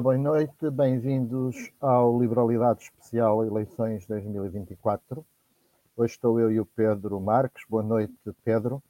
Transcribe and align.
Boa 0.00 0.16
noite, 0.16 0.70
bem-vindos 0.70 1.70
ao 1.78 2.18
Liberalidade 2.18 2.84
Especial 2.84 3.44
Eleições 3.44 4.06
2024. 4.06 5.22
Hoje 5.94 6.14
estou 6.14 6.40
eu 6.40 6.50
e 6.50 6.58
o 6.58 6.64
Pedro 6.64 7.20
Marques. 7.20 7.64
Boa 7.68 7.82
noite, 7.82 8.14
Pedro. 8.42 8.82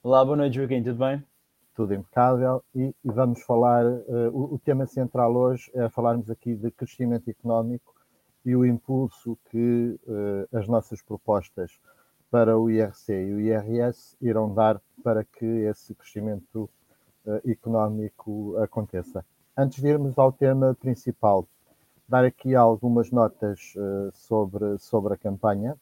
Olá, 0.00 0.24
boa 0.24 0.36
noite, 0.36 0.54
Joaquim, 0.54 0.80
tudo 0.80 0.96
bem? 1.00 1.24
Tudo 1.74 1.92
impecável. 1.92 2.62
E, 2.72 2.94
e 3.04 3.10
vamos 3.10 3.42
falar, 3.42 3.84
uh, 3.84 4.30
o, 4.32 4.54
o, 4.54 4.58
tema 4.60 4.86
central 4.86 5.34
hoje 5.34 5.68
é 5.74 5.88
falarmos 5.88 6.30
aqui 6.30 6.54
de 6.54 6.70
crescimento 6.70 7.28
económico 7.28 7.92
e 8.44 8.54
o 8.54 8.64
impulso 8.64 9.36
que 9.50 9.98
uh, 10.06 10.56
as 10.56 10.68
nossas 10.68 11.02
propostas 11.02 11.80
para 12.30 12.56
o 12.56 12.70
IRC 12.70 13.12
e 13.12 13.34
o 13.34 13.40
IRS 13.40 14.16
irão 14.20 14.54
dar 14.54 14.80
para 15.02 15.24
que 15.24 15.44
esse 15.44 15.96
crescimento 15.96 16.70
uh, 17.26 17.50
económico 17.50 18.56
aconteça. 18.58 19.24
Antes 19.60 19.82
de 19.82 19.88
irmos 19.88 20.16
ao 20.16 20.30
tema 20.30 20.72
principal, 20.72 21.44
dar 22.08 22.24
aqui 22.24 22.54
algumas 22.54 23.10
notas 23.10 23.74
uh, 23.74 24.08
sobre, 24.14 24.78
sobre 24.78 25.14
a 25.14 25.16
campanha. 25.16 25.76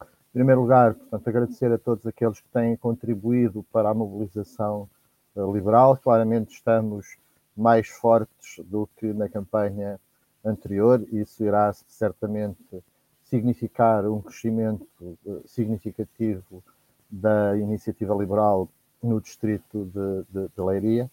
Em 0.00 0.32
primeiro 0.32 0.60
lugar, 0.60 0.94
portanto, 0.94 1.26
agradecer 1.26 1.72
a 1.72 1.78
todos 1.78 2.06
aqueles 2.06 2.40
que 2.40 2.48
têm 2.50 2.76
contribuído 2.76 3.64
para 3.72 3.90
a 3.90 3.94
mobilização 3.94 4.88
uh, 5.34 5.52
liberal. 5.52 5.96
Claramente 5.96 6.54
estamos 6.54 7.16
mais 7.56 7.88
fortes 7.88 8.64
do 8.64 8.88
que 8.96 9.12
na 9.12 9.28
campanha 9.28 9.98
anterior. 10.44 11.04
Isso 11.10 11.42
irá 11.42 11.72
certamente 11.88 12.80
significar 13.24 14.06
um 14.06 14.22
crescimento 14.22 14.86
uh, 15.26 15.42
significativo 15.46 16.62
da 17.10 17.58
iniciativa 17.58 18.14
liberal 18.14 18.68
no 19.02 19.20
distrito 19.20 19.84
de, 19.86 20.22
de, 20.30 20.48
de 20.48 20.62
Leiria. 20.62 21.10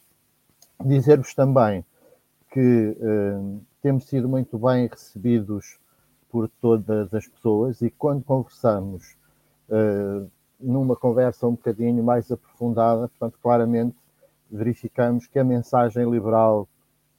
Dizer-vos 0.86 1.34
também 1.34 1.86
que 2.52 2.98
uh, 3.00 3.62
temos 3.82 4.06
sido 4.06 4.28
muito 4.28 4.58
bem 4.58 4.88
recebidos 4.88 5.80
por 6.30 6.50
todas 6.62 7.14
as 7.14 7.28
pessoas 7.28 7.82
e 7.82 7.90
quando 7.90 8.24
conversamos 8.24 9.16
uh, 9.70 10.30
numa 10.60 10.96
conversa 10.96 11.48
um 11.48 11.52
bocadinho 11.52 12.04
mais 12.04 12.32
aprofundada, 12.32 13.08
portanto, 13.10 13.40
claramente 13.42 13.96
verificamos 14.50 15.28
que 15.28 15.40
a 15.40 15.44
mensagem 15.44 16.10
liberal 16.10 16.68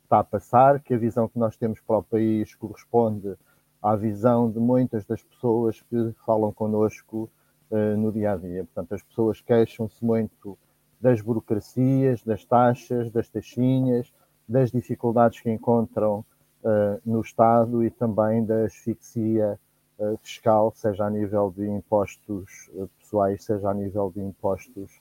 está 0.04 0.20
a 0.20 0.24
passar, 0.24 0.80
que 0.80 0.94
a 0.94 0.98
visão 0.98 1.28
que 1.28 1.38
nós 1.38 1.56
temos 1.56 1.80
para 1.80 1.98
o 1.98 2.02
país 2.02 2.54
corresponde 2.54 3.34
à 3.82 3.96
visão 3.96 4.50
de 4.50 4.58
muitas 4.58 5.04
das 5.04 5.22
pessoas 5.22 5.80
que 5.82 6.12
falam 6.26 6.52
connosco 6.52 7.30
uh, 7.70 7.96
no 7.96 8.12
dia 8.12 8.32
a 8.32 8.36
dia. 8.36 8.64
Portanto, 8.64 8.94
as 8.94 9.02
pessoas 9.02 9.40
queixam-se 9.40 10.04
muito 10.04 10.58
das 11.02 11.20
burocracias, 11.20 12.22
das 12.22 12.44
taxas, 12.44 13.10
das 13.10 13.28
taxinhas, 13.28 14.14
das 14.48 14.70
dificuldades 14.70 15.40
que 15.40 15.50
encontram 15.50 16.24
uh, 16.62 17.00
no 17.04 17.20
Estado 17.20 17.84
e 17.84 17.90
também 17.90 18.44
da 18.44 18.64
asfixia 18.64 19.58
uh, 19.98 20.16
fiscal, 20.22 20.72
seja 20.76 21.04
a 21.04 21.10
nível 21.10 21.52
de 21.56 21.68
impostos 21.68 22.70
uh, 22.74 22.88
pessoais, 23.00 23.42
seja 23.42 23.68
a 23.68 23.74
nível 23.74 24.12
de 24.14 24.20
impostos 24.20 25.00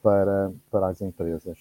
para, 0.00 0.52
para 0.70 0.86
as 0.86 1.00
empresas. 1.00 1.58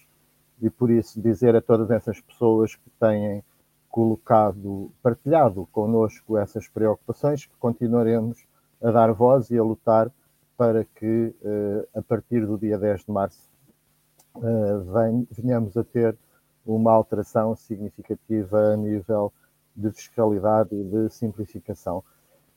E 0.61 0.69
por 0.69 0.91
isso 0.91 1.19
dizer 1.19 1.55
a 1.55 1.61
todas 1.61 1.89
essas 1.89 2.21
pessoas 2.21 2.75
que 2.75 2.91
têm 2.99 3.43
colocado, 3.89 4.91
partilhado 5.01 5.67
connosco 5.71 6.37
essas 6.37 6.67
preocupações, 6.67 7.47
que 7.47 7.55
continuaremos 7.57 8.45
a 8.83 8.91
dar 8.91 9.11
voz 9.13 9.49
e 9.49 9.57
a 9.57 9.63
lutar 9.63 10.11
para 10.55 10.83
que, 10.83 11.33
a 11.95 12.01
partir 12.01 12.45
do 12.45 12.57
dia 12.57 12.77
10 12.77 13.05
de 13.05 13.11
março, 13.11 13.48
venhamos 15.31 15.75
a 15.77 15.83
ter 15.83 16.17
uma 16.66 16.91
alteração 16.91 17.55
significativa 17.55 18.73
a 18.73 18.77
nível 18.77 19.33
de 19.75 19.91
fiscalidade 19.91 20.75
e 20.75 20.83
de 20.83 21.09
simplificação. 21.09 22.03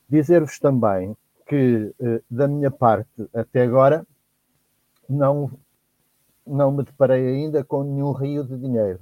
Dizer-vos 0.09 0.59
também 0.59 1.15
que, 1.47 1.93
uh, 1.99 2.23
da 2.29 2.47
minha 2.47 2.69
parte, 2.69 3.29
até 3.33 3.63
agora, 3.63 4.05
não, 5.09 5.51
não 6.45 6.71
me 6.71 6.83
deparei 6.83 7.27
ainda 7.27 7.63
com 7.63 7.83
nenhum 7.83 8.11
rio 8.11 8.43
de 8.43 8.57
dinheiro. 8.57 9.01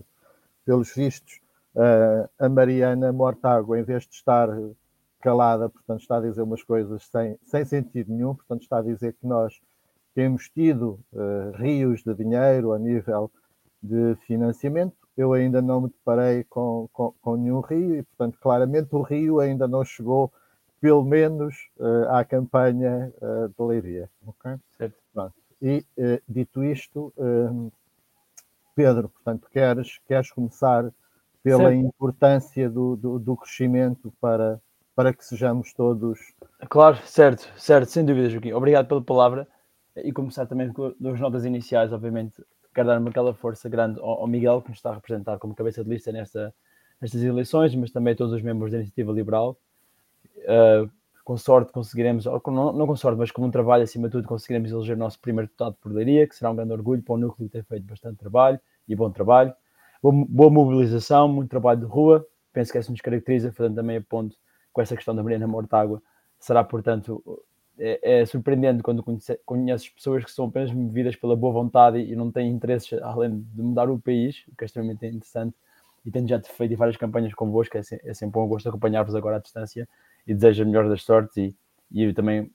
Pelos 0.65 0.93
vistos, 0.93 1.39
uh, 1.75 2.29
a 2.39 2.49
Mariana 2.49 3.11
Mortágua, 3.11 3.79
em 3.79 3.83
vez 3.83 4.03
de 4.03 4.15
estar 4.15 4.47
calada, 5.19 5.69
portanto, 5.69 6.01
está 6.01 6.17
a 6.17 6.21
dizer 6.21 6.41
umas 6.41 6.63
coisas 6.63 7.03
sem, 7.07 7.37
sem 7.43 7.65
sentido 7.65 8.11
nenhum, 8.11 8.35
portanto, 8.35 8.63
está 8.63 8.79
a 8.79 8.83
dizer 8.83 9.13
que 9.13 9.27
nós 9.27 9.59
temos 10.13 10.49
tido 10.49 10.99
uh, 11.13 11.51
rios 11.55 12.03
de 12.03 12.13
dinheiro 12.13 12.73
a 12.73 12.79
nível 12.79 13.31
de 13.81 14.15
financiamento. 14.27 14.95
Eu 15.17 15.33
ainda 15.33 15.61
não 15.61 15.81
me 15.81 15.87
deparei 15.87 16.43
com, 16.45 16.89
com, 16.93 17.13
com, 17.21 17.35
nenhum 17.35 17.59
rio 17.59 17.95
e, 17.95 18.03
portanto, 18.03 18.37
claramente 18.41 18.95
o 18.95 19.01
rio 19.01 19.39
ainda 19.39 19.67
não 19.67 19.83
chegou, 19.83 20.31
pelo 20.79 21.03
menos, 21.03 21.69
uh, 21.77 22.09
à 22.09 22.23
campanha 22.25 23.11
uh, 23.21 23.47
de 23.49 23.63
Leiria. 23.63 24.09
Okay? 24.25 24.55
Certo. 24.77 24.95
Pronto. 25.13 25.33
E, 25.61 25.85
dito 26.27 26.63
isto, 26.63 27.13
Pedro, 28.75 29.09
portanto, 29.09 29.47
queres, 29.51 29.99
queres 30.07 30.31
começar 30.31 30.91
pela 31.43 31.69
certo. 31.69 31.75
importância 31.75 32.67
do, 32.67 32.95
do, 32.95 33.19
do 33.19 33.35
crescimento 33.35 34.11
para, 34.19 34.59
para 34.95 35.13
que 35.13 35.23
sejamos 35.23 35.71
todos. 35.73 36.19
Claro, 36.67 36.97
certo, 37.05 37.47
certo, 37.57 37.91
sem 37.91 38.03
dúvida, 38.03 38.27
Joaquim. 38.27 38.53
Obrigado 38.53 38.87
pela 38.87 39.03
palavra 39.03 39.47
e 39.95 40.11
começar 40.11 40.45
também 40.45 40.71
com 40.71 40.87
as 40.87 41.19
notas 41.19 41.45
iniciais, 41.45 41.91
obviamente, 41.91 42.43
quero 42.73 42.87
dar-me 42.87 43.09
aquela 43.09 43.33
força 43.33 43.67
grande 43.67 43.99
ao, 43.99 44.25
Miguel, 44.27 44.61
que 44.61 44.69
nos 44.69 44.77
está 44.77 44.91
a 44.91 44.95
representar 44.95 45.37
como 45.37 45.53
cabeça 45.53 45.83
de 45.83 45.89
lista 45.89 46.11
nesta, 46.11 46.53
nestas 47.01 47.21
eleições, 47.23 47.75
mas 47.75 47.91
também 47.91 48.13
a 48.13 48.15
todos 48.15 48.33
os 48.33 48.41
membros 48.41 48.71
da 48.71 48.77
Iniciativa 48.77 49.11
Liberal. 49.11 49.57
Uh, 50.39 50.89
com 51.23 51.37
sorte 51.37 51.71
conseguiremos, 51.71 52.25
ou 52.25 52.41
não, 52.47 52.73
não, 52.73 52.87
com 52.87 52.95
sorte, 52.95 53.17
mas 53.17 53.31
com 53.31 53.45
um 53.45 53.51
trabalho 53.51 53.83
acima 53.83 54.07
de 54.07 54.13
tudo, 54.13 54.27
conseguiremos 54.27 54.71
eleger 54.71 54.95
o 54.95 54.99
nosso 54.99 55.19
primeiro 55.19 55.47
deputado 55.47 55.75
por 55.79 55.91
Leiria, 55.91 56.27
que 56.27 56.35
será 56.35 56.49
um 56.49 56.55
grande 56.55 56.73
orgulho 56.73 57.01
para 57.01 57.13
o 57.13 57.17
núcleo 57.17 57.47
ter 57.47 57.63
feito 57.63 57.85
bastante 57.85 58.17
trabalho 58.17 58.59
e 58.87 58.95
bom 58.95 59.09
trabalho. 59.11 59.53
Boa, 60.01 60.25
boa 60.27 60.49
mobilização, 60.49 61.27
muito 61.27 61.49
trabalho 61.49 61.81
de 61.81 61.85
rua, 61.85 62.25
penso 62.51 62.71
que 62.71 62.77
essa 62.77 62.91
nos 62.91 63.01
caracteriza, 63.01 63.51
fazendo 63.51 63.75
também 63.75 63.97
a 63.97 64.01
ponto 64.01 64.35
com 64.73 64.81
essa 64.81 64.95
questão 64.95 65.15
da 65.15 65.21
Mariana 65.21 65.47
Mortágua, 65.47 66.01
será, 66.39 66.63
portanto, 66.63 67.23
é, 67.81 68.21
é 68.21 68.25
surpreendente 68.27 68.83
quando 68.83 69.01
conhece, 69.01 69.39
conheces 69.43 69.89
pessoas 69.89 70.23
que 70.23 70.31
são 70.31 70.45
apenas 70.45 70.71
movidas 70.71 71.15
pela 71.15 71.35
boa 71.35 71.51
vontade 71.51 71.97
e 71.97 72.15
não 72.15 72.31
têm 72.31 72.51
interesses 72.51 73.01
além 73.01 73.39
de 73.39 73.61
mudar 73.61 73.89
o 73.89 73.99
país, 73.99 74.43
o 74.47 74.55
que 74.55 74.63
é 74.63 74.65
extremamente 74.65 75.03
interessante. 75.07 75.55
E 76.05 76.11
tendo 76.11 76.29
já 76.29 76.39
feito 76.39 76.77
várias 76.77 76.97
campanhas 76.97 77.33
convosco, 77.33 77.75
é, 77.77 77.81
é 78.03 78.13
sempre 78.13 78.39
um 78.39 78.47
gosto 78.47 78.69
acompanhar-vos 78.69 79.15
agora 79.15 79.37
à 79.37 79.39
distância 79.39 79.89
e 80.27 80.33
desejo 80.33 80.61
a 80.61 80.65
melhor 80.65 80.87
das 80.87 81.01
sortes 81.01 81.35
e, 81.37 81.55
e 81.91 82.13
também 82.13 82.51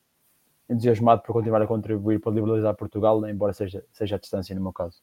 entusiasmado 0.70 1.22
por 1.22 1.32
continuar 1.32 1.62
a 1.62 1.66
contribuir 1.66 2.20
para 2.20 2.32
liberalizar 2.32 2.75
Portugal, 2.75 3.28
embora 3.28 3.53
seja, 3.53 3.84
seja 3.92 4.16
à 4.16 4.19
distância 4.19 4.54
no 4.54 4.62
meu 4.62 4.72
caso. 4.72 5.00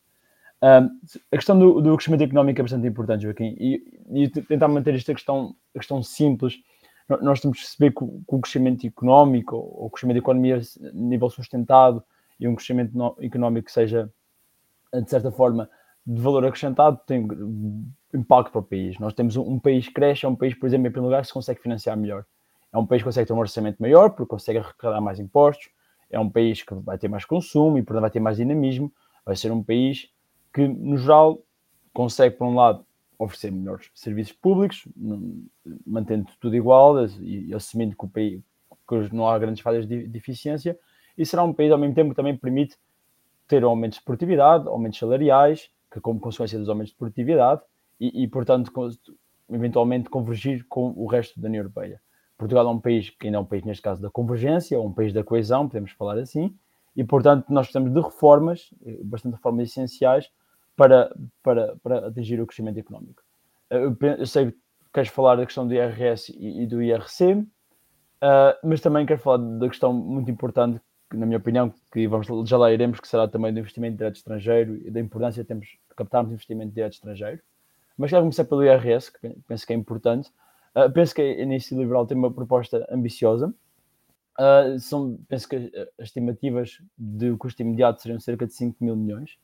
Um, 0.62 1.00
a 1.31 1.35
questão 1.35 1.59
do, 1.59 1.81
do, 1.81 1.95
crescimento 1.97 2.23
económico 2.23 2.62
é 2.62 2.63
bastante 2.63 2.88
importante, 2.88 3.23
Joaquim, 3.23 3.56
e, 3.59 4.00
e 4.09 4.29
tentar 4.29 4.69
manter 4.69 4.95
esta 4.95 5.13
questão, 5.13 5.53
questão 5.73 6.01
simples 6.01 6.62
nós 7.08 7.40
temos 7.41 7.58
que 7.58 7.64
perceber 7.64 7.91
que 7.91 8.03
o, 8.03 8.40
crescimento 8.40 8.88
económico, 8.88 9.56
ou 9.56 9.88
o 9.88 9.90
crescimento 9.90 10.16
da 10.16 10.19
economia 10.19 10.58
a 10.58 10.91
nível 10.94 11.30
sustentado 11.30 12.03
e 12.40 12.47
um 12.47 12.56
crescimento 12.56 13.16
económico 13.19 13.66
que 13.66 13.72
seja, 13.72 14.12
de 14.94 15.09
certa 15.09 15.31
forma, 15.31 15.69
de 16.06 16.22
valor 16.22 16.46
acrescentado, 16.46 17.00
tem 17.06 17.28
impacto 18.13 18.52
para 18.52 18.59
o 18.59 18.63
país. 18.63 18.97
Nós 19.00 19.13
temos 19.13 19.36
um, 19.36 19.53
um 19.53 19.59
país 19.59 19.88
que 19.88 19.94
cresce, 19.94 20.25
é 20.25 20.30
um 20.30 20.36
país, 20.36 20.53
por 20.53 20.68
exemplo, 20.68 20.88
em 20.88 20.92
primeiro 20.92 21.09
lugar, 21.09 21.22
que 21.22 21.28
se 21.28 21.34
consegue 21.34 21.62
financiar 21.62 21.97
melhor. 21.97 22.25
É 22.72 22.78
um 22.78 22.86
país 22.86 23.02
que 23.02 23.06
consegue 23.06 23.28
ter 23.28 23.34
um 23.34 23.40
orçamento 23.40 23.81
maior, 23.81 24.09
porque 24.09 24.25
consegue 24.30 24.59
arrecadar 24.59 25.00
mais 25.00 25.19
impostos. 25.19 25.69
É 26.09 26.19
um 26.19 26.30
país 26.30 26.62
que 26.62 26.74
vai 26.74 26.97
ter 26.97 27.08
mais 27.08 27.25
consumo 27.25 27.78
e, 27.78 27.84
portanto, 27.84 28.02
vai 28.02 28.12
ter 28.12 28.19
mais 28.19 28.38
dinamismo. 28.38 28.92
Vai 29.25 29.36
ser 29.36 29.52
um 29.52 29.63
país 29.63 30.09
que, 30.53 30.68
no 30.68 30.97
geral, 30.97 31.42
consegue, 31.94 32.36
por 32.36 32.47
um 32.47 32.56
lado, 32.56 32.86
oferecer 33.23 33.51
melhores 33.51 33.89
serviços 33.94 34.34
públicos, 34.34 34.88
mantendo 35.86 36.30
tudo 36.39 36.56
igual 36.56 37.06
e, 37.21 37.53
assumindo 37.53 37.95
que, 37.95 38.06
o 38.06 38.09
país, 38.09 38.42
que 38.88 39.15
não 39.15 39.27
há 39.27 39.38
grandes 39.39 39.62
falhas 39.62 39.88
de, 39.88 40.07
de, 40.07 40.18
eficiência, 40.18 40.77
e 41.18 41.25
será 41.25 41.44
um 41.44 41.53
país 41.53 41.71
ao 41.71 41.77
mesmo 41.77 41.95
tempo 41.95 42.09
que 42.09 42.15
também 42.15 42.36
permite 42.36 42.77
ter 43.48 43.63
aumentos 43.63 44.00
de 44.00 44.06
produtividade, 44.06 44.68
aumentos 44.68 45.00
salariais, 45.00 45.69
que 45.92 46.00
como 46.00 46.19
consequência 46.19 46.57
dos 46.57 46.69
aumentos 46.69 46.92
de 46.92 46.98
produtividade, 46.98 47.62
e, 48.00 48.24
e 48.24 48.27
portanto, 48.27 48.71
eventualmente 49.50 50.09
convergir 50.09 50.65
com 50.68 50.94
o 50.95 51.06
resto 51.06 51.39
da 51.39 51.48
União 51.48 51.62
Europeia. 51.62 52.01
Portugal 52.38 52.68
é 52.68 52.69
um 52.69 52.80
país 52.80 53.09
que 53.09 53.27
ainda 53.27 53.38
é 53.38 53.42
um 53.42 53.45
país, 53.45 53.63
neste 53.63 53.81
caso, 53.81 54.01
da 54.01 54.09
convergência, 54.09 54.77
ou 54.80 54.88
um 54.88 54.94
país 54.94 55.13
da 55.13 55.24
coesão, 55.24 55.68
podemos 55.68 55.92
falar 55.92 56.18
assim, 56.18 56.56
e 56.95 57.03
portanto 57.03 57.45
nós 57.50 57.68
precisamos 57.68 57.94
de 57.94 58.00
reformas, 58.00 58.74
eh, 58.86 59.00
bastante 59.03 59.36
reformas 59.36 59.69
essenciais, 59.69 60.30
para, 60.75 61.14
para, 61.42 61.75
para 61.78 62.08
atingir 62.08 62.42
o 62.42 62.48
crescimento 62.48 62.80
económico. 62.80 63.22
Eu, 63.70 64.25
sei 64.25 64.52
que 64.52 64.58
queres 64.94 65.10
falar 65.10 65.36
da 65.36 65.46
questão 65.46 65.68
do 65.68 65.74
IRS 65.74 66.36
e, 66.38 66.68
do 66.68 66.81
IRC, 66.81 67.34
uh, 67.34 67.48
mas 68.64 68.81
também 68.81 69.06
quero 69.06 69.20
falar 69.20 69.38
da 69.38 69.68
questão 69.68 69.92
muito 69.92 70.30
importante, 70.30 70.80
na 71.12 71.25
minha 71.25 71.38
opinião, 71.38 71.74
que 71.92 72.08
vamos, 72.08 72.28
já 72.48 72.58
lá 72.58 72.72
iremos, 72.72 73.00
que 73.00 73.08
será 73.08 73.28
também 73.28 73.54
do 73.54 73.60
investimento 73.60 73.98
direto 73.98 74.16
estrangeiro 74.16 74.75
e 74.86 74.92
da 74.92 75.00
importância 75.00 75.44
de, 75.44 75.48
termos, 75.48 75.68
de 75.68 75.96
captarmos 75.96 76.31
investimento 76.31 76.74
direto 76.74 76.94
estrangeiro. 76.94 77.42
Mas 77.98 78.10
quero 78.10 78.24
começar 78.24 78.46
pelo 78.46 78.64
IRS, 78.64 79.12
que 79.12 79.30
penso 79.48 79.66
que 79.66 79.74
é 79.74 79.75
importante. 79.75 80.31
Uh, 80.75 80.92
penso 80.92 81.14
que 81.14 81.22
a 81.22 81.42
Iniciativa 81.42 81.81
Liberal 81.81 82.08
tem 82.08 82.18
uma 82.18 82.31
proposta 82.31 82.88
ambiciosa. 82.92 83.54
Uh, 84.40 84.80
são, 84.80 85.20
penso 85.28 85.48
que 85.48 85.72
as 86.00 86.08
estimativas 86.08 86.80
de 86.98 87.36
custo 87.38 87.62
imediato 87.62 88.02
seriam 88.02 88.20
cerca 88.20 88.48
de 88.48 88.54
5 88.54 88.84
mil 88.84 88.96
milhões. 88.96 89.38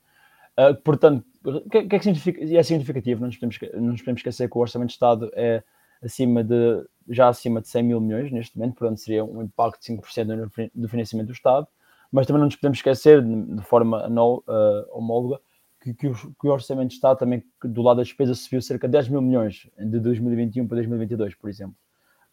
Uh, 0.60 0.76
portanto, 0.84 1.26
o 1.46 1.62
que, 1.70 1.84
que, 1.84 1.96
é 1.96 2.00
que 2.00 2.04
significa? 2.04 2.44
É 2.44 2.64
significativo, 2.64 3.22
não 3.22 3.28
nos, 3.28 3.38
podemos, 3.38 3.58
não 3.76 3.92
nos 3.94 4.02
podemos 4.02 4.20
esquecer 4.20 4.50
que 4.50 4.58
o 4.58 4.62
Orçamento 4.62 4.90
de 4.90 4.94
Estado 4.96 5.32
é 5.34 5.64
acima 6.04 6.44
de, 6.44 6.86
já 7.08 7.30
acima 7.30 7.62
de 7.62 7.70
100 7.70 7.84
mil 7.84 8.02
milhões 8.02 8.32
neste 8.32 8.58
momento, 8.58 8.76
portanto 8.76 8.98
seria 8.98 9.24
um 9.24 9.42
impacto 9.42 9.80
de 9.80 9.96
5% 9.96 10.70
do 10.76 10.90
financiamento 10.90 11.28
do 11.28 11.34
Estado, 11.34 11.66
mas 12.12 12.28
também 12.28 12.40
não 12.40 12.48
nos 12.48 12.56
podemos 12.56 12.80
esquecer, 12.80 13.24
de 13.24 13.64
forma 13.64 14.04
anul, 14.04 14.44
uh, 14.48 14.98
homóloga, 14.98 15.40
que, 15.82 15.94
que, 15.94 16.08
o, 16.08 16.14
que, 16.14 16.48
o, 16.48 16.52
Orçamento 16.52 16.90
de 16.90 16.96
Estado 16.96 17.20
também, 17.20 17.42
do 17.64 17.82
lado 17.82 17.98
da 17.98 18.04
despesa, 18.04 18.36
subiu 18.36 18.62
cerca 18.62 18.88
de 18.88 18.92
10 18.94 19.10
mil 19.10 19.22
milhões 19.22 19.70
de 19.78 20.00
2021 20.00 20.68
para 20.68 20.76
2022, 20.76 21.36
por 21.36 21.50
exemplo. 21.50 21.76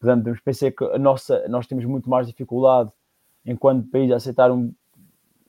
Portanto, 0.01 0.25
temos 0.25 0.41
pensar 0.41 0.73
que 0.73 0.85
a 0.85 0.99
nossa, 0.99 1.47
nós 1.49 1.67
temos 1.67 1.85
muito 1.85 2.11
mais 2.11 2.27
dificuldade, 2.27 2.91
enquanto 3.45 3.89
país, 3.89 4.11
a 4.11 4.17
aceitar 4.17 4.51
um, 4.51 4.73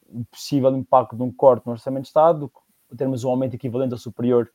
um 0.10 0.24
possível 0.26 0.76
impacto 0.78 1.16
de 1.16 1.24
um 1.24 1.32
corte 1.32 1.66
no 1.66 1.72
Orçamento 1.72 2.04
de 2.04 2.10
Estado 2.10 2.40
do 2.42 2.50
que 2.50 2.67
termos 2.96 3.24
um 3.24 3.30
aumento 3.30 3.56
equivalente 3.56 3.94
ou 3.94 3.98
superior 3.98 4.50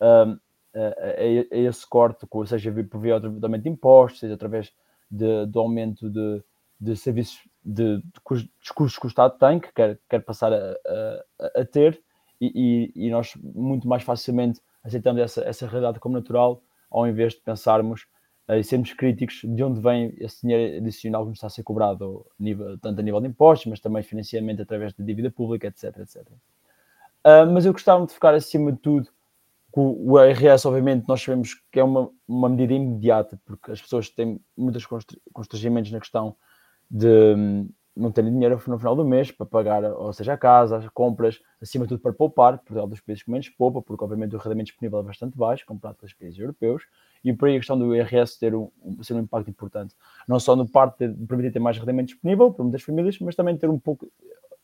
um, 0.00 0.38
a, 0.74 1.20
a, 1.20 1.56
esse 1.56 1.88
corte, 1.88 2.26
seja 2.46 2.72
por 2.84 3.00
via 3.00 3.18
de 3.18 3.26
aumento 3.26 3.62
de 3.62 3.68
impostos, 3.68 4.20
seja 4.20 4.34
através 4.34 4.72
de, 5.10 5.46
do 5.46 5.60
aumento 5.60 6.10
de, 6.10 6.42
de 6.80 6.96
serviços 6.96 7.40
de, 7.64 7.98
de, 7.98 8.20
custos 8.22 8.98
que 8.98 9.06
o 9.06 9.08
Estado 9.08 9.38
tem, 9.38 9.60
que 9.60 9.72
quer, 9.72 9.98
quer 10.08 10.20
passar 10.20 10.52
a, 10.52 10.76
a, 11.38 11.60
a 11.60 11.64
ter, 11.64 12.00
e, 12.40 12.92
e, 12.94 13.10
nós 13.10 13.34
muito 13.36 13.88
mais 13.88 14.04
facilmente 14.04 14.60
aceitamos 14.84 15.20
essa, 15.20 15.42
essa 15.42 15.66
realidade 15.66 15.98
como 15.98 16.14
natural, 16.14 16.62
ao 16.88 17.06
invés 17.06 17.34
de 17.34 17.40
pensarmos 17.40 18.06
uh, 18.48 18.54
e 18.54 18.62
sermos 18.62 18.92
críticos 18.92 19.40
de 19.42 19.62
onde 19.62 19.80
vem 19.80 20.14
esse 20.18 20.42
dinheiro 20.42 20.78
adicional 20.78 21.24
que 21.24 21.30
nos 21.30 21.38
está 21.38 21.48
a 21.48 21.50
ser 21.50 21.64
cobrado, 21.64 22.24
tanto 22.80 23.00
a 23.00 23.02
nível 23.02 23.20
de 23.20 23.26
impostos, 23.26 23.66
mas 23.66 23.80
também 23.80 24.04
financiamento 24.04 24.62
através 24.62 24.94
da 24.94 25.04
dívida 25.04 25.30
pública, 25.32 25.66
etc. 25.66 25.98
etc. 25.98 26.28
Uh, 27.26 27.50
mas 27.52 27.66
eu 27.66 27.72
gostava 27.72 28.06
de 28.06 28.12
ficar 28.12 28.34
acima 28.34 28.72
de 28.72 28.78
tudo 28.78 29.08
o 29.80 30.18
IRS, 30.18 30.66
obviamente, 30.66 31.06
nós 31.06 31.22
sabemos 31.22 31.54
que 31.70 31.78
é 31.78 31.84
uma, 31.84 32.10
uma 32.26 32.48
medida 32.48 32.72
imediata, 32.72 33.40
porque 33.44 33.70
as 33.70 33.80
pessoas 33.80 34.08
têm 34.08 34.40
muitos 34.56 34.86
constrangimentos 35.32 35.92
na 35.92 36.00
questão 36.00 36.34
de 36.90 37.06
hum, 37.36 37.68
não 37.94 38.10
terem 38.10 38.32
dinheiro 38.32 38.60
no 38.66 38.78
final 38.78 38.96
do 38.96 39.04
mês 39.04 39.30
para 39.30 39.44
pagar, 39.44 39.84
ou 39.84 40.12
seja, 40.12 40.32
a 40.32 40.38
casa, 40.38 40.78
as 40.78 40.88
compras, 40.88 41.40
acima 41.60 41.84
de 41.84 41.90
tudo 41.90 42.00
para 42.00 42.12
poupar, 42.12 42.58
Portugal 42.58 42.86
dos 42.86 43.00
países 43.00 43.22
que 43.22 43.30
menos 43.30 43.48
poupa, 43.50 43.82
porque 43.82 44.02
obviamente 44.02 44.34
o 44.34 44.38
rendimento 44.38 44.66
disponível 44.66 45.00
é 45.00 45.02
bastante 45.02 45.36
baixo, 45.36 45.66
comparado 45.66 45.98
com 45.98 46.06
os 46.06 46.12
países 46.14 46.38
europeus, 46.38 46.84
e 47.22 47.32
por 47.32 47.48
aí 47.48 47.56
a 47.56 47.58
questão 47.58 47.78
do 47.78 47.94
IRS 47.94 48.38
ter 48.38 48.54
um, 48.54 48.70
ser 49.02 49.14
um 49.14 49.20
impacto 49.20 49.50
importante, 49.50 49.94
não 50.26 50.40
só 50.40 50.56
no 50.56 50.66
parte 50.66 51.08
de 51.08 51.26
permitir 51.26 51.52
ter 51.52 51.60
mais 51.60 51.76
rendimento 51.78 52.08
disponível 52.08 52.52
para 52.52 52.64
muitas 52.64 52.82
famílias, 52.82 53.18
mas 53.20 53.36
também 53.36 53.56
ter 53.56 53.68
um 53.68 53.78
pouco, 53.78 54.10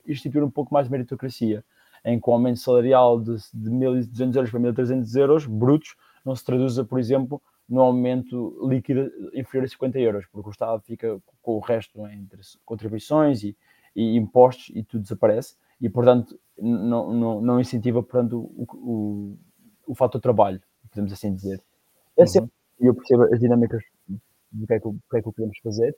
instituir 0.07 0.43
um 0.43 0.50
pouco 0.50 0.73
mais 0.73 0.87
de 0.87 0.93
meritocracia 0.93 1.65
em 2.05 2.21
que 2.21 2.29
o 2.29 2.33
aumento 2.33 2.59
salarial 2.59 3.21
de, 3.21 3.37
de 3.53 3.71
1.200 3.71 4.37
euros 4.37 4.51
para 4.51 4.61
1.300 4.61 5.17
euros 5.17 5.47
brutos 5.47 5.97
não 6.25 6.35
se 6.35 6.45
traduza, 6.45 6.85
por 6.85 6.99
exemplo, 6.99 7.41
no 7.69 7.81
aumento 7.81 8.59
líquido 8.69 9.11
inferior 9.35 9.65
a 9.65 9.69
50 9.69 9.99
euros, 9.99 10.27
porque 10.31 10.49
o 10.49 10.53
Estado 10.53 10.83
fica 10.83 11.19
com 11.41 11.53
o 11.53 11.61
resto 11.61 12.06
entre 12.09 12.41
contribuições 12.65 13.43
e, 13.43 13.56
e 13.97 14.17
impostos 14.17 14.71
e 14.75 14.83
tudo 14.83 15.03
desaparece 15.03 15.56
e, 15.81 15.89
portanto, 15.89 16.39
não, 16.59 17.12
não, 17.12 17.41
não 17.41 17.61
incentiva, 17.61 18.03
portanto, 18.03 18.39
o, 18.39 18.67
o, 18.75 19.39
o 19.89 19.95
fator 19.95 20.21
trabalho, 20.21 20.61
podemos 20.91 21.12
assim 21.12 21.35
dizer. 21.35 21.62
É 22.17 22.27
sempre, 22.27 22.50
uhum. 22.81 22.89
eu 22.89 22.95
percebo 22.95 23.23
as 23.25 23.41
dinâmicas 23.41 23.83
do 24.53 24.67
que 24.67 24.75
é 24.75 24.81
que, 24.81 24.89
que, 24.89 25.17
é 25.17 25.23
que 25.23 25.33
podemos 25.33 25.59
fazer, 25.62 25.97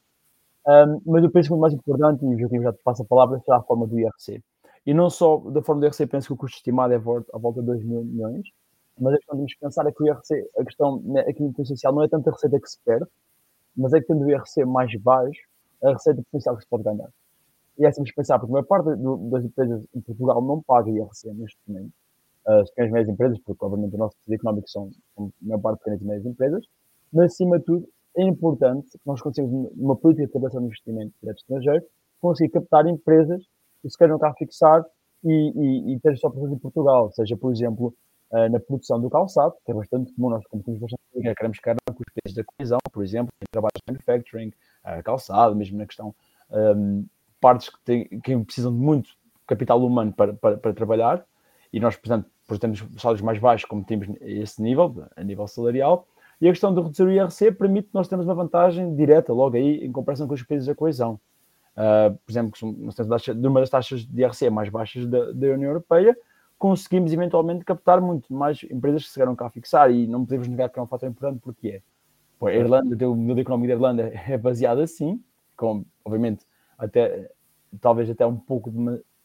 um, 0.67 1.00
mas 1.06 1.23
eu 1.23 1.31
penso 1.31 1.49
que 1.49 1.55
o 1.55 1.59
mais 1.59 1.73
importante, 1.73 2.25
e 2.25 2.35
o 2.35 2.38
Joaquim 2.38 2.61
já 2.61 2.73
te 2.73 2.82
passa 2.82 3.02
a 3.02 3.06
palavra, 3.06 3.38
será 3.41 3.59
a 3.59 3.62
forma 3.62 3.87
do 3.87 3.99
IRC. 3.99 4.43
E 4.87 4.94
não 4.94 5.11
só 5.11 5.38
da 5.50 5.61
forma 5.62 5.81
do 5.81 5.87
IRC, 5.87 6.06
penso 6.06 6.29
que 6.29 6.33
o 6.33 6.37
custo 6.37 6.59
estimado 6.59 6.94
é 6.94 6.97
à 6.97 7.38
volta 7.38 7.61
de 7.61 7.67
2 7.67 7.85
mil 7.85 8.05
milhões, 8.05 8.47
mas 8.99 9.15
a 9.15 9.17
questão 9.19 9.44
de 9.44 9.56
pensar 9.59 9.87
é 9.87 9.93
que 9.93 10.03
o 10.03 10.06
IRC, 10.06 10.50
a 10.59 10.65
questão 10.65 11.00
né, 11.00 11.21
aqui 11.23 11.43
no 11.43 11.53
essencial 11.59 11.93
não 11.93 12.05
é 12.05 12.09
tanto 12.09 12.29
a 12.31 12.33
receita 12.33 12.61
que 12.61 12.71
se 12.71 12.79
perde, 12.85 13.06
mas 13.77 13.93
é 13.93 14.00
que 14.00 14.06
tendo 14.06 14.25
o 14.25 14.31
IRC 14.31 14.65
mais 14.65 14.94
baixo, 15.00 15.41
a 15.83 15.93
receita 15.93 16.23
potencial 16.23 16.56
que 16.56 16.62
se 16.62 16.69
pode 16.69 16.85
ganhar. 16.85 17.09
E 17.79 17.85
é 17.85 17.93
simples 17.93 18.15
pensar, 18.15 18.38
porque 18.38 18.53
a 18.53 18.55
maior 18.55 18.65
parte 18.65 18.87
das 19.31 19.44
empresas 19.44 19.85
em 19.94 20.00
Portugal 20.00 20.41
não 20.41 20.62
paga 20.62 20.88
IRC 20.88 21.35
neste 21.35 21.59
momento. 21.67 21.93
As 22.47 22.71
pequenas 22.71 22.91
e 22.91 22.93
médias 22.93 23.12
empresas, 23.12 23.38
porque 23.44 23.65
obviamente 23.65 23.94
o 23.97 23.99
nosso 23.99 24.17
tecido 24.19 24.35
económico 24.35 24.71
são, 24.71 24.91
são 25.17 25.27
a 25.27 25.47
maior 25.47 25.61
parte 25.61 25.79
pequenas 25.81 26.00
e 26.00 26.05
médias 26.05 26.27
empresas, 26.27 26.65
mas 27.12 27.33
acima 27.33 27.59
de 27.59 27.65
tudo 27.65 27.88
é 28.17 28.23
importante 28.23 28.93
que 28.93 29.00
nós 29.05 29.21
conseguimos, 29.21 29.71
numa 29.77 29.97
política 29.97 30.27
de 30.27 30.33
captação 30.33 30.61
de 30.61 30.67
investimento 30.67 31.12
direto 31.21 31.38
estrangeiro, 31.38 31.85
conseguir 32.21 32.50
captar 32.50 32.87
empresas 32.87 33.44
se 33.88 33.99
queiram 33.99 34.19
cá 34.19 34.33
fixar 34.35 34.85
e, 35.25 35.31
e, 35.31 35.94
e 35.94 36.00
ter 36.00 36.17
só 36.19 36.31
presença 36.31 36.55
em 36.55 36.59
Portugal, 36.59 37.11
seja, 37.12 37.37
por 37.37 37.53
exemplo, 37.53 37.94
uh, 38.31 38.49
na 38.50 38.61
produção 38.61 39.00
do 39.00 39.11
calçado, 39.11 39.55
que 39.65 39.73
é 39.73 39.75
bastante 39.75 40.12
comum, 40.15 40.31
nós 40.31 40.44
temos 40.50 40.81
bastante 40.81 41.00
queremos 41.35 41.56
ficar 41.56 41.77
com 41.87 41.93
os 41.93 42.12
países 42.23 42.37
da 42.37 42.44
coesão, 42.44 42.79
por 42.93 43.03
exemplo, 43.03 43.33
em 43.41 43.47
trabalhos 43.50 43.81
de 43.87 43.93
manufacturing, 43.93 44.49
uh, 44.49 45.03
calçado, 45.03 45.56
mesmo 45.56 45.79
na 45.79 45.87
questão 45.87 46.15
um, 46.50 47.06
partes 47.41 47.69
que, 47.69 47.79
têm, 47.85 48.05
que, 48.21 48.37
precisam 48.38 48.73
de 48.73 48.79
muito 48.79 49.11
capital 49.47 49.83
humano 49.85 50.12
para, 50.12 50.35
para, 50.35 50.56
para 50.56 50.75
trabalhar, 50.75 51.25
e 51.73 51.81
nós, 51.81 51.97
portanto, 51.97 52.29
temos 52.61 52.85
salários 52.99 53.23
mais 53.23 53.38
baixos, 53.38 53.69
como 53.69 53.85
temos 53.85 54.09
esse 54.21 54.62
nível, 54.62 55.05
a 55.17 55.25
nível 55.25 55.47
salarial, 55.47 56.06
e 56.41 56.49
a 56.49 56.53
questão 56.53 56.75
de 56.75 56.81
reduzir 56.81 57.03
o 57.03 57.11
IRC 57.11 57.53
permite 57.53 57.88
que 57.88 57.94
nós 57.94 58.09
tenhamos 58.09 58.27
uma 58.27 58.35
vantagem 58.35 58.94
direta 58.94 59.33
logo 59.33 59.56
aí 59.56 59.85
em 59.85 59.91
comparação 59.91 60.29
com 60.29 60.35
os 60.35 60.43
países 60.43 60.67
da 60.67 60.75
coesão. 60.75 61.19
Uh, 61.76 62.17
por 62.25 62.32
exemplo, 62.32 62.52
de 63.34 63.46
uma 63.46 63.61
das 63.61 63.69
taxas 63.69 64.06
de 64.06 64.23
IRC 64.23 64.49
mais 64.49 64.70
baixas 64.70 65.06
da, 65.06 65.31
da, 65.32 65.46
União 65.49 65.69
Europeia, 65.69 66.17
conseguimos 66.58 67.12
eventualmente 67.12 67.67
captar 67.67 68.00
muito 68.00 68.32
mais 68.32 68.62
empresas 68.70 69.05
que 69.05 69.12
chegaram 69.12 69.37
cá 69.37 69.46
a 69.46 69.50
fixar 69.50 69.90
e 69.90 70.06
não 70.06 70.25
podemos 70.25 70.49
negar 70.49 70.70
que 70.70 70.78
é 70.78 70.82
um 70.82 70.87
fator 70.87 71.08
importante 71.08 71.38
porque 71.43 71.69
é. 71.69 71.82
Pô, 72.38 72.46
a 72.46 72.55
Irlanda, 72.55 73.08
o 73.08 73.14
modelo 73.14 73.40
económico 73.40 73.69
da 73.69 73.75
Irlanda 73.75 74.12
é 74.28 74.38
baseado 74.38 74.81
assim, 74.81 75.23
com, 75.56 75.84
obviamente, 76.05 76.46
até, 76.78 77.31
talvez 77.81 78.08
até 78.08 78.26
um 78.26 78.37
pouco 78.37 78.70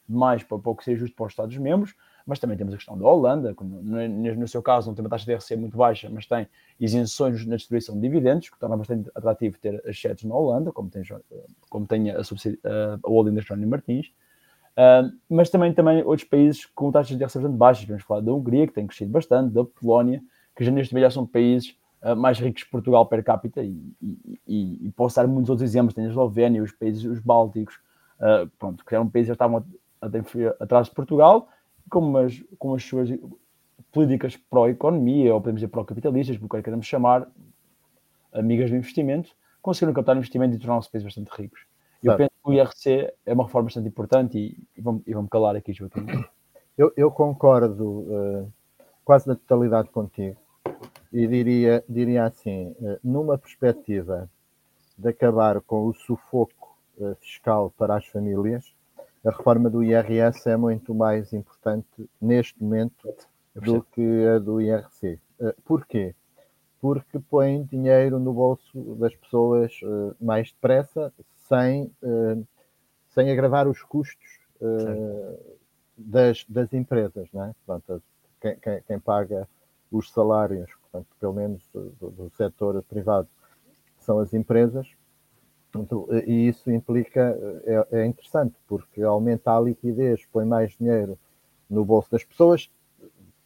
demais 0.08 0.44
para, 0.44 0.60
para 0.60 0.72
o 0.72 0.76
que 0.76 0.84
seja 0.84 1.00
justo 1.00 1.16
para 1.16 1.26
os 1.28 1.32
Estados-membros, 1.32 1.96
mas 2.26 2.40
também 2.40 2.58
temos 2.58 2.74
a 2.74 2.78
questão 2.78 2.98
da 2.98 3.08
Holanda, 3.08 3.54
que 3.54 3.64
no, 3.64 4.48
seu 4.48 4.62
caso 4.62 4.88
não 4.88 4.96
tem 4.96 5.04
uma 5.04 5.10
taxa 5.10 5.26
de 5.26 5.32
IRC 5.32 5.56
muito 5.56 5.78
baixa, 5.78 6.10
mas 6.10 6.26
tem 6.26 6.48
isenções 6.80 7.46
na 7.46 7.56
distribuição 7.56 7.96
de 7.96 8.02
dividendos, 8.02 8.50
que 8.50 8.60
torna 8.60 8.78
bastante 8.78 9.10
atrativo 9.14 9.58
ter 9.60 9.82
as 9.88 10.00
sedes 10.00 10.24
na 10.24 10.36
Holanda, 10.36 10.72
como 10.72 10.90
tem, 10.90 11.04
como 11.70 11.88
tem 11.88 12.12
a, 12.12 12.18
a, 12.18 12.20
a 12.22 13.10
holding 13.10 13.34
da 13.34 13.42
Jerónimo 13.42 13.72
Martins. 13.72 14.08
Uh, 14.72 15.12
mas 15.30 15.50
também, 15.50 15.74
também 15.74 16.02
outros 16.04 16.28
países 16.28 16.66
com 16.66 16.92
taxas 16.92 17.18
de 17.18 17.24
IRC 17.24 17.40
bastante 17.40 17.58
baixas, 17.58 17.86
vamos 17.86 18.04
falar 18.04 18.22
da 18.22 18.34
Hungria, 18.34 18.68
que 18.68 18.74
tem 18.74 18.88
crescido 18.88 19.12
bastante, 19.12 19.54
da 19.54 19.66
Polónia, 19.66 20.22
que 20.56 20.64
já 20.64 20.72
neste 20.72 20.94
momento 20.94 21.10
já 21.10 21.12
são 21.12 21.28
países 21.28 21.76
uh, 22.02 22.16
mais 22.16 22.40
ricos 22.40 22.64
que 22.64 22.72
Portugal 22.72 23.06
per 23.06 23.24
capita, 23.24 23.62
e, 23.62 23.94
e, 24.02 24.40
e, 24.48 24.88
e, 24.88 24.92
posso 24.92 25.18
dar 25.18 25.28
muitos 25.28 25.50
outros 25.50 25.70
exemplos, 25.70 25.94
tem 25.94 26.06
a 26.06 26.10
Eslovénia, 26.10 26.64
os 26.64 26.72
países, 26.72 27.04
os 27.04 27.20
Bálticos, 27.20 27.76
uh, 28.20 28.50
pronto, 28.58 28.86
que 28.86 28.96
eram 28.96 29.10
países 29.10 29.28
que 29.28 29.30
já 29.30 29.34
estavam 29.34 29.66
atrás 30.60 30.88
de 30.88 30.96
Portugal, 30.96 31.48
com, 31.92 32.18
as, 32.18 32.44
com 32.58 32.74
as 32.74 32.84
suas 32.84 33.10
políticas 33.92 34.38
pró-economia, 34.38 35.34
ou 35.34 35.42
podemos 35.42 35.60
dizer 35.60 35.68
pró-capitalistas, 35.68 36.38
porque 36.38 36.58
é 36.58 36.62
queremos 36.64 36.88
chamar, 36.88 37.28
amigas 38.34 38.72
do 38.72 38.78
investimento, 38.78 39.30
conseguiram 39.62 39.94
captar 39.94 40.16
investimento 40.16 40.56
e 40.56 40.60
tornar-se 40.60 40.90
países 40.90 41.06
bastante 41.06 41.30
ricos. 41.40 41.62
Eu 42.02 42.16
penso 42.16 42.32
que 42.32 42.50
o 42.50 42.54
IRC 42.54 43.14
é 43.26 43.34
uma 43.34 43.44
reforma 43.44 43.66
bastante 43.66 43.88
importante 43.88 44.40
e, 44.40 44.58
e 44.76 44.82
vamos, 44.82 45.04
e 45.06 45.14
vamos 45.14 45.30
calar 45.30 45.56
aqui, 45.56 45.72
Joaquim. 45.72 46.06
Eu, 46.78 46.92
eu 46.96 47.12
concordo 47.12 47.84
uh, 47.84 48.54
quase 49.04 49.28
na 49.28 49.36
totalidade 49.36 49.90
contigo 49.90 50.38
e 51.12 51.28
diria, 51.28 51.84
diria 51.88 52.24
assim, 52.24 52.74
uh, 52.80 52.98
numa 53.04 53.38
perspectiva 53.38 54.28
de 54.98 55.10
acabar 55.10 55.60
com 55.62 55.86
o 55.86 55.94
sufoco 55.94 56.76
uh, 56.98 57.14
fiscal 57.16 57.72
para 57.78 57.98
as 57.98 58.08
famílias, 58.08 58.74
a 59.24 59.30
reforma 59.30 59.70
do 59.70 59.84
IRS 59.84 60.50
é 60.50 60.58
muito 60.58 60.94
mais 60.96 61.32
importante 61.32 62.10
neste 62.20 62.62
momento 62.62 63.08
do 63.56 63.84
que 63.84 64.26
a 64.28 64.40
do 64.40 64.60
IRC. 64.60 65.20
Uh, 65.40 65.54
porquê? 65.64 66.16
Porque 66.80 67.20
põe 67.20 67.64
dinheiro 67.64 68.20
no 68.20 68.34
bolso 68.34 68.96
das 68.96 69.16
pessoas 69.16 69.80
uh, 69.84 70.16
mais 70.20 70.52
depressa, 70.52 71.14
sem, 71.48 71.92
uh, 72.02 72.48
sem 73.10 73.32
agravar 73.32 73.68
os 73.68 73.84
custos 73.84 74.42
das, 75.98 76.46
das 76.48 76.72
empresas. 76.72 77.28
Não 77.34 77.46
é? 77.46 77.56
Portanto, 77.66 78.04
quem, 78.40 78.56
quem, 78.58 78.82
quem, 78.84 79.00
paga 79.00 79.48
os 79.92 80.12
salários, 80.12 80.72
portanto, 80.82 81.08
pelo 81.20 81.34
menos 81.34 81.68
do, 81.74 82.12
do 82.12 82.32
setor 82.36 82.82
privado, 82.84 83.28
são 84.00 84.20
as 84.20 84.34
empresas 84.34 84.88
e 86.26 86.48
isso 86.48 86.70
implica, 86.72 87.38
é, 87.66 88.00
é, 88.00 88.06
interessante, 88.06 88.56
porque 88.68 89.02
aumenta 89.02 89.56
a 89.56 89.60
liquidez, 89.60 90.26
põe 90.32 90.46
mais 90.46 90.74
dinheiro 90.74 91.18
no 91.70 91.86
bolso 91.86 92.12
das 92.12 92.24
pessoas, 92.24 92.70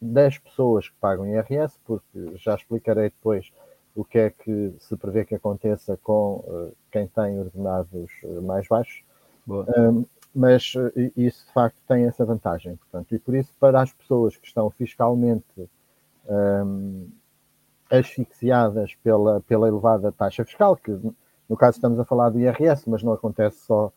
das 0.00 0.36
pessoas 0.38 0.88
que 0.88 0.96
pagam 1.00 1.26
IRS, 1.26 1.78
porque 1.84 2.32
já 2.36 2.54
explicarei 2.54 3.10
depois 3.10 3.52
o 3.94 4.04
que 4.04 4.18
é 4.18 4.30
que 4.30 4.74
se 4.78 4.96
prevê 4.96 5.24
que 5.24 5.34
aconteça 5.34 5.96
com 6.02 6.44
uh, 6.46 6.76
quem 6.90 7.06
tem 7.06 7.38
ordenados 7.38 8.10
uh, 8.24 8.42
mais 8.42 8.68
baixos. 8.68 9.02
Um, 9.48 10.04
mas 10.34 10.74
uh, 10.74 10.92
isso 11.16 11.46
de 11.46 11.52
facto 11.52 11.78
tem 11.88 12.04
essa 12.04 12.24
vantagem, 12.24 12.76
portanto, 12.76 13.14
e 13.14 13.18
por 13.18 13.34
isso 13.34 13.54
para 13.58 13.80
as 13.80 13.92
pessoas 13.92 14.36
que 14.36 14.46
estão 14.46 14.68
fiscalmente 14.70 15.70
um, 16.28 17.08
asfixiadas 17.90 18.94
pela, 18.96 19.40
pela 19.40 19.68
elevada 19.68 20.12
taxa 20.12 20.44
fiscal, 20.44 20.76
que 20.76 20.92
no 21.48 21.56
caso 21.56 21.78
estamos 21.78 21.98
a 21.98 22.04
falar 22.04 22.30
do 22.30 22.40
IRS, 22.40 22.88
mas 22.88 23.02
não 23.02 23.12
acontece 23.12 23.58
só 23.60 23.92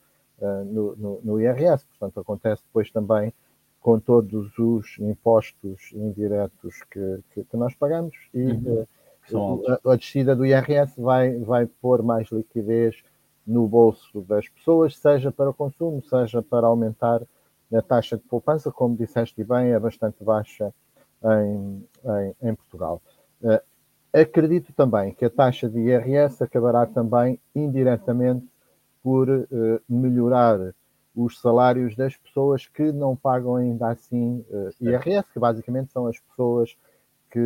no, 0.66 0.96
no, 0.96 1.22
no 1.22 1.42
IRS, 1.42 1.86
portanto 1.86 2.20
acontece 2.20 2.64
depois 2.66 2.90
também 2.92 3.34
com 3.82 4.00
todos 4.00 4.58
os 4.58 4.98
impostos 5.00 5.92
indiretos 5.94 6.84
que, 6.92 7.20
que, 7.34 7.44
que 7.44 7.58
nós 7.58 7.74
pagamos 7.76 8.16
e 8.34 8.44
uhum. 8.44 8.86
uh, 9.32 9.80
a, 9.86 9.94
a, 9.94 9.96
descida 9.96 10.36
do 10.36 10.46
IRS 10.46 11.00
vai, 11.00 11.38
vai 11.38 11.66
pôr 11.66 12.04
mais 12.04 12.30
liquidez 12.30 13.02
no 13.48 13.68
bolso 13.68 14.22
das 14.22 14.48
pessoas, 14.50 14.98
seja 14.98 15.32
para 15.32 15.50
o 15.50 15.54
consumo, 15.54 16.04
seja 16.04 16.42
para 16.42 16.68
aumentar 16.68 17.22
a 17.74 17.82
taxa 17.82 18.18
de 18.18 18.24
poupança, 18.24 18.72
como 18.72 18.96
disseste 18.96 19.44
bem, 19.44 19.72
é 19.72 19.80
bastante 19.80 20.24
baixa 20.24 20.74
em, 21.24 21.88
em, 22.42 22.50
em 22.50 22.56
Portugal. 22.56 23.02
Uh, 23.42 23.60
acredito 24.14 24.74
também 24.74 25.14
que 25.14 25.26
a 25.26 25.30
taxa 25.30 25.70
de 25.70 25.80
IRS 25.80 26.44
acabará 26.44 26.86
também 26.86 27.40
indiretamente 27.56 28.48
por 29.04 29.30
uh, 29.30 29.48
melhorar 29.88 30.74
os 31.16 31.40
salários 31.40 31.96
das 31.96 32.16
pessoas 32.16 32.68
que 32.68 32.92
não 32.92 33.16
pagam 33.16 33.56
ainda 33.56 33.90
assim 33.90 34.46
uh, 34.50 34.70
eh, 34.82 34.92
IRS, 34.92 35.28
que 35.34 35.40
basicamente 35.40 35.92
são 35.92 36.08
as 36.08 36.20
pessoas 36.20 36.76
que, 37.30 37.40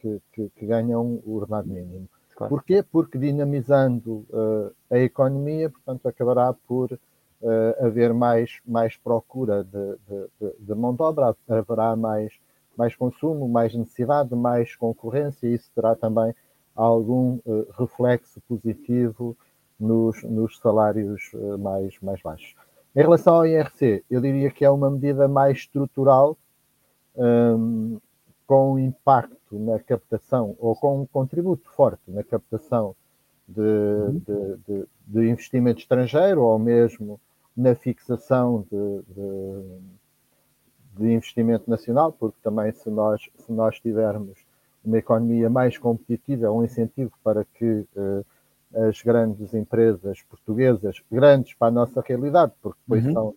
que, 0.00 0.22
que, 0.32 0.48
que 0.50 0.66
ganham 0.66 1.20
o 1.24 1.36
ordenado 1.36 1.68
mínimo. 1.68 2.08
Claro. 2.34 2.50
Porquê? 2.50 2.82
Porque 2.82 3.16
dinamizando 3.16 4.26
uh, 4.30 4.74
a 4.90 4.98
economia, 4.98 5.70
portanto, 5.70 6.06
acabará 6.08 6.52
por 6.52 6.92
uh, 6.92 7.84
haver 7.84 8.12
mais, 8.12 8.60
mais 8.66 8.96
procura 8.96 9.62
de, 9.64 9.96
de, 10.08 10.52
de, 10.58 10.74
mão 10.74 10.94
de 10.94 11.02
obra, 11.02 11.36
haverá 11.48 11.94
mais, 11.94 12.32
mais 12.76 12.94
consumo, 12.94 13.48
mais 13.48 13.74
necessidade, 13.74 14.34
mais 14.34 14.74
concorrência, 14.76 15.46
e 15.46 15.54
isso 15.54 15.70
terá 15.74 15.94
também 15.94 16.34
algum 16.74 17.38
uh, 17.46 17.66
reflexo 17.78 18.40
positivo 18.48 19.36
nos, 19.78 20.22
nos 20.22 20.58
salários 20.58 21.32
mais, 21.58 21.98
mais 22.00 22.22
baixos. 22.22 22.54
Em 22.94 23.00
relação 23.00 23.34
ao 23.34 23.46
IRC, 23.46 24.04
eu 24.08 24.20
diria 24.20 24.50
que 24.50 24.64
é 24.64 24.70
uma 24.70 24.88
medida 24.88 25.26
mais 25.26 25.58
estrutural, 25.58 26.38
um, 27.16 27.98
com 28.46 28.78
impacto 28.78 29.58
na 29.58 29.80
captação, 29.80 30.54
ou 30.58 30.76
com 30.76 31.00
um 31.00 31.06
contributo 31.06 31.68
forte 31.70 32.02
na 32.08 32.22
captação 32.22 32.94
de, 33.48 33.60
uhum. 33.60 34.20
de, 34.20 34.56
de, 34.66 34.86
de 35.06 35.28
investimento 35.28 35.80
estrangeiro, 35.80 36.42
ou 36.42 36.58
mesmo 36.58 37.20
na 37.56 37.74
fixação 37.74 38.64
de, 38.70 39.02
de, 40.96 41.12
investimento 41.12 41.68
nacional, 41.68 42.12
porque 42.12 42.36
também 42.42 42.72
se 42.72 42.90
nós, 42.90 43.22
se 43.36 43.52
nós 43.52 43.78
tivermos 43.80 44.38
uma 44.84 44.98
economia 44.98 45.48
mais 45.48 45.78
competitiva, 45.78 46.46
é 46.46 46.50
um 46.50 46.64
incentivo 46.64 47.12
para 47.22 47.44
que 47.44 47.86
uh, 47.96 48.24
as 48.88 49.00
grandes 49.02 49.54
empresas 49.54 50.22
portuguesas, 50.22 51.00
grandes 51.10 51.54
para 51.54 51.68
a 51.68 51.70
nossa 51.70 52.00
realidade, 52.00 52.52
porque 52.60 52.78
depois 52.86 53.06
uhum. 53.06 53.12
são, 53.12 53.34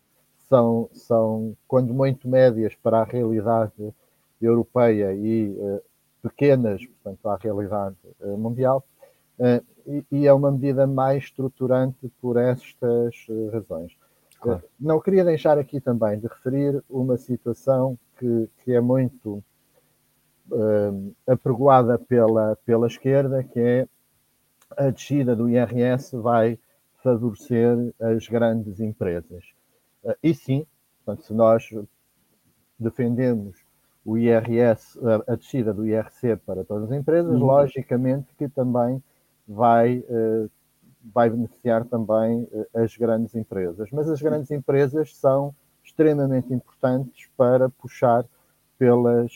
são, 0.50 0.90
são, 0.94 1.58
quando 1.68 1.94
muito 1.94 2.28
médias 2.28 2.76
para 2.76 3.00
a 3.00 3.04
realidade 3.04 3.94
europeia 4.42 5.14
e 5.14 5.56
uh, 5.58 5.82
pequenas, 6.22 6.86
portanto, 6.86 7.30
à 7.30 7.38
realidade 7.38 7.96
uh, 8.20 8.38
mundial, 8.38 8.84
e, 9.86 10.04
e, 10.12 10.26
é 10.26 10.34
uma 10.34 10.52
medida 10.52 10.88
mais 10.88 11.26
estruturante 11.26 12.12
por 12.20 12.38
estas 12.38 13.14
razões. 13.54 13.96
Claro. 14.39 14.63
não 14.79 15.00
queria 15.00 15.25
deixar 15.25 15.58
aqui 15.58 15.82
também 15.82 16.20
de 16.20 16.27
referir 16.27 16.84
uma 16.89 17.17
situação 17.17 17.98
que, 18.17 18.50
que 18.63 18.72
é 18.74 18.79
muito 18.79 19.44
apregoada 21.27 22.00
pela, 22.00 22.56
pela 22.65 22.88
esquerda, 22.88 23.44
que 23.44 23.60
é 23.60 23.88
a 24.75 24.89
descida 24.89 25.36
do 25.36 25.50
IRS 25.50 26.15
vai 26.17 26.60
favorecer 27.03 27.94
as 28.00 28.27
grandes 28.27 28.79
empresas. 28.79 29.46
Eh, 30.03 30.17
e 30.24 30.34
sim, 30.34 30.65
portanto, 31.03 31.25
se 31.25 31.34
nós 31.34 31.70
defendemos 32.77 33.56
o 34.06 34.17
IRS, 34.17 35.00
a 35.27 35.36
descida 35.36 35.74
do 35.74 35.86
IRC 35.86 36.38
para 36.46 36.63
todas 36.63 36.91
as 36.91 36.98
empresas, 36.98 37.32
uhum. 37.32 37.46
logicamente 37.46 38.27
que 38.38 38.48
também 38.48 39.03
vai, 39.48 40.03
eh, 40.08 40.48
vai 41.14 41.30
beneficiar 41.30 41.86
também 41.86 42.48
eh, 42.52 42.84
as 42.84 42.96
grandes 42.98 43.36
empresas. 43.36 43.90
Mas 43.92 44.10
as 44.10 44.22
grandes 44.22 44.52
empresas 44.52 45.16
são 45.16 45.54
extremamente 45.84 46.54
importantes 46.54 47.28
para 47.38 47.70
puxar 47.70 48.26
pelas 48.78 49.32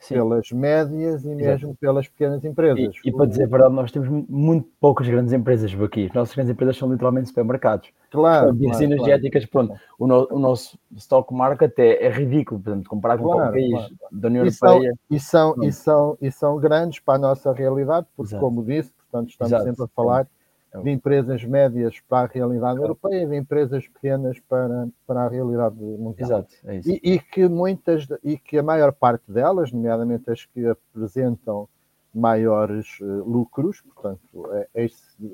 Sim. 0.00 0.14
pelas 0.14 0.50
médias 0.50 1.24
e 1.24 1.28
mesmo 1.28 1.68
Exato. 1.68 1.76
pelas 1.78 2.08
pequenas 2.08 2.42
empresas. 2.42 2.96
E, 3.04 3.08
e, 3.10 3.12
para 3.12 3.26
dizer 3.26 3.44
a 3.44 3.46
verdade, 3.46 3.74
nós 3.74 3.92
temos 3.92 4.08
muito 4.28 4.66
poucas 4.80 5.06
grandes 5.06 5.30
empresas 5.30 5.70
aqui. 5.78 6.06
As 6.06 6.14
nossas 6.14 6.34
grandes 6.34 6.50
empresas 6.50 6.78
são 6.78 6.90
literalmente 6.90 7.28
supermercados. 7.28 7.90
Claro. 8.10 8.56
Claro, 8.56 8.82
energéticas, 8.82 9.44
claro. 9.44 9.68
pronto. 9.68 9.82
O, 9.98 10.06
no, 10.06 10.28
o, 10.30 10.38
nosso 10.38 10.78
stock 10.96 11.32
market 11.34 11.78
é, 11.78 12.06
é 12.06 12.10
ridículo, 12.10 12.62
portanto, 12.62 12.88
comparado 12.88 13.22
claro, 13.22 13.38
com 13.38 13.44
qualquer 13.44 13.60
país 13.60 13.96
da 14.10 14.28
União 14.28 14.44
e 14.44 14.48
Europeia. 14.48 14.94
São, 15.10 15.10
e, 15.10 15.20
são, 15.20 15.54
e, 15.62 15.72
são, 15.72 16.18
e 16.22 16.32
são 16.32 16.56
grandes 16.58 16.98
para 16.98 17.14
a 17.16 17.18
nossa 17.18 17.52
realidade, 17.52 18.06
porque, 18.16 18.30
Exato. 18.30 18.42
como 18.42 18.64
disse, 18.64 18.94
portanto, 19.10 19.30
estamos 19.30 19.52
Exato. 19.52 19.64
sempre 19.64 19.84
a 19.84 19.88
falar 19.88 20.28
é 20.72 20.80
de 20.80 20.90
empresas 20.90 21.44
médias 21.44 21.98
para 22.08 22.28
a 22.28 22.32
realidade 22.32 22.76
claro. 22.76 22.82
europeia 22.84 23.24
e 23.24 23.26
de 23.26 23.36
empresas 23.36 23.88
pequenas 23.88 24.38
para, 24.40 24.88
para 25.06 25.22
a 25.22 25.28
realidade 25.28 25.76
mundial. 25.76 26.30
Exato, 26.30 26.54
é 26.64 26.76
isso. 26.76 26.90
E, 26.90 27.00
e, 27.02 27.18
que 27.18 27.48
muitas 27.48 28.06
e 28.22 28.38
que 28.38 28.56
a 28.56 28.62
maior 28.62 28.92
parte 28.92 29.30
delas, 29.30 29.72
nomeadamente 29.72 30.30
as 30.30 30.44
que 30.44 30.64
apresentam 30.66 31.68
maiores 32.14 33.00
uh, 33.00 33.24
lucros, 33.24 33.80
portanto, 33.80 34.20
é, 34.52 34.68
é, 34.74 34.86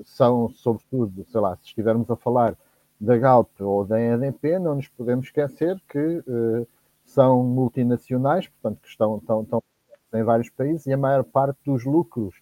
são 0.04 0.49
sobretudo, 0.49 1.25
sei 1.26 1.40
lá, 1.40 1.56
se 1.56 1.66
estivermos 1.66 2.11
a 2.11 2.16
falar 2.16 2.56
da 2.99 3.16
Galp 3.18 3.50
ou 3.61 3.85
da 3.85 4.00
EDP, 4.00 4.59
não 4.59 4.76
nos 4.76 4.88
podemos 4.88 5.26
esquecer 5.26 5.80
que 5.88 5.99
uh, 5.99 6.66
são 7.04 7.42
multinacionais, 7.45 8.49
portanto, 8.49 8.80
que 8.80 8.88
estão, 8.88 9.18
estão, 9.18 9.42
estão 9.42 9.62
em 10.14 10.23
vários 10.23 10.49
países 10.50 10.87
e 10.87 10.92
a 10.92 10.97
maior 10.97 11.25
parte 11.25 11.59
dos 11.64 11.85
lucros 11.85 12.35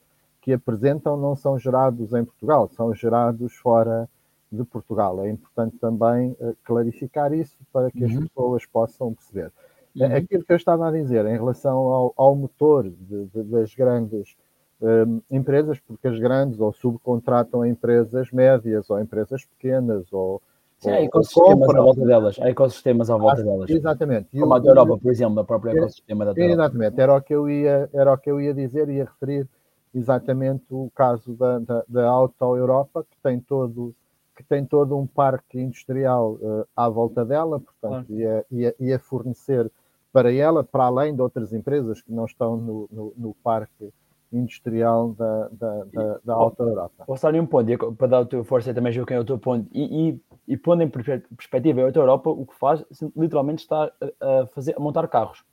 que 0.45 0.53
apresentam 0.53 1.17
não 1.17 1.35
são 1.35 1.59
gerados 1.59 2.13
em 2.13 2.23
Portugal, 2.23 2.69
são 2.69 2.95
gerados 2.95 3.55
fora 3.55 4.07
de 4.53 4.63
Portugal. 4.63 5.25
É 5.25 5.31
importante 5.31 5.79
também 5.79 6.37
uh, 6.39 6.55
clarificar 6.63 7.33
isso 7.33 7.57
para 7.73 7.91
que 7.91 8.05
uhum. 8.05 8.11
as 8.11 8.29
pessoas 8.29 8.67
possam 8.67 9.15
perceber. 9.15 9.51
Uhum. 9.97 10.15
Aquilo 10.15 10.45
que 10.45 10.53
eu 10.53 10.57
estava 10.57 10.87
a 10.87 10.91
dizer 10.91 11.25
em 11.25 11.33
relação 11.33 11.79
ao, 11.79 12.13
ao 12.15 12.37
motor 12.37 12.85
de, 12.85 13.25
de, 13.25 13.43
das 13.45 13.75
grandes 13.75 14.37
um, 14.83 15.17
eh, 15.31 15.37
empresas, 15.37 15.81
porque 15.81 16.09
as 16.09 16.19
grandes 16.19 16.61
ou 16.61 16.75
subcontratam 16.75 17.63
a 17.63 17.69
empresas 17.69 18.31
médias 18.31 18.91
ou 18.91 19.01
empresas 19.01 19.47
pequenas 19.47 20.13
ou 20.13 20.43
Sim, 20.79 20.91
há 20.91 21.01
ecossistemas 21.01 21.71
à 21.71 21.81
volta 21.81 22.05
delas. 22.05 22.39
Há 22.39 22.51
ecossistemas 22.51 23.09
à 23.09 23.17
volta 23.17 23.41
ah, 23.41 23.45
delas. 23.45 23.71
Exatamente. 23.71 24.39
Como 24.39 24.53
a 24.53 24.59
da 24.59 24.69
Europa, 24.69 24.99
por 24.99 25.11
exemplo, 25.11 25.41
o 25.41 25.45
próprio 25.45 25.79
ecossistema 25.79 26.27
da 26.27 26.33
Europa. 26.33 26.53
Exatamente, 26.53 27.01
era 27.01 27.17
o 27.17 27.23
que 27.23 27.35
eu 27.35 27.49
ia, 27.49 27.89
era 27.95 28.13
o 28.13 28.19
que 28.19 28.31
eu 28.31 28.39
ia 28.39 28.53
dizer, 28.53 28.91
ia 28.91 29.05
referir 29.05 29.49
exatamente 29.95 30.65
o 30.71 30.91
caso 30.95 31.35
da, 31.35 31.59
da, 31.59 31.85
da 31.89 32.09
Auto 32.09 32.57
Europa, 32.57 33.05
que 33.09 33.17
tem 33.23 33.41
todo 33.41 33.95
que 34.37 34.43
tem 34.43 34.65
todo 34.65 34.99
um 34.99 35.07
parque 35.07 35.61
industrial 35.61 36.33
uh, 36.33 36.67
à 36.77 36.89
volta 36.89 37.25
dela, 37.25 37.61
portanto, 37.61 38.09
claro. 38.09 38.45
ia, 38.51 38.75
ia, 38.81 38.99
fornecer 38.99 39.71
para 40.13 40.33
ela, 40.33 40.65
para 40.65 40.85
além 40.87 41.15
de 41.15 41.23
outras 41.23 41.53
empresas 41.53 42.03
que 42.03 42.13
não 42.13 42.25
estão 42.25 42.57
no, 42.57 42.89
no, 42.91 43.15
no 43.17 43.35
parque 43.45 43.93
industrial 44.33 45.11
da, 45.11 45.49
da, 45.53 45.85
da, 45.85 46.21
da 46.25 46.35
Auto 46.35 46.63
Europa. 46.65 47.05
Posso 47.07 47.23
dar 47.23 47.35
um 47.41 47.47
ponto, 47.47 47.93
para 47.93 48.09
dar 48.09 48.21
o 48.21 48.27
teu 48.27 48.43
força 48.43 48.75
também, 48.75 48.93
João, 48.93 49.07
quem 49.07 49.17
é 49.17 49.21
o 49.21 49.25
teu 49.25 49.39
ponto, 49.39 49.69
e, 49.73 50.11
e, 50.11 50.21
e 50.49 50.57
pondo 50.57 50.83
em 50.83 50.89
perspectiva 50.89 51.83
a 51.83 51.85
Auto 51.85 51.99
Europa, 52.01 52.31
o 52.31 52.45
que 52.45 52.55
faz, 52.59 52.85
literalmente 53.17 53.63
está 53.63 53.93
a, 54.21 54.47
fazer, 54.53 54.75
a 54.77 54.81
montar 54.81 55.07
carros. 55.07 55.45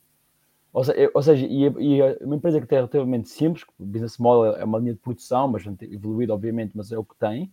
Ou 0.74 0.84
seja, 0.84 1.12
ou 1.14 1.22
seja 1.22 1.46
e, 1.46 1.64
e, 1.66 2.24
uma 2.24 2.36
empresa 2.36 2.62
que 2.62 2.68
tem 2.68 2.78
relativamente 2.78 3.30
simples, 3.30 3.66
o 3.78 3.86
business 3.86 4.18
model 4.18 4.56
é 4.56 4.64
uma 4.64 4.80
linha 4.80 4.94
de 4.94 5.00
produção, 5.00 5.52
bastante 5.52 5.86
evoluída, 5.86 6.34
obviamente, 6.34 6.72
mas 6.76 6.92
é 6.92 6.98
o 6.98 7.04
que 7.04 7.16
tem. 7.16 7.52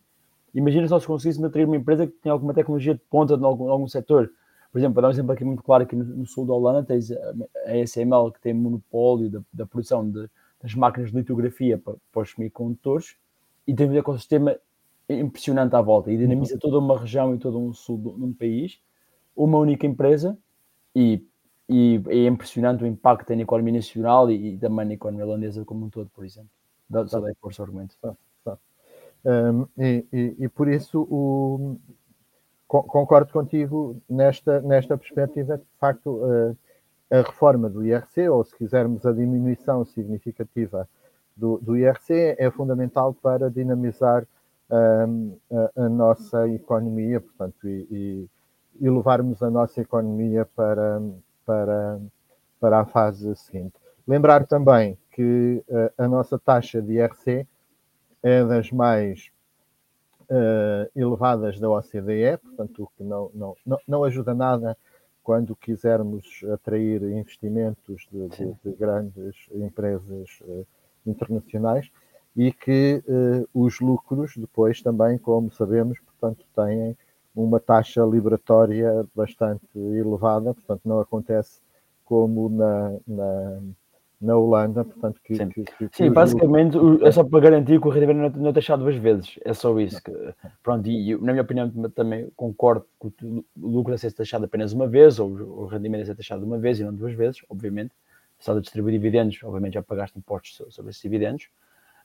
Imagina 0.55 0.87
se 0.87 0.93
nós 0.93 1.05
conseguíssemos 1.05 1.49
atrair 1.49 1.65
uma 1.65 1.77
empresa 1.77 2.07
que 2.07 2.13
tem 2.15 2.31
alguma 2.31 2.55
tecnologia 2.55 2.95
de 2.95 3.01
ponta 3.11 3.35
em 3.35 3.45
algum, 3.45 3.71
algum 3.71 3.89
setor. 3.89 4.31
Por 4.71 4.79
exemplo, 4.79 4.95
para 4.95 5.03
dar 5.03 5.09
um 5.09 5.11
exemplo 5.11 5.33
aqui 5.33 5.45
muito 5.45 5.63
claro, 5.63 5.83
aqui 5.83 5.97
no, 5.97 6.05
no 6.05 6.27
sul 6.27 6.47
da 6.47 6.53
Holanda 6.53 6.85
tens 6.85 7.11
a 7.11 7.35
ASML, 7.83 8.33
que 8.33 8.41
tem 8.41 8.55
monopólio 8.55 9.31
da, 9.31 9.41
da 9.53 9.67
produção 9.67 10.09
de, 10.09 10.29
das 10.63 10.75
máquinas 10.75 11.11
de 11.11 11.17
litografia 11.17 11.79
para, 11.79 11.95
para 12.13 12.23
os 12.23 12.31
semicondutores, 12.31 13.17
e 13.67 13.75
tem 13.75 13.89
um 13.89 13.95
ecossistema 13.95 14.57
impressionante 15.09 15.75
à 15.75 15.81
volta, 15.81 16.13
e 16.13 16.17
dinamiza 16.17 16.55
uhum. 16.55 16.61
toda 16.61 16.79
uma 16.79 16.99
região 16.99 17.35
e 17.35 17.39
todo 17.39 17.59
um 17.59 17.73
sul 17.73 17.99
de 17.99 18.25
um 18.25 18.33
país, 18.33 18.79
uma 19.35 19.59
única 19.59 19.87
empresa, 19.87 20.39
e 20.95 21.25
e 21.69 22.01
é 22.09 22.27
impressionante 22.27 22.83
o 22.83 22.87
impacto 22.87 23.21
que 23.21 23.27
tem 23.27 23.37
na 23.37 23.43
economia 23.43 23.75
nacional 23.75 24.31
e, 24.31 24.55
e 24.55 24.59
também 24.59 24.87
na 24.87 24.95
economia 24.95 25.27
holandesa 25.27 25.65
como 25.65 25.87
um 25.87 25.91
todo, 25.91 26.11
por 26.15 26.25
exemplo. 26.25 26.51
Só 27.07 27.21
dei 27.21 27.35
força 27.41 27.63
ao 27.63 27.67
argumento. 27.67 27.97
Um, 29.25 29.67
e, 29.77 30.07
e, 30.13 30.37
e, 30.39 30.49
por 30.49 30.69
isso 30.69 31.03
o, 31.03 31.77
concordo 32.67 33.33
contigo 33.33 34.01
nesta, 34.09 34.61
nesta 34.61 34.97
perspectiva, 34.97 35.59
de 35.59 35.65
facto, 35.79 36.11
uh, 36.25 36.57
a 37.11 37.17
reforma 37.23 37.69
do 37.69 37.85
IRC, 37.85 38.29
ou 38.29 38.45
se 38.45 38.57
quisermos 38.57 39.05
a 39.07 39.13
diminuição 39.13 39.85
significativa 39.85 40.89
do, 41.37 41.59
do 41.59 41.77
IRC, 41.77 42.37
é 42.39 42.51
fundamental 42.51 43.15
para 43.15 43.51
dinamizar 43.51 44.27
um, 44.71 45.37
a, 45.51 45.85
a, 45.85 45.89
nossa 45.89 46.47
economia, 46.49 47.21
portanto, 47.21 47.67
e, 47.67 48.29
e, 48.81 48.91
levarmos 48.91 49.43
a 49.43 49.51
nossa 49.51 49.81
economia 49.81 50.45
para, 50.55 51.01
para, 51.49 51.99
para 52.61 52.81
a 52.81 52.85
fase 52.85 53.35
seguinte. 53.37 53.73
Lembrar 54.07 54.47
também 54.47 54.99
que 55.13 55.65
uh, 55.67 55.91
a 55.97 56.07
nossa 56.07 56.39
taxa 56.39 56.83
de 56.83 56.99
IRC 56.99 57.47
é 58.23 58.45
das 58.45 58.71
mais 58.71 59.31
uh, 60.25 60.91
elevadas 60.95 61.59
da 61.59 61.71
OCDE, 61.71 62.37
portanto, 62.43 62.83
o 62.83 62.87
que 62.89 63.03
não, 63.03 63.31
não, 63.33 63.57
não, 63.65 63.79
não, 63.89 64.05
ajuda 64.05 64.35
nada 64.35 64.77
quando 65.23 65.57
quisermos 65.57 66.45
atrair 66.53 67.03
investimentos 67.03 68.07
de, 68.13 68.29
de, 68.29 68.55
de 68.63 68.73
grandes 68.79 69.35
empresas 69.55 70.41
uh, 70.43 70.67
internacionais 71.07 71.91
e 72.37 72.53
que 72.53 73.03
os 73.53 73.81
lucros 73.81 74.37
depois 74.37 74.81
também, 74.81 75.19
como 75.19 75.51
sabemos, 75.51 75.99
portanto, 75.99 76.45
têm 76.55 76.97
uma 77.45 77.61
taxa 77.61 78.03
liberatória 78.05 79.07
bastante 79.15 79.67
elevada, 79.77 80.55
portanto, 80.55 80.83
não 80.85 81.01
acontece 81.01 81.61
como 82.05 82.49
na, 82.49 82.97
na 83.07 83.61
na 84.21 84.37
Holanda, 84.37 84.85
portanto 84.85 85.21
que... 85.23 85.37
Sim, 85.37 85.49
que, 85.49 85.65
que, 85.65 85.89
Sim 85.93 86.11
basicamente 86.11 86.77
é 87.03 87.13
só 87.13 87.23
para 87.23 87.41
garantir 87.41 87.81
que 87.81 87.87
o 87.87 87.91
rendimento 87.91 88.17
não, 88.17 88.43
não 88.43 88.51
é 88.51 88.53
taxado 88.53 88.83
duas 88.83 88.97
vezes, 88.97 89.39
é 89.45 89.55
só 89.55 89.79
isso. 89.79 90.03
Que, 90.03 90.13
pronto, 90.63 90.89
e 90.89 91.15
na 91.17 91.33
minha 91.33 91.43
opinião 91.43 91.71
também 91.91 92.29
concordo 92.37 92.85
que 93.01 93.07
o 93.07 93.45
lucro 93.57 93.93
deve 93.93 94.01
ser 94.01 94.13
taxado 94.13 94.45
apenas 94.45 94.73
uma 94.73 94.89
vez, 94.89 95.19
ou 95.19 95.31
o 95.31 95.67
rendimento 95.67 96.01
deve 96.01 96.11
ser 96.11 96.17
taxado 96.17 96.45
uma 96.45 96.59
vez 96.59 96.81
e 96.81 96.85
não 96.85 96.93
duas 96.93 97.15
vezes, 97.15 97.43
obviamente. 97.49 97.93
Se 98.39 98.43
estás 98.43 98.59
a 98.59 98.61
distribuir 98.61 98.93
dividendos, 98.93 99.41
obviamente 99.43 99.75
já 99.75 99.83
pagaste 99.83 100.17
impostos 100.17 100.63
sobre 100.73 100.91
esses 100.91 101.03
dividendos. 101.03 101.49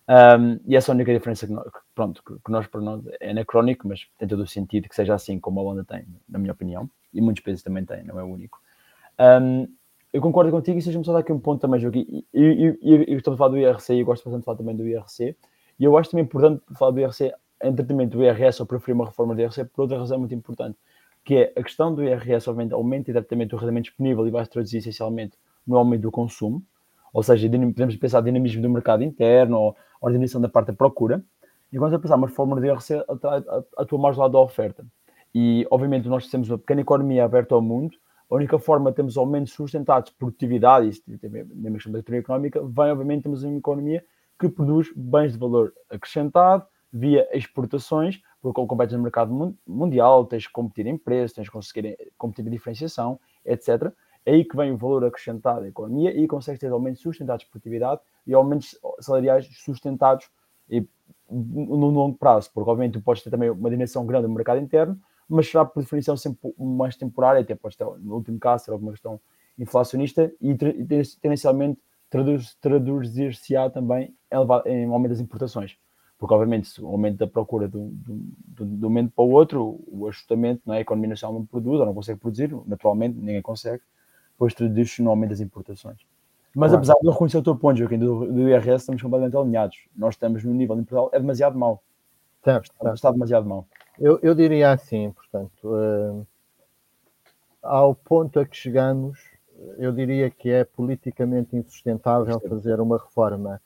Um, 0.07 0.59
e 0.65 0.75
essa 0.75 0.91
é 0.91 0.93
a 0.93 0.95
única 0.95 1.13
diferença 1.13 1.47
que 1.47 1.53
nós, 1.53 1.65
pronto, 1.95 2.21
que 2.23 2.51
nós 2.51 2.67
para 2.67 2.81
nós 2.81 3.01
é 3.19 3.31
anacrónico, 3.31 3.87
mas 3.87 4.07
tem 4.17 4.27
todo 4.27 4.43
o 4.43 4.47
sentido 4.47 4.89
que 4.89 4.95
seja 4.95 5.13
assim 5.15 5.39
como 5.39 5.59
a 5.59 5.63
Holanda 5.63 5.85
tem, 5.85 6.05
na 6.27 6.37
minha 6.37 6.51
opinião, 6.51 6.89
e 7.13 7.21
muitos 7.21 7.43
países 7.43 7.63
também 7.63 7.85
têm, 7.85 8.03
não 8.03 8.19
é 8.19 8.23
o 8.23 8.27
único. 8.27 8.61
Um, 9.19 9.67
eu 10.11 10.21
concordo 10.21 10.51
contigo 10.51 10.77
e 10.77 10.81
seja-me 10.81 11.03
só 11.03 11.13
dar 11.13 11.19
aqui 11.19 11.31
um 11.31 11.39
ponto 11.39 11.59
também, 11.59 11.79
Joaquim. 11.79 12.23
Eu, 12.31 12.77
eu, 12.81 13.17
estou 13.17 13.33
a 13.33 13.37
falar 13.37 13.49
do 13.49 13.57
IRC 13.57 13.93
e 13.93 13.99
eu 14.01 14.05
gosto 14.05 14.23
bastante 14.23 14.41
de 14.41 14.45
falar 14.45 14.57
também 14.57 14.75
do 14.75 14.87
IRC. 14.87 15.35
E 15.79 15.83
eu 15.83 15.97
acho 15.97 16.11
também 16.11 16.23
importante 16.23 16.61
falar 16.77 16.91
do 16.91 16.99
IRC, 16.99 17.33
entretenimento 17.63 18.17
do 18.17 18.23
IRS, 18.23 18.61
ou 18.61 18.67
preferir 18.67 18.93
uma 18.93 19.05
reforma 19.05 19.33
do 19.33 19.41
IRC, 19.41 19.65
por 19.65 19.83
outra 19.83 19.97
razão 19.97 20.19
muito 20.19 20.35
importante, 20.35 20.77
que 21.23 21.35
é 21.35 21.53
a 21.55 21.63
questão 21.63 21.95
do 21.95 22.03
IRS, 22.03 22.47
obviamente, 22.47 22.73
aumenta 22.73 23.05
diretamente 23.05 23.55
o 23.55 23.57
rendimento 23.57 23.85
disponível 23.85 24.27
e 24.27 24.29
vai 24.29 24.45
se 24.45 24.51
traduzir 24.51 24.77
essencialmente 24.77 25.35
no 25.65 25.77
aumento 25.77 26.01
do 26.01 26.11
consumo, 26.11 26.61
ou 27.13 27.21
seja, 27.21 27.47
podemos 27.47 27.95
pensar 27.95 28.21
dinamismo 28.21 28.61
do 28.61 28.69
mercado 28.69 29.03
interno 29.03 29.57
ou 29.57 29.77
organização 30.01 30.41
da 30.41 30.49
parte 30.49 30.67
da 30.67 30.73
procura. 30.73 31.23
E 31.71 31.77
quando 31.77 31.95
a 31.95 31.99
pensar 31.99 32.15
uma 32.15 32.27
reforma 32.27 32.55
do 32.55 32.65
IRC, 32.65 33.03
atua 33.77 33.99
mais 33.99 34.15
do 34.15 34.21
lado 34.21 34.31
da 34.31 34.39
oferta. 34.39 34.85
E, 35.33 35.65
obviamente, 35.71 36.07
nós 36.07 36.27
temos 36.27 36.49
uma 36.49 36.57
pequena 36.57 36.81
economia 36.81 37.23
aberta 37.23 37.55
ao 37.55 37.61
mundo, 37.61 37.97
a 38.29 38.35
única 38.35 38.57
forma 38.59 38.89
de 38.89 38.95
termos 38.95 39.17
aumentos 39.17 39.53
sustentados 39.53 40.11
de 40.11 40.17
produtividade, 40.17 41.01
e 41.07 41.17
também 41.17 41.45
na 41.55 41.71
questão 41.71 41.91
da 41.91 42.01
teoria 42.01 42.21
económica, 42.21 42.61
vem 42.61 42.91
obviamente 42.91 43.23
temos 43.23 43.43
uma 43.43 43.57
economia 43.57 44.03
que 44.39 44.49
produz 44.49 44.91
bens 44.95 45.33
de 45.33 45.37
valor 45.37 45.73
acrescentado 45.89 46.65
via 46.91 47.27
exportações, 47.35 48.21
porque 48.41 48.65
competes 48.67 48.95
no 48.95 49.01
mercado 49.01 49.55
mundial, 49.65 50.25
tens 50.25 50.45
que 50.45 50.53
competir 50.53 50.85
em 50.85 50.97
preço, 50.97 51.35
tens 51.35 51.47
que 51.47 51.53
conseguir 51.53 51.97
competir 52.17 52.45
em 52.45 52.51
diferenciação, 52.51 53.19
etc. 53.45 53.91
É 54.25 54.31
aí 54.31 54.45
que 54.45 54.55
vem 54.55 54.71
o 54.71 54.77
valor 54.77 55.05
acrescentado 55.05 55.61
da 55.61 55.67
economia 55.67 56.15
e 56.17 56.27
consegues 56.27 56.59
ter 56.59 56.71
aumentos 56.71 57.01
sustentados 57.01 57.43
de 57.43 57.51
produtividade 57.51 58.01
e 58.25 58.33
aumentos 58.33 58.77
salariais 58.99 59.47
sustentados 59.51 60.29
e, 60.69 60.87
no 61.29 61.89
longo 61.89 62.17
prazo, 62.17 62.49
porque 62.53 62.69
obviamente 62.69 62.93
tu 62.93 63.01
podes 63.01 63.23
ter 63.23 63.29
também 63.29 63.49
uma 63.49 63.69
dimensão 63.69 64.05
grande 64.05 64.27
no 64.27 64.33
mercado 64.33 64.59
interno, 64.59 64.97
mas 65.27 65.49
será 65.49 65.65
por 65.65 65.81
definição 65.81 66.15
sempre 66.15 66.53
mais 66.57 66.95
temporária, 66.95 67.41
até 67.41 67.55
pode 67.55 67.77
ter, 67.77 67.85
no 67.99 68.15
último 68.15 68.39
caso, 68.39 68.65
ser 68.65 68.71
alguma 68.71 68.91
questão 68.91 69.19
inflacionista 69.57 70.31
e 70.41 70.55
tendencialmente 71.21 71.79
traduzir-se-á 72.61 73.69
também 73.69 74.15
em 74.65 74.85
aumento 74.85 75.11
das 75.11 75.19
importações. 75.19 75.77
Porque, 76.17 76.33
obviamente, 76.33 76.81
o 76.81 76.87
aumento 76.87 77.17
da 77.17 77.27
procura 77.27 77.67
de 77.67 77.77
um, 77.77 77.91
momento 78.59 79.11
para 79.11 79.25
o 79.25 79.31
outro, 79.31 79.83
o 79.87 80.07
ajustamento, 80.07 80.61
não 80.65 80.73
é? 80.73 80.77
a 80.77 80.81
economia 80.81 81.09
nacional 81.09 81.39
não 81.39 81.45
produz 81.45 81.79
ou 81.79 81.85
não 81.85 81.93
consegue 81.93 82.19
produzir, 82.19 82.55
naturalmente, 82.65 83.17
ninguém 83.17 83.41
consegue, 83.41 83.81
no 84.99 85.09
aumento 85.09 85.31
das 85.31 85.39
importações. 85.39 85.97
Mas 86.55 86.69
claro. 86.69 86.77
apesar 86.77 86.93
de 87.01 87.07
eu 87.07 87.11
reconhecer 87.11 87.37
o 87.37 87.43
teu 87.43 87.55
ponto, 87.55 87.77
Joaquim, 87.77 87.97
do, 87.97 88.31
do 88.31 88.47
IRS, 88.47 88.83
estamos 88.83 89.01
completamente 89.01 89.35
alinhados. 89.35 89.77
Nós 89.95 90.13
estamos 90.13 90.43
no 90.43 90.53
nível 90.53 90.75
de 90.75 90.83
Portugal, 90.83 91.09
é 91.11 91.19
demasiado 91.19 91.57
mau. 91.57 91.81
Certo, 92.43 92.71
certo. 92.79 92.95
Está 92.95 93.11
demasiado 93.11 93.47
mau. 93.47 93.65
Eu, 93.99 94.19
eu 94.21 94.35
diria 94.35 94.71
assim, 94.71 95.11
portanto, 95.11 95.63
uh, 95.63 96.27
ao 97.61 97.95
ponto 97.95 98.39
a 98.39 98.45
que 98.45 98.55
chegamos, 98.55 99.19
eu 99.77 99.91
diria 99.91 100.29
que 100.29 100.49
é 100.49 100.63
politicamente 100.63 101.55
insustentável 101.55 102.39
fazer 102.39 102.79
uma 102.79 102.97
reforma 102.97 103.61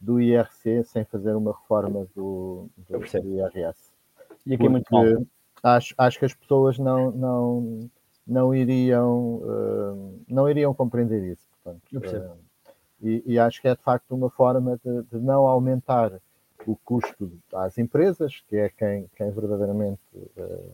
do 0.00 0.20
IRC 0.20 0.84
sem 0.84 1.04
fazer 1.04 1.34
uma 1.34 1.52
reforma 1.52 2.06
do, 2.14 2.68
do, 2.76 2.98
do 2.98 3.34
IRS. 3.34 3.90
E 4.46 4.54
aqui 4.54 4.66
é 4.66 4.68
muito 4.68 4.90
mal. 4.90 5.04
Acho, 5.62 5.94
acho 5.98 6.18
que 6.18 6.24
as 6.24 6.32
pessoas 6.32 6.78
não, 6.78 7.10
não, 7.10 7.90
não, 8.30 8.54
iriam, 8.54 9.36
uh, 9.36 10.22
não 10.28 10.48
iriam 10.48 10.72
compreender 10.72 11.32
isso. 11.32 11.46
Portanto, 11.62 11.82
uh, 11.92 12.38
e, 13.02 13.22
e, 13.26 13.38
acho 13.38 13.60
que 13.60 13.68
é 13.68 13.74
de 13.74 13.82
facto 13.82 14.14
uma 14.14 14.30
forma 14.30 14.78
de, 14.84 15.02
de 15.02 15.18
não 15.18 15.46
aumentar 15.46 16.12
o 16.66 16.76
custo 16.76 17.32
às 17.52 17.76
empresas, 17.78 18.42
que 18.48 18.56
é 18.56 18.68
quem, 18.68 19.10
quem 19.16 19.30
verdadeiramente 19.30 20.00
uh, 20.36 20.72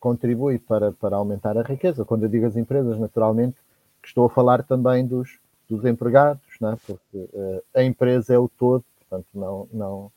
contribui 0.00 0.58
para, 0.58 0.90
para 0.92 1.16
aumentar 1.16 1.56
a 1.56 1.62
riqueza. 1.62 2.04
Quando 2.04 2.24
eu 2.24 2.28
digo 2.28 2.46
as 2.46 2.56
empresas, 2.56 2.98
naturalmente, 2.98 3.56
estou 4.02 4.26
a 4.26 4.30
falar 4.30 4.64
também 4.64 5.06
dos, 5.06 5.38
dos 5.68 5.84
empregados, 5.84 6.42
não 6.60 6.72
é? 6.72 6.76
porque 6.84 7.16
uh, 7.16 7.62
a 7.74 7.82
empresa 7.84 8.34
é 8.34 8.38
o 8.38 8.48
todo, 8.48 8.84
portanto, 8.98 9.28
não, 9.34 9.68
não, 9.72 10.12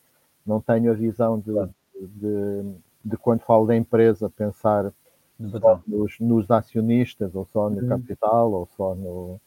não 0.46 0.62
tenho 0.62 0.92
a 0.92 0.96
visão 0.96 1.38
de, 1.38 1.52
de, 2.00 2.74
de 3.04 3.18
quando 3.18 3.42
falo 3.42 3.68
da 3.68 3.76
empresa, 3.76 4.30
pensar 4.30 4.92
só 5.50 5.82
nos, 5.88 6.20
nos, 6.20 6.52
acionistas, 6.52 7.36
ou 7.36 7.46
só 7.46 7.70
no 7.70 7.82
uhum. 7.82 7.88
capital, 7.88 8.52
ou 8.52 8.68
só 8.76 8.96
no, 8.96 9.40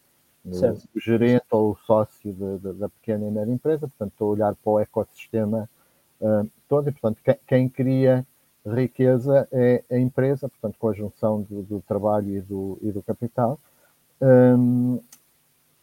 o 0.45 1.01
gerente 1.01 1.47
ou 1.51 1.77
sócio 1.87 2.33
de, 2.33 2.59
de, 2.59 2.73
da 2.75 2.89
pequena 2.89 3.27
e 3.27 3.31
média 3.31 3.53
empresa, 3.53 3.89
portanto, 3.89 4.13
estou 4.13 4.29
a 4.29 4.33
olhar 4.33 4.55
para 4.55 4.73
o 4.73 4.81
ecossistema 4.81 5.69
uh, 6.21 6.51
todo 6.69 6.89
e, 6.89 6.93
portanto, 6.93 7.21
quem, 7.25 7.39
quem, 7.47 7.69
cria 7.69 8.27
riqueza 8.67 9.49
é 9.51 9.83
a 9.91 9.99
empresa, 9.99 10.49
portanto, 10.49 10.77
com 10.79 10.89
a 10.89 10.93
junção 10.93 11.43
do, 11.43 11.63
do 11.63 11.81
trabalho 11.81 12.37
e 12.37 12.41
do, 12.41 12.79
e 12.83 12.93
do 12.93 13.03
capital. 13.03 13.59
Um, 14.21 15.01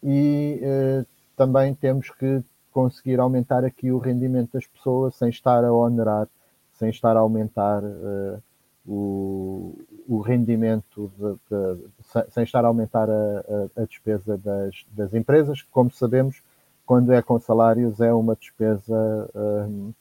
e 0.04 0.62
uh, 0.62 1.06
também 1.36 1.74
temos 1.74 2.10
que 2.12 2.44
conseguir 2.72 3.20
aumentar 3.20 3.66
aqui 3.66 3.92
o 3.92 3.98
rendimento 3.98 4.54
das 4.54 4.66
pessoas 4.66 5.16
sem 5.16 5.30
estar 5.30 5.64
a 5.64 5.74
onerar, 5.74 6.28
sem 6.74 6.90
estar 6.90 7.18
a 7.18 7.20
aumentar 7.20 7.84
uh, 7.84 8.42
o, 8.86 9.78
o 10.08 10.20
rendimento 10.22 11.12
de, 11.18 11.34
de, 11.50 11.88
sem 12.30 12.44
estar 12.44 12.66
a 12.66 12.68
aumentar 12.68 13.10
a, 13.10 13.14
a, 13.14 13.82
a 13.82 13.86
despesa 13.86 14.38
das, 14.38 14.86
das, 14.92 15.14
empresas, 15.14 15.62
que, 15.62 15.70
como 15.70 15.92
sabemos, 15.92 16.42
quando 16.86 17.14
é 17.14 17.22
com 17.22 17.40
salários 17.40 18.02
é 18.02 18.12
uma 18.14 18.36
despesa 18.36 19.30
um, 19.36 19.94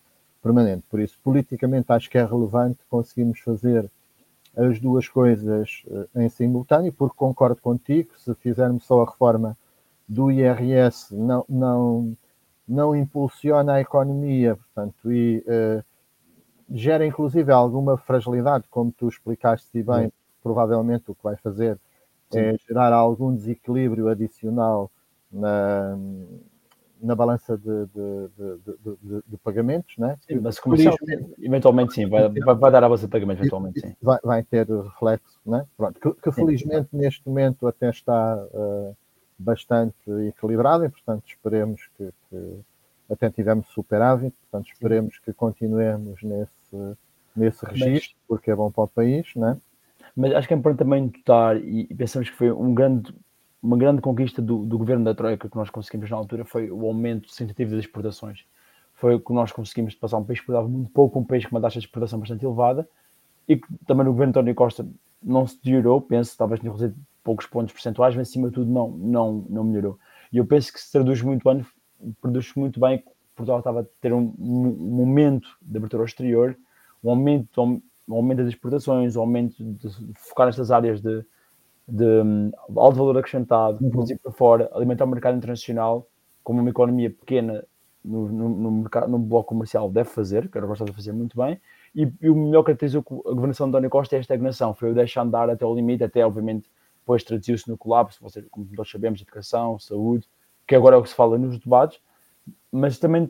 permanente. 0.42 0.84
Por 0.90 1.00
isso, 1.00 1.18
politicamente, 1.22 1.92
acho 1.92 2.08
que 2.10 2.18
é 2.18 2.24
relevante 2.24 2.78
conseguirmos 2.88 3.40
fazer 3.40 3.90
as 4.56 4.80
duas 4.80 5.08
coisas 5.08 5.82
uh, 5.86 6.08
em 6.16 6.28
simultâneo, 6.28 6.92
porque 6.92 7.16
concordo 7.16 7.60
contigo, 7.60 8.10
se 8.18 8.34
fizermos 8.36 8.84
só 8.84 9.02
a 9.02 9.10
reforma 9.10 9.56
do 10.08 10.30
IRS, 10.30 11.14
não, 11.14 11.44
não, 11.48 12.16
não 12.66 12.96
impulsiona 12.96 13.74
a 13.74 13.80
economia, 13.80 14.56
portanto, 14.56 15.12
e 15.12 15.44
uh, 15.46 15.84
gera 16.70 17.06
inclusive 17.06 17.50
alguma 17.52 17.96
fragilidade, 17.96 18.64
como 18.70 18.92
tu 18.92 19.08
explicaste 19.08 19.68
e 19.74 19.82
bem, 19.82 20.06
Sim. 20.06 20.12
provavelmente 20.42 21.10
o 21.10 21.14
que 21.14 21.22
vai 21.22 21.36
fazer 21.36 21.78
Sim. 22.30 22.38
é 22.38 22.56
gerar 22.66 22.92
algum 22.92 23.34
desequilíbrio 23.34 24.08
adicional 24.08 24.90
na, 25.30 25.96
na 27.00 27.14
balança 27.14 27.56
de, 27.56 27.86
de, 27.86 28.28
de, 29.02 29.22
de 29.26 29.36
pagamentos, 29.38 29.96
né? 29.98 30.16
Sim, 30.28 30.40
mas 30.40 30.58
comercial, 30.58 30.94
eventualmente 31.38 31.94
sim, 31.94 32.08
vai, 32.08 32.28
vai, 32.28 32.54
vai, 32.54 32.70
dar 32.70 32.78
a 32.78 32.88
balança 32.88 33.06
de 33.06 33.12
pagamentos, 33.12 33.40
eventualmente 33.40 33.80
sim. 33.80 33.94
Vai, 34.00 34.18
vai 34.22 34.42
ter 34.42 34.68
reflexo, 34.68 35.40
né? 35.44 35.66
Pronto, 35.76 35.98
que, 35.98 36.22
que 36.22 36.32
felizmente 36.32 36.88
neste 36.92 37.26
momento 37.26 37.66
até 37.66 37.90
está 37.90 38.36
uh, 38.36 38.96
bastante 39.38 40.10
equilibrado 40.28 40.84
e, 40.84 40.88
portanto, 40.88 41.24
esperemos 41.26 41.88
que, 41.96 42.10
que 42.28 42.60
até 43.10 43.30
tivemos 43.30 43.66
superávit, 43.68 44.34
portanto, 44.42 44.72
esperemos 44.72 45.18
que 45.18 45.32
continuemos 45.32 46.22
nesse, 46.22 46.96
nesse 47.34 47.64
registro, 47.66 48.16
mas, 48.16 48.26
porque 48.28 48.50
é 48.50 48.54
bom 48.54 48.70
para 48.70 48.84
o 48.84 48.88
país, 48.88 49.26
né? 49.34 49.56
Mas 50.16 50.32
acho 50.34 50.48
que 50.48 50.54
é 50.54 50.56
importante 50.56 50.78
também 50.78 51.02
notar, 51.02 51.56
e, 51.56 51.86
pensamos 51.94 52.30
que 52.30 52.36
foi 52.36 52.50
um 52.50 52.74
grande 52.74 53.14
uma 53.62 53.76
grande 53.76 54.00
conquista 54.00 54.40
do, 54.40 54.64
do, 54.64 54.78
governo 54.78 55.04
da 55.04 55.14
Troika 55.14 55.48
que 55.48 55.56
nós 55.56 55.68
conseguimos 55.68 56.08
na 56.08 56.16
altura 56.16 56.46
foi 56.46 56.70
o 56.70 56.86
aumento 56.86 57.30
sensitivo 57.30 57.72
das 57.72 57.80
exportações. 57.80 58.46
Foi 58.94 59.14
o 59.14 59.20
que 59.20 59.32
nós 59.34 59.52
conseguimos 59.52 59.94
passar 59.94 60.16
um 60.16 60.24
país 60.24 60.38
que 60.38 60.44
exportava 60.44 60.66
muito 60.66 60.90
pouco, 60.90 61.18
um 61.18 61.24
país 61.24 61.44
com 61.44 61.54
uma 61.54 61.60
taxa 61.60 61.78
de 61.78 61.84
exportação 61.84 62.18
bastante 62.18 62.42
elevada 62.42 62.88
e 63.46 63.56
que 63.56 63.66
também 63.86 64.06
no 64.06 64.12
governo 64.12 64.32
de 64.32 64.38
António 64.38 64.54
Costa 64.54 64.86
não 65.22 65.46
se 65.46 65.56
deteriorou, 65.56 66.00
penso, 66.00 66.36
talvez 66.38 66.60
tenha 66.60 66.72
reduzido 66.72 66.96
poucos 67.22 67.46
pontos 67.46 67.74
percentuais, 67.74 68.16
mas 68.16 68.28
acima 68.28 68.48
de 68.48 68.54
tudo 68.54 68.70
não, 68.70 68.88
não, 68.90 69.44
não 69.48 69.64
melhorou. 69.64 69.98
E 70.32 70.38
eu 70.38 70.46
penso 70.46 70.72
que 70.72 70.80
se 70.80 70.90
traduz 70.90 71.20
muito 71.20 71.44
bem, 71.44 71.64
produz 72.20 72.52
muito 72.54 72.80
bem 72.80 72.98
que 72.98 73.04
Portugal 73.34 73.58
estava 73.58 73.80
a 73.80 73.84
ter 74.00 74.12
um, 74.12 74.34
um 74.38 74.96
momento 74.96 75.48
de 75.62 75.76
abertura 75.76 76.02
ao 76.02 76.06
exterior, 76.06 76.56
um 77.02 77.10
aumento, 77.10 77.62
um 77.62 78.14
aumento 78.14 78.38
das 78.38 78.48
exportações, 78.48 79.16
um 79.16 79.20
aumento 79.20 79.62
de 79.62 79.88
focar 80.14 80.46
nestas 80.46 80.70
áreas 80.70 81.00
de, 81.00 81.24
de 81.88 82.04
um, 82.04 82.50
alto 82.76 82.96
valor 82.96 83.18
acrescentado, 83.18 83.82
uhum. 83.82 83.90
produzir 83.90 84.18
para 84.18 84.32
fora, 84.32 84.70
alimentar 84.72 85.04
o 85.04 85.08
mercado 85.08 85.36
internacional, 85.36 86.06
como 86.42 86.60
uma 86.60 86.70
economia 86.70 87.10
pequena 87.10 87.64
no, 88.04 88.28
no, 88.28 88.48
no, 88.48 88.70
mercado, 88.70 89.08
no 89.08 89.18
bloco 89.18 89.48
comercial 89.48 89.90
deve 89.90 90.08
fazer, 90.08 90.48
que 90.48 90.56
era 90.56 90.66
o 90.66 90.84
de 90.84 90.92
fazer 90.92 91.12
muito 91.12 91.36
bem, 91.36 91.60
e, 91.94 92.10
e, 92.20 92.30
o 92.30 92.34
melhor 92.34 92.62
que 92.62 92.66
caracterizou 92.66 93.04
a 93.26 93.30
governação 93.30 93.66
de 93.66 93.70
António 93.70 93.90
Costa 93.90 94.16
é 94.16 94.18
a 94.18 94.20
estagnação, 94.20 94.74
foi 94.74 94.90
o 94.90 94.94
deixar 94.94 95.22
andar 95.22 95.50
até 95.50 95.66
o 95.66 95.74
limite, 95.74 96.02
até 96.02 96.24
obviamente 96.24 96.70
depois 97.00 97.24
traduziu-se 97.24 97.68
no 97.68 97.76
colapso, 97.76 98.20
como 98.50 98.68
nós 98.72 98.90
sabemos, 98.90 99.20
educação, 99.20 99.78
saúde, 99.78 100.26
que 100.70 100.76
agora 100.76 100.94
é 100.94 100.98
o 101.00 101.02
que 101.02 101.08
se 101.08 101.16
fala 101.16 101.36
nos 101.36 101.58
debates, 101.58 102.00
mas 102.70 102.96
também 102.96 103.28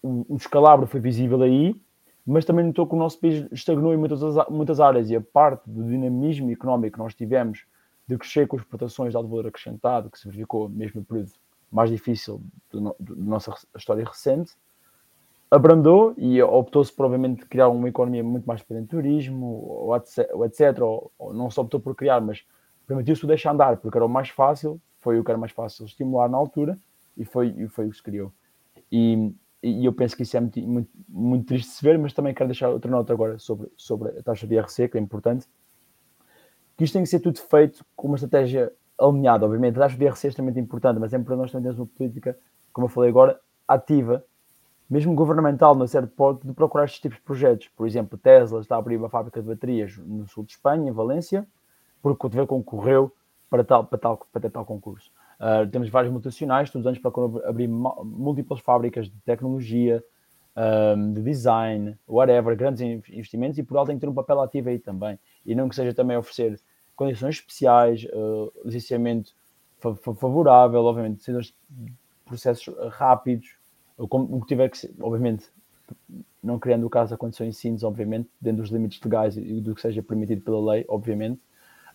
o, 0.00 0.36
descalabro 0.36 0.86
foi 0.86 1.00
visível 1.00 1.42
aí, 1.42 1.74
mas 2.24 2.44
também 2.44 2.64
notou 2.64 2.86
que 2.86 2.94
o 2.94 2.96
nosso 2.96 3.18
país 3.18 3.44
estagnou 3.50 3.92
em 3.92 3.96
muitas, 3.96 4.20
muitas 4.48 4.78
áreas 4.78 5.10
e 5.10 5.16
a 5.16 5.20
parte 5.20 5.68
do 5.68 5.82
dinamismo 5.82 6.52
económico 6.52 6.94
que 6.94 7.02
nós 7.02 7.16
tivemos 7.16 7.64
de 8.06 8.16
crescer 8.16 8.46
com 8.46 8.56
exportações 8.56 9.10
de 9.10 9.16
alto 9.16 9.28
valor 9.28 9.48
acrescentado, 9.48 10.08
que 10.08 10.20
se 10.20 10.26
verificou 10.26 10.68
mesmo 10.68 11.00
no 11.00 11.04
período 11.04 11.32
mais 11.68 11.90
difícil 11.90 12.40
da 12.72 12.94
nossa 13.16 13.52
história 13.76 14.04
recente, 14.04 14.52
abrandou 15.50 16.14
e 16.16 16.40
optou-se 16.40 16.92
provavelmente 16.92 17.44
criar 17.46 17.70
uma 17.70 17.88
economia 17.88 18.22
muito 18.22 18.44
mais 18.44 18.60
dependente 18.60 18.84
de 18.84 18.90
turismo, 18.90 19.46
ou 19.66 19.96
etc, 19.96 20.80
ou, 20.80 21.10
ou, 21.18 21.34
não 21.34 21.50
só 21.50 21.62
optou 21.62 21.80
por 21.80 21.96
criar, 21.96 22.20
mas 22.20 22.44
permitiu-se 22.86 23.26
deixar 23.26 23.50
andar, 23.50 23.78
porque 23.78 23.98
era 23.98 24.06
o 24.06 24.08
mais 24.08 24.28
fácil, 24.28 24.80
foi 25.00 25.18
o 25.18 25.24
que 25.24 25.30
era 25.30 25.38
mais 25.38 25.52
fácil 25.52 25.84
estimular 25.84 26.28
na 26.28 26.36
altura, 26.36 26.76
e 27.16 27.24
foi, 27.24 27.48
e 27.56 27.68
foi 27.68 27.86
o 27.86 27.90
que 27.90 27.96
se 27.96 28.02
criou. 28.02 28.32
E, 28.90 29.32
e 29.62 29.84
eu 29.84 29.92
penso 29.92 30.16
que 30.16 30.22
isso 30.22 30.36
é 30.36 30.40
muito, 30.40 30.60
muito, 30.60 30.90
muito 31.08 31.46
triste 31.46 31.68
de 31.68 31.74
se 31.74 31.82
ver, 31.82 31.98
mas 31.98 32.12
também 32.12 32.32
quero 32.32 32.48
deixar 32.48 32.68
outra 32.68 32.90
nota 32.90 33.12
agora 33.12 33.38
sobre, 33.38 33.68
sobre 33.76 34.10
a 34.18 34.22
taxa 34.22 34.46
de 34.46 34.54
IRC, 34.54 34.88
que 34.88 34.98
é 34.98 35.00
importante, 35.00 35.46
que 36.76 36.84
isto 36.84 36.92
tem 36.92 37.02
que 37.02 37.08
ser 37.08 37.20
tudo 37.20 37.40
feito 37.40 37.84
com 37.96 38.06
uma 38.06 38.16
estratégia 38.16 38.72
alinhada, 38.98 39.44
obviamente. 39.44 39.76
A 39.76 39.80
taxa 39.80 39.96
de 39.96 40.04
IRC 40.04 40.26
é 40.26 40.28
extremamente 40.28 40.60
importante, 40.60 40.98
mas 40.98 41.12
é 41.12 41.18
para 41.18 41.36
nós 41.36 41.50
também 41.50 41.64
temos 41.64 41.78
uma 41.78 41.86
política, 41.86 42.38
como 42.72 42.86
eu 42.86 42.88
falei 42.88 43.10
agora, 43.10 43.40
ativa, 43.66 44.24
mesmo 44.88 45.14
governamental, 45.14 45.74
no 45.74 45.86
certo 45.86 46.08
ponto, 46.08 46.46
de 46.46 46.52
procurar 46.54 46.84
estes 46.84 47.00
tipos 47.00 47.18
de 47.18 47.24
projetos. 47.24 47.68
Por 47.68 47.86
exemplo, 47.86 48.16
Tesla 48.16 48.60
está 48.60 48.76
a 48.76 48.78
abrir 48.78 48.96
uma 48.96 49.10
fábrica 49.10 49.42
de 49.42 49.46
baterias 49.46 49.98
no 49.98 50.26
sul 50.28 50.44
de 50.44 50.52
Espanha, 50.52 50.88
em 50.88 50.92
Valência, 50.92 51.46
porque 52.00 52.26
o 52.26 52.30
TV 52.30 52.46
concorreu 52.46 53.12
para 53.50 53.64
tal, 53.64 53.84
para 53.84 53.98
tal, 53.98 54.26
para 54.32 54.42
ter 54.42 54.50
tal 54.50 54.64
concurso. 54.64 55.10
Uh, 55.38 55.68
temos 55.70 55.88
vários 55.88 56.12
multinacionais, 56.12 56.70
todos 56.70 56.84
os 56.84 56.88
anos 56.88 56.98
procuram 56.98 57.40
abrir 57.46 57.68
múltiplas 57.68 58.60
fábricas 58.60 59.06
de 59.06 59.16
tecnologia, 59.24 60.02
um, 60.96 61.12
de 61.12 61.22
design, 61.22 61.96
whatever, 62.06 62.56
grandes 62.56 62.82
investimentos, 63.08 63.58
e 63.58 63.62
por 63.62 63.76
alto 63.76 63.88
tem 63.88 63.96
que 63.96 64.00
ter 64.00 64.08
um 64.08 64.14
papel 64.14 64.40
ativo 64.40 64.68
aí 64.68 64.78
também. 64.78 65.18
E 65.46 65.54
não 65.54 65.68
que 65.68 65.76
seja 65.76 65.94
também 65.94 66.16
oferecer 66.16 66.60
condições 66.96 67.36
especiais, 67.36 68.04
uh, 68.12 68.52
licenciamento 68.64 69.32
favorável, 70.02 70.84
obviamente, 70.84 71.24
processos 72.24 72.74
rápidos, 72.90 73.56
o 73.96 74.40
que 74.40 74.46
tiver 74.48 74.68
que 74.68 74.78
ser, 74.78 74.92
obviamente, 75.00 75.48
não 76.42 76.58
criando 76.58 76.84
o 76.86 76.90
caso 76.90 77.14
a 77.14 77.16
condições 77.16 77.56
simples, 77.56 77.84
obviamente, 77.84 78.28
dentro 78.40 78.62
dos 78.62 78.70
limites 78.70 79.00
legais 79.00 79.36
e 79.36 79.60
do 79.60 79.74
que 79.74 79.80
seja 79.80 80.02
permitido 80.02 80.42
pela 80.42 80.72
lei, 80.72 80.84
obviamente, 80.88 81.40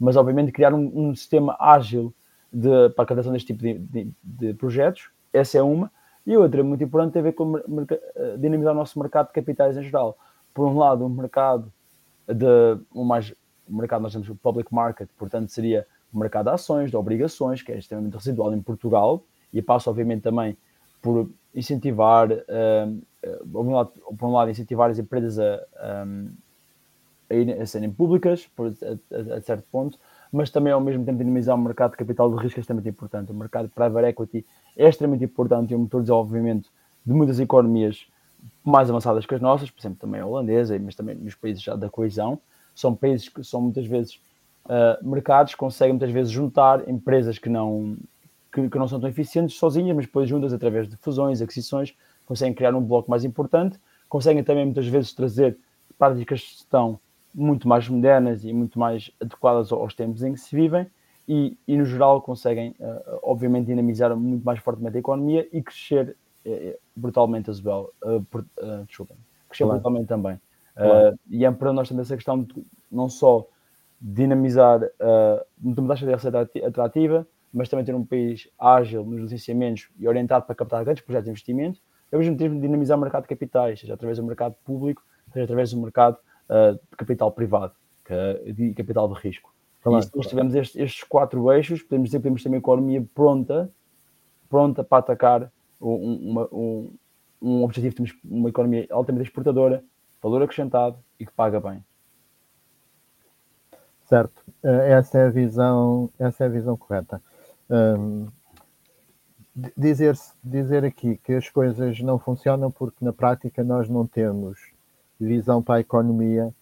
mas 0.04 0.18
obviamente 0.18 0.52
criar 0.52 0.74
um, 0.74 0.92
um 0.94 1.16
sistema 1.16 1.56
ágil 1.58 2.14
de, 2.52 2.90
para 2.90 3.04
a 3.04 3.08
captação 3.08 3.32
deste 3.32 3.54
tipo 3.54 3.64
de, 3.64 3.80
de, 3.80 4.12
de, 4.22 4.54
projetos, 4.54 5.10
essa 5.32 5.58
é 5.58 5.62
uma, 5.62 5.90
e 6.26 6.36
outra 6.36 6.62
muito 6.62 6.84
importante 6.84 7.14
tem 7.14 7.22
a 7.22 7.24
ver 7.24 7.32
com 7.32 7.58
eh, 7.58 8.38
dinamizar 8.38 8.74
o 8.74 8.76
nosso 8.76 9.00
mercado 9.00 9.28
de 9.28 9.34
capitais 9.34 9.78
em 9.78 9.84
geral. 9.84 10.18
Por 10.54 10.68
um 10.68 10.78
lado, 10.78 11.06
um 11.06 11.10
mercado 11.10 11.72
de 12.28 12.78
um 12.94 13.04
mais 13.06 13.34
o 13.68 13.76
mercado 13.76 14.02
nós 14.02 14.12
temos 14.12 14.28
o 14.28 14.36
public 14.36 14.74
market, 14.74 15.08
portanto 15.18 15.50
seria 15.50 15.88
o 16.14 16.20
mercado 16.20 16.46
de 16.46 16.52
ações, 16.52 16.92
de 16.92 16.98
obrigações, 16.98 17.62
que 17.62 17.72
é 17.72 17.78
extremamente 17.78 18.16
residual 18.16 18.54
em 18.54 18.62
Portugal, 18.62 19.24
e 19.54 19.62
passa 19.62 19.90
obviamente 19.90 20.22
também 20.22 20.58
por 21.02 21.30
incentivar, 21.56 22.30
uh, 22.30 23.02
por, 23.52 23.66
um 23.66 23.74
lado, 23.74 23.92
por 24.18 24.28
um 24.28 24.34
lado, 24.34 24.52
incentivar 24.52 24.90
as 24.90 25.00
empresas 25.00 25.40
a, 25.40 26.04
um, 26.06 26.30
a, 27.34 27.64
a 27.64 27.66
serem 27.66 27.92
públicas, 27.92 28.48
por, 28.56 28.68
a, 28.68 29.36
a, 29.36 29.42
certo 29.42 29.64
ponto, 29.72 30.00
mas 30.32 30.50
também 30.50 30.74
ao 30.74 30.82
mesmo 30.82 31.06
tempo 31.06 31.20
dinamizar 31.20 31.56
o 31.56 31.60
mercado 31.60 31.92
de 31.92 31.98
capital 31.98 32.34
de 32.34 32.42
risco 32.42 32.60
é 32.60 32.62
extremamente 32.62 32.90
importante. 32.90 33.32
O 33.32 33.36
mercado 33.36 33.68
de 33.68 33.74
private 33.74 34.08
equity 34.08 34.46
é 34.76 34.90
extremamente 34.90 35.26
importante 35.26 35.72
e 35.72 35.74
é 35.74 35.78
um 35.78 35.82
motor 35.82 36.02
de 36.02 36.06
desenvolvimento 36.06 36.70
de 37.06 37.14
muitas 37.14 37.40
economias 37.40 38.06
mais 38.64 38.90
avançadas 38.90 39.26
que 39.26 39.36
as 39.36 39.42
nossas, 39.42 39.70
por 39.70 39.80
exemplo, 39.80 40.00
também 40.00 40.22
a 40.22 40.26
holandesa, 40.26 40.78
mas 40.80 40.96
também 40.96 41.16
nos 41.16 41.36
países 41.36 41.62
já 41.62 41.76
da 41.76 41.90
coesão, 41.90 42.40
são 42.74 42.96
países 42.96 43.30
que 43.30 43.44
são 43.44 43.62
muitas 43.62 43.86
vezes 43.86 44.20
uh, 44.66 45.08
mercados 45.08 45.54
que 45.54 45.60
conseguem 45.60 45.94
muitas 45.94 46.12
vezes 46.12 46.32
juntar 46.32 46.88
empresas 46.90 47.38
que 47.38 47.50
não, 47.50 47.96
que, 48.52 48.70
que, 48.70 48.78
não 48.78 48.88
são 48.88 49.00
tão 49.00 49.10
eficientes 49.10 49.58
sozinhas, 49.58 49.96
mas 49.96 50.06
depois 50.06 50.28
juntas 50.28 50.54
através 50.54 50.90
de 50.90 50.96
fusões, 50.98 51.42
aquisições, 51.42 51.94
conseguem 52.26 52.54
criar 52.54 52.74
um 52.74 52.82
bloco 52.82 53.10
mais 53.10 53.24
importante, 53.24 53.80
conseguem 54.10 54.44
também 54.44 54.66
muitas 54.66 54.88
vezes 54.88 55.14
trazer 55.14 55.58
práticas 55.98 56.40
de 56.40 56.46
gestão 56.48 57.00
muito 57.34 57.68
mais 57.68 57.88
modernas 57.88 58.44
e 58.44 58.54
muito 58.54 58.78
mais 58.78 59.12
adequadas 59.20 59.72
aos 59.72 59.94
tempos 59.94 60.24
em 60.24 60.34
que 60.34 60.40
se 60.40 60.56
vivem 60.56 60.88
e, 61.28 61.58
e 61.68 61.78
no 61.78 61.86
geral 61.86 62.22
conseguem, 62.22 62.76
uh, 62.80 63.20
obviamente, 63.24 63.68
dinamizar 63.68 64.16
muito 64.16 64.44
mais 64.44 64.60
fortemente 64.60 64.98
a 64.98 65.00
economia 65.00 65.48
e 65.52 65.62
crescer 65.62 66.16
uh, 66.46 66.78
brutalmente 66.96 67.50
as 67.50 67.64
well. 67.64 67.92
Uh, 68.04 68.86
desculpem, 68.86 69.18
crescer 69.48 69.64
claro. 69.64 69.80
brutalmente 69.80 70.08
também. 70.08 70.40
Claro. 70.76 71.18
E 71.30 71.46
é 71.46 71.52
para 71.52 71.72
nós 71.72 71.88
também 71.88 72.02
essa 72.02 72.16
questão 72.16 72.44
de 72.44 72.66
não 72.92 73.08
só 73.08 73.48
dinamizar 74.02 74.84
uh, 74.84 75.46
uma 75.64 75.88
taxa 75.88 76.06
de 76.06 76.12
receita 76.12 76.50
atrativa, 76.66 77.26
mas 77.54 77.70
também 77.70 77.86
ter 77.86 77.96
um 77.96 78.06
país 78.06 78.50
ágil 78.60 79.06
nos 79.06 79.22
licenciamentos 79.22 79.90
e 79.98 80.08
orientado 80.08 80.46
para 80.46 80.56
captar 80.56 80.84
grandes 80.84 81.04
projetos 81.04 81.26
de 81.26 81.32
investimento, 81.32 81.80
ao 82.12 82.20
mesmo 82.20 82.36
tempo 82.36 82.60
dinamizar 82.60 82.98
o 82.98 83.02
mercado 83.02 83.24
de 83.24 83.30
capitais, 83.30 83.80
seja 83.80 83.94
através 83.94 84.18
do 84.18 84.24
mercado 84.26 84.56
público, 84.66 85.04
seja 85.32 85.46
através 85.46 85.72
do 85.72 85.80
mercado 85.80 86.18
uh, 86.54 86.74
de 86.74 86.98
capital 86.98 87.32
privado, 87.32 87.74
de 88.54 88.74
capital 88.74 89.08
de 89.08 89.20
risco. 89.20 89.52
Claro, 89.82 90.00
e 90.00 90.04
se 90.04 90.16
nós 90.16 90.28
tivermos 90.28 90.56
estes, 90.56 90.80
estes, 90.80 91.04
quatro 91.04 91.52
eixos, 91.52 91.82
podemos 91.82 92.10
dizer 92.10 92.20
que 92.20 92.24
temos 92.24 92.44
também 92.44 92.58
uma 92.58 92.62
economia 92.62 93.06
pronta, 93.14 93.70
pronta 94.50 94.84
para 94.84 95.00
atacar 95.00 95.52
um, 95.82 96.30
uma, 96.32 96.48
um, 96.54 96.94
um 97.42 97.64
objetivo, 97.64 97.96
temos 97.96 98.16
uma 98.24 98.50
economia 98.50 98.88
altamente 98.90 99.28
exportadora, 99.28 99.84
valor 100.22 100.42
acrescentado 100.42 100.98
e 101.20 101.26
que 101.26 101.32
paga 101.34 101.60
bem. 101.60 101.84
Certo, 104.06 104.42
eh, 104.64 104.92
essa 104.92 105.18
é 105.18 105.26
a 105.26 105.30
visão, 105.30 106.10
essa 106.18 106.44
é 106.44 106.48
a 106.48 106.50
visão 106.50 106.78
correta. 106.78 107.22
Um, 107.70 108.28
dizer, 109.76 110.16
dizer 110.44 110.86
aqui 110.86 111.18
que 111.18 111.34
as 111.34 111.50
coisas 111.50 112.00
não 112.00 112.20
funcionam 112.20 112.72
porque 112.72 113.04
na 113.04 113.12
prática 113.12 113.64
nós 113.64 113.90
não 113.90 114.06
temos 114.06 114.73
visão 115.24 115.62
para 115.62 115.76
a 115.76 115.80
economia 115.82 116.54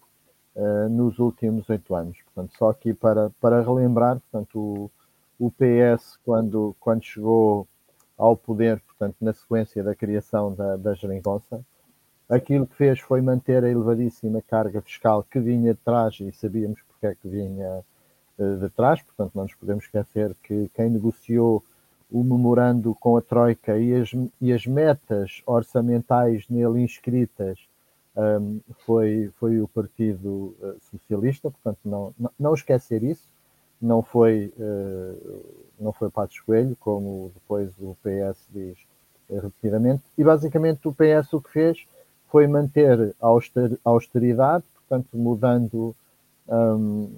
uh, 0.56 0.88
nos 0.88 1.18
últimos 1.18 1.68
oito 1.68 1.94
anos. 1.94 2.16
Portanto, 2.24 2.56
só 2.56 2.70
aqui 2.70 2.94
para, 2.94 3.30
para 3.40 3.62
relembrar, 3.62 4.20
portanto, 4.20 4.58
o, 4.58 4.90
o 5.46 5.50
PS, 5.50 6.18
quando, 6.24 6.74
quando 6.80 7.02
chegou 7.04 7.66
ao 8.16 8.36
poder, 8.36 8.80
portanto, 8.80 9.16
na 9.20 9.32
sequência 9.32 9.82
da 9.82 9.94
criação 9.94 10.54
da, 10.54 10.76
da 10.76 10.94
geringonça, 10.94 11.64
aquilo 12.28 12.66
que 12.66 12.76
fez 12.76 13.00
foi 13.00 13.20
manter 13.20 13.64
a 13.64 13.68
elevadíssima 13.68 14.40
carga 14.42 14.80
fiscal 14.80 15.22
que 15.22 15.40
vinha 15.40 15.74
de 15.74 15.80
trás 15.80 16.18
e 16.20 16.32
sabíamos 16.32 16.80
porque 16.88 17.06
é 17.06 17.14
que 17.14 17.28
vinha 17.28 17.84
uh, 18.38 18.56
de 18.58 18.68
trás, 18.70 19.02
portanto 19.02 19.32
não 19.34 19.42
nos 19.42 19.54
podemos 19.54 19.84
esquecer 19.84 20.34
que 20.42 20.70
quem 20.74 20.88
negociou 20.88 21.64
o 22.10 22.22
memorando 22.22 22.94
com 22.94 23.16
a 23.16 23.22
Troika 23.22 23.78
e 23.78 23.94
as, 23.94 24.10
e 24.40 24.52
as 24.52 24.66
metas 24.66 25.42
orçamentais 25.46 26.46
nele 26.48 26.82
inscritas 26.82 27.58
um, 28.16 28.60
foi, 28.84 29.30
foi 29.38 29.60
o 29.60 29.68
Partido 29.68 30.54
uh, 30.60 30.76
Socialista, 30.90 31.50
portanto, 31.50 31.78
não, 31.84 32.14
não, 32.18 32.30
não, 32.38 32.54
esquecer 32.54 33.02
isso, 33.02 33.26
não 33.80 34.02
foi, 34.02 34.52
uh, 34.58 35.44
não 35.80 35.92
foi 35.92 36.10
Patos 36.10 36.38
Coelho, 36.40 36.76
como 36.78 37.30
depois 37.34 37.72
o 37.78 37.96
PS 38.02 38.46
diz 38.50 38.78
uh, 39.30 39.40
repetidamente, 39.40 40.02
e 40.16 40.24
basicamente 40.24 40.86
o 40.86 40.92
PS 40.92 41.32
o 41.32 41.40
que 41.40 41.50
fez 41.50 41.86
foi 42.28 42.46
manter 42.46 43.14
a 43.20 43.26
austeridade, 43.84 44.64
portanto, 44.74 45.08
mudando, 45.16 45.94
um, 46.48 47.10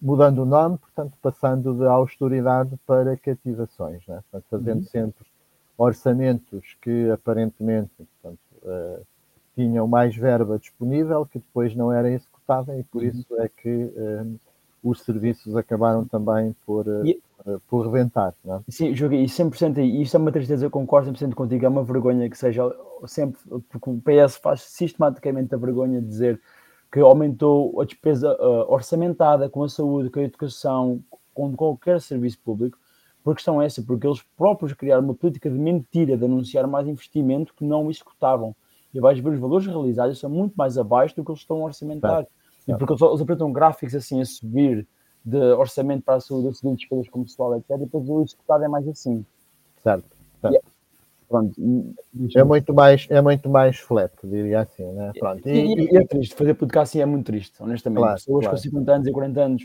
mudando 0.00 0.38
o 0.38 0.46
nome, 0.46 0.78
portanto, 0.78 1.14
passando 1.20 1.74
de 1.74 1.84
austeridade 1.84 2.78
para 2.86 3.16
cativações, 3.16 4.06
né? 4.06 4.22
portanto, 4.30 4.46
fazendo 4.50 4.80
uhum. 4.80 4.88
sempre 4.88 5.26
orçamentos 5.76 6.76
que 6.80 7.10
aparentemente 7.10 7.90
portanto, 7.96 8.38
uh, 8.62 9.06
tinham 9.54 9.86
mais 9.86 10.16
verba 10.16 10.58
disponível 10.58 11.26
que 11.26 11.38
depois 11.38 11.74
não 11.74 11.92
era 11.92 12.10
executada 12.10 12.76
e 12.78 12.82
por 12.84 13.02
uhum. 13.02 13.08
isso 13.08 13.40
é 13.40 13.48
que 13.48 13.68
um, 13.96 14.36
os 14.82 15.00
serviços 15.00 15.56
acabaram 15.56 16.04
também 16.04 16.54
por, 16.66 16.86
e... 17.04 17.20
por 17.68 17.86
reventar. 17.86 18.34
Não 18.44 18.56
é? 18.56 18.60
Sim, 18.68 18.94
joguei 18.94 19.22
e 19.22 19.26
100%, 19.26 19.78
e 19.78 20.02
isto 20.02 20.16
é 20.16 20.20
uma 20.20 20.32
tristeza, 20.32 20.66
eu 20.66 20.70
concordo 20.70 21.10
100% 21.12 21.34
contigo, 21.34 21.64
é 21.64 21.68
uma 21.68 21.82
vergonha 21.82 22.28
que 22.28 22.36
seja 22.36 22.70
sempre, 23.06 23.40
porque 23.70 23.90
o 23.90 24.00
PS 24.00 24.36
faz 24.36 24.62
sistematicamente 24.62 25.54
a 25.54 25.58
vergonha 25.58 26.00
de 26.00 26.06
dizer 26.06 26.40
que 26.92 27.00
aumentou 27.00 27.80
a 27.80 27.84
despesa 27.84 28.36
uh, 28.36 28.72
orçamentada 28.72 29.48
com 29.48 29.64
a 29.64 29.68
saúde, 29.68 30.10
com 30.10 30.20
a 30.20 30.24
educação, 30.24 31.02
com 31.34 31.56
qualquer 31.56 32.00
serviço 32.00 32.38
público, 32.38 32.78
por 33.24 33.34
questão 33.34 33.60
é 33.60 33.66
essa, 33.66 33.82
porque 33.82 34.06
eles 34.06 34.22
próprios 34.36 34.74
criaram 34.74 35.02
uma 35.02 35.14
política 35.14 35.50
de 35.50 35.58
mentira, 35.58 36.16
de 36.16 36.24
anunciar 36.26 36.66
mais 36.66 36.86
investimento 36.86 37.54
que 37.54 37.64
não 37.64 37.90
executavam. 37.90 38.54
E 38.94 39.00
vais 39.00 39.18
ver 39.18 39.30
os 39.30 39.40
valores 39.40 39.66
realizados 39.66 40.18
são 40.18 40.30
muito 40.30 40.54
mais 40.54 40.78
abaixo 40.78 41.16
do 41.16 41.24
que 41.24 41.30
eles 41.30 41.40
estão 41.40 41.62
a 41.62 41.64
orçamentar. 41.64 42.26
E 42.66 42.74
porque 42.74 42.92
eles, 42.92 43.02
eles 43.02 43.20
apresentam 43.20 43.52
gráficos 43.52 43.94
assim 43.94 44.20
a 44.20 44.24
subir 44.24 44.86
de 45.24 45.38
orçamento 45.52 46.04
para 46.04 46.16
a 46.16 46.20
saúde, 46.20 46.48
a 46.48 46.52
subir 46.52 46.76
despesas 46.76 47.08
como 47.08 47.24
pessoal, 47.24 47.56
etc. 47.56 47.70
E 47.70 47.78
depois 47.78 48.08
o 48.08 48.22
executado 48.22 48.64
é 48.64 48.68
mais 48.68 48.86
assim. 48.86 49.24
Certo. 49.82 50.06
certo. 50.40 50.52
Yeah. 50.52 50.68
Pronto. 51.28 51.54
É 52.36 52.44
muito 52.44 52.74
mais, 52.74 53.06
é 53.10 53.20
muito 53.20 53.48
mais 53.48 53.78
flat, 53.78 54.12
diria 54.22 54.60
assim, 54.60 54.84
né? 54.84 55.12
Pronto. 55.18 55.48
E, 55.48 55.74
e, 55.74 55.92
e 55.92 55.96
é 55.96 56.06
triste, 56.06 56.34
fazer 56.34 56.54
política 56.54 56.82
assim 56.82 57.00
é 57.00 57.06
muito 57.06 57.26
triste, 57.26 57.60
honestamente. 57.60 58.00
Claro, 58.00 58.14
Pessoas 58.14 58.44
claro. 58.44 58.56
com 58.56 58.62
50 58.62 58.92
anos 58.92 59.06
e 59.08 59.12
40 59.12 59.40
anos 59.40 59.62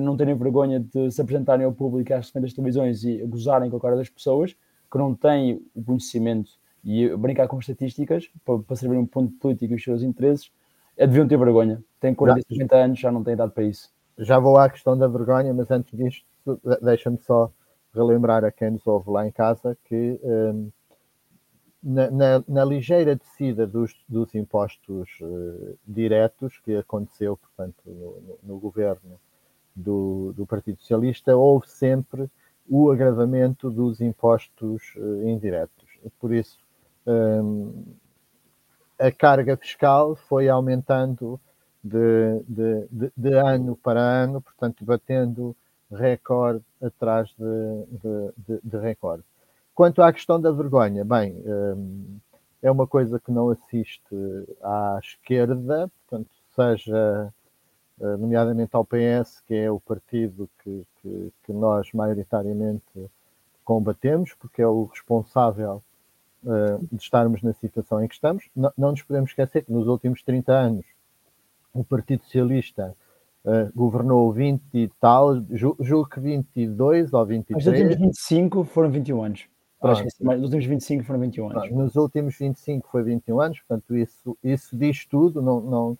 não 0.00 0.16
terem 0.16 0.34
vergonha 0.34 0.80
de 0.80 1.10
se 1.10 1.20
apresentarem 1.20 1.64
ao 1.64 1.72
público 1.72 2.12
às 2.14 2.32
das 2.32 2.52
televisões 2.52 3.04
e 3.04 3.18
gozarem 3.26 3.70
com 3.70 3.76
a 3.76 3.80
cara 3.80 3.96
das 3.96 4.08
pessoas 4.08 4.56
que 4.90 4.98
não 4.98 5.14
têm 5.14 5.62
o 5.74 5.84
conhecimento 5.84 6.50
e 6.88 7.14
brincar 7.18 7.46
com 7.46 7.58
estatísticas 7.58 8.30
para, 8.42 8.58
para 8.60 8.76
servir 8.76 8.96
um 8.96 9.04
ponto 9.04 9.30
político 9.34 9.74
e 9.74 9.76
os 9.76 9.84
seus 9.84 10.02
interesses, 10.02 10.50
é, 10.96 11.06
deviam 11.06 11.28
ter 11.28 11.36
vergonha. 11.36 11.84
Tem 12.00 12.14
40, 12.14 12.40
50 12.48 12.76
anos, 12.76 12.98
já 12.98 13.12
não 13.12 13.22
tem 13.22 13.34
idade 13.34 13.52
para 13.52 13.64
isso. 13.64 13.92
Já 14.16 14.38
vou 14.38 14.56
à 14.56 14.70
questão 14.70 14.96
da 14.96 15.06
vergonha, 15.06 15.52
mas 15.52 15.70
antes 15.70 15.94
disto, 15.94 16.24
deixa-me 16.80 17.18
só 17.18 17.52
relembrar 17.94 18.42
a 18.42 18.50
quem 18.50 18.70
nos 18.70 18.86
ouve 18.86 19.10
lá 19.10 19.26
em 19.26 19.30
casa 19.30 19.76
que 19.84 20.18
um, 20.22 20.70
na, 21.82 22.10
na, 22.10 22.44
na, 22.48 22.64
ligeira 22.64 23.14
descida 23.14 23.66
dos, 23.66 23.94
dos 24.08 24.34
impostos 24.34 25.10
uh, 25.20 25.78
diretos 25.86 26.58
que 26.64 26.74
aconteceu, 26.74 27.36
portanto, 27.36 27.82
no, 27.84 28.20
no, 28.20 28.38
no 28.42 28.58
governo 28.58 29.20
do, 29.76 30.32
do, 30.34 30.46
Partido 30.46 30.80
Socialista, 30.80 31.36
houve 31.36 31.68
sempre 31.68 32.30
o 32.66 32.90
agravamento 32.90 33.70
dos 33.70 34.00
impostos 34.00 34.94
uh, 34.96 35.28
indiretos. 35.28 35.86
Por 36.18 36.32
isso, 36.32 36.58
a 38.98 39.12
carga 39.12 39.56
fiscal 39.56 40.16
foi 40.16 40.48
aumentando 40.48 41.40
de, 41.82 42.40
de, 42.48 42.88
de, 42.90 43.12
de, 43.16 43.32
ano 43.34 43.76
para 43.76 44.00
ano, 44.00 44.40
portanto, 44.40 44.84
batendo 44.84 45.56
recorde 45.90 46.64
atrás 46.82 47.32
de, 47.38 48.60
de, 48.62 48.76
recorde. 48.78 49.24
Quanto 49.74 50.02
à 50.02 50.12
questão 50.12 50.40
da 50.40 50.50
vergonha, 50.50 51.04
bem, 51.04 51.40
é 52.62 52.70
uma 52.70 52.86
coisa 52.86 53.20
que 53.20 53.30
não 53.30 53.50
assiste 53.50 54.14
à 54.60 54.98
esquerda, 55.00 55.88
portanto, 56.08 56.30
seja 56.54 57.32
eh, 58.00 58.16
nomeadamente 58.16 58.74
ao 58.74 58.84
PS, 58.84 59.40
que 59.46 59.54
é 59.54 59.70
o 59.70 59.80
partido 59.80 60.48
que, 60.62 60.86
que, 61.00 61.32
que 61.44 61.52
nós 61.52 61.92
maioritariamente 61.92 63.10
combatemos, 63.64 64.34
porque 64.34 64.62
é 64.62 64.66
o 64.66 64.84
responsável 64.84 65.82
de 66.42 67.02
estarmos 67.02 67.42
na 67.42 67.52
situação 67.52 68.02
em 68.02 68.08
que 68.08 68.14
estamos. 68.14 68.48
Não, 68.54 68.72
não, 68.76 68.90
nos 68.90 69.02
podemos 69.02 69.30
esquecer 69.30 69.64
que 69.64 69.72
nos 69.72 69.86
últimos 69.86 70.22
30 70.22 70.52
anos 70.52 70.86
o 71.72 71.84
Partido 71.84 72.22
Socialista 72.24 72.94
uh, 73.44 73.70
governou 73.74 74.32
20 74.32 74.62
e 74.74 74.88
tal, 75.00 75.42
julgo 75.50 76.08
que 76.08 76.20
22 76.20 77.12
ou 77.12 77.26
23. 77.26 77.66
Os 77.66 77.72
últimos 77.72 77.96
25 77.96 78.64
foram 78.64 78.90
21 78.90 79.24
anos. 79.24 79.46
Ah, 79.80 79.92
os 79.92 80.42
últimos 80.42 80.66
25 80.66 81.04
foram 81.04 81.20
21 81.20 81.50
anos. 81.50 81.70
nos 81.70 81.96
últimos 81.96 82.36
25 82.36 82.88
foi 82.90 83.02
21 83.04 83.40
anos, 83.40 83.60
portanto, 83.60 83.96
isso, 83.96 84.36
isso 84.42 84.76
diz 84.76 85.06
tudo. 85.06 85.40
Não, 85.40 85.60
não, 85.60 85.98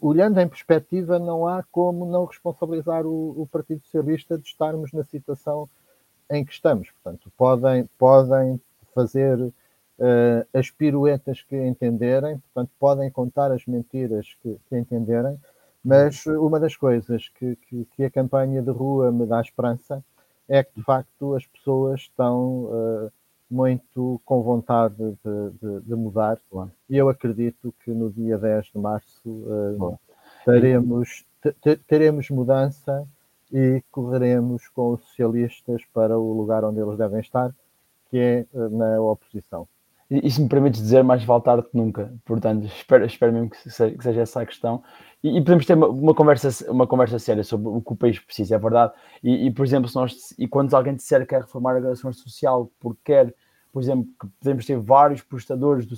olhando 0.00 0.40
em 0.40 0.48
perspectiva, 0.48 1.18
não 1.18 1.46
há 1.46 1.62
como 1.70 2.06
não 2.06 2.24
responsabilizar 2.24 3.04
o, 3.04 3.42
o 3.42 3.46
Partido 3.46 3.82
Socialista 3.82 4.38
de 4.38 4.46
estarmos 4.46 4.90
na 4.92 5.04
situação 5.04 5.68
em 6.30 6.42
que 6.44 6.52
estamos. 6.52 6.90
Portanto, 6.92 7.30
podem, 7.36 7.86
podem 7.98 8.58
fazer 8.94 9.38
uh, 9.40 9.52
as 10.52 10.70
piruetas 10.70 11.42
que 11.42 11.56
entenderem, 11.56 12.38
portanto, 12.38 12.70
podem 12.78 13.10
contar 13.10 13.50
as 13.52 13.66
mentiras 13.66 14.26
que, 14.42 14.56
que 14.68 14.76
entenderem, 14.76 15.38
mas 15.84 16.24
uma 16.26 16.58
das 16.58 16.76
coisas 16.76 17.28
que, 17.28 17.56
que, 17.56 17.86
que, 17.94 18.04
a 18.04 18.10
campanha 18.10 18.62
de 18.62 18.70
rua 18.70 19.12
me 19.12 19.26
dá 19.26 19.40
esperança 19.40 20.02
é 20.48 20.62
que, 20.64 20.74
de 20.76 20.82
facto, 20.82 21.34
as 21.34 21.46
pessoas 21.46 22.00
estão 22.00 22.64
uh, 22.64 23.12
muito 23.50 24.20
com 24.24 24.42
vontade 24.42 24.96
de, 24.96 25.50
de, 25.60 25.80
de 25.80 25.94
mudar. 25.94 26.38
E 26.88 26.96
eu 26.96 27.08
acredito 27.08 27.74
que 27.84 27.90
no 27.90 28.10
dia 28.10 28.38
10 28.38 28.66
de 28.66 28.78
março 28.78 29.28
uh, 29.28 29.98
teremos, 30.44 31.24
teremos 31.86 32.30
mudança 32.30 33.06
e 33.52 33.82
correremos 33.90 34.68
com 34.68 34.94
os 34.94 35.02
socialistas 35.04 35.82
para 35.92 36.18
o 36.18 36.32
lugar 36.32 36.64
onde 36.64 36.80
eles 36.80 36.96
devem 36.96 37.20
estar, 37.20 37.54
que 38.14 38.18
é 38.18 38.46
eh, 38.54 38.68
na 38.70 39.00
oposição. 39.00 39.66
E 40.08 40.30
se 40.30 40.40
me 40.40 40.48
permites 40.48 40.80
dizer, 40.80 41.02
mais 41.02 41.24
vale 41.24 41.42
tarde 41.42 41.66
que 41.68 41.76
nunca. 41.76 42.14
Portanto, 42.24 42.64
espero, 42.66 43.04
espero 43.04 43.32
mesmo 43.32 43.50
que 43.50 43.68
seja, 43.68 43.96
que 43.96 44.04
seja 44.04 44.20
essa 44.20 44.42
a 44.42 44.46
questão. 44.46 44.84
E, 45.20 45.36
e, 45.36 45.40
podemos 45.40 45.66
ter 45.66 45.74
uma, 45.74 45.88
uma, 45.88 46.14
conversa, 46.14 46.70
uma 46.70 46.86
conversa 46.86 47.18
séria 47.18 47.42
sobre 47.42 47.66
o 47.68 47.82
que 47.82 47.92
o 47.92 47.96
país 47.96 48.20
precisa, 48.20 48.54
é 48.54 48.58
verdade. 48.58 48.92
E, 49.20 49.46
e, 49.46 49.50
por 49.50 49.66
exemplo, 49.66 49.88
se 49.88 49.96
nós, 49.96 50.32
e 50.38 50.46
quando 50.46 50.72
alguém 50.74 50.94
disser 50.94 51.22
que 51.22 51.28
quer 51.28 51.40
reformar 51.40 51.76
a 51.78 51.96
segurança 51.96 52.22
social 52.22 52.70
porque 52.78 53.00
quer, 53.04 53.34
por 53.72 53.82
exemplo, 53.82 54.06
que 54.20 54.28
podemos 54.38 54.64
ter 54.64 54.78
vários 54.78 55.20
prestadores 55.20 55.84
de, 55.84 55.96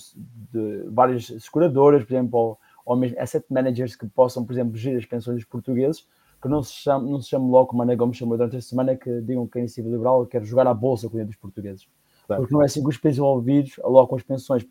de 0.53 0.89
várias 0.89 1.27
seguradoras, 1.27 2.03
por 2.03 2.15
exemplo, 2.15 2.39
ou, 2.39 2.59
ou 2.87 2.97
mesmo 2.97 3.21
asset 3.21 3.45
managers 3.51 3.95
que 3.95 4.07
possam, 4.07 4.43
por 4.43 4.55
exemplo, 4.55 4.75
gerir 4.75 4.97
as 4.97 5.05
pensões 5.05 5.37
dos 5.37 5.45
portugueses, 5.45 6.07
que 6.41 6.49
não 6.49 6.63
se 6.63 6.73
chame, 6.73 7.11
não 7.11 7.21
se 7.21 7.29
chame 7.29 7.51
logo, 7.51 7.67
como 7.67 7.83
a 7.83 7.85
Ana 7.85 7.95
Gomes 7.95 8.17
chamou 8.17 8.39
durante 8.39 8.57
a 8.57 8.63
semana, 8.63 8.97
que 8.97 9.21
digam 9.21 9.47
que 9.47 9.59
a 9.59 9.61
iniciativa 9.61 9.95
liberal 9.95 10.25
quer 10.27 10.43
jogar 10.45 10.67
à 10.67 10.73
bolsa 10.73 11.09
com 11.09 11.09
o 11.09 11.11
dinheiro 11.13 11.29
dos 11.29 11.37
portugueses. 11.37 11.87
Claro. 12.27 12.43
Porque 12.43 12.55
não 12.55 12.63
é 12.63 12.67
assim 12.67 12.83
que 12.83 12.89
os 12.89 12.99
países 12.99 13.19
envolvidos 13.19 13.77
com 13.77 14.17
as 14.17 14.23
pensões. 14.23 14.67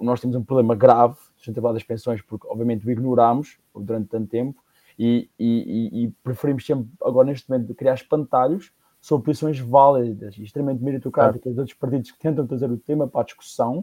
Nós 0.00 0.20
temos 0.20 0.36
um 0.36 0.44
problema 0.44 0.74
grave 0.74 1.16
sustentabilidade 1.36 1.74
das 1.74 1.84
pensões, 1.84 2.20
porque 2.22 2.46
obviamente 2.48 2.86
o 2.86 2.90
ignorámos 2.90 3.58
durante 3.74 4.08
tanto 4.08 4.28
tempo 4.28 4.62
e, 4.98 5.30
e, 5.38 6.04
e, 6.04 6.10
preferimos 6.22 6.66
sempre, 6.66 6.90
agora 7.02 7.28
neste 7.28 7.48
momento, 7.48 7.74
criar 7.74 7.94
espantalhos 7.94 8.70
sobre 9.00 9.24
posições 9.24 9.58
válidas 9.58 10.36
e 10.36 10.42
extremamente 10.42 10.82
meritocráticas 10.82 11.42
claro. 11.42 11.54
de 11.54 11.60
outros 11.60 11.78
partidos 11.78 12.10
que 12.10 12.18
tentam 12.18 12.46
trazer 12.46 12.70
o 12.70 12.76
tema 12.76 13.08
para 13.08 13.22
a 13.22 13.24
discussão 13.24 13.82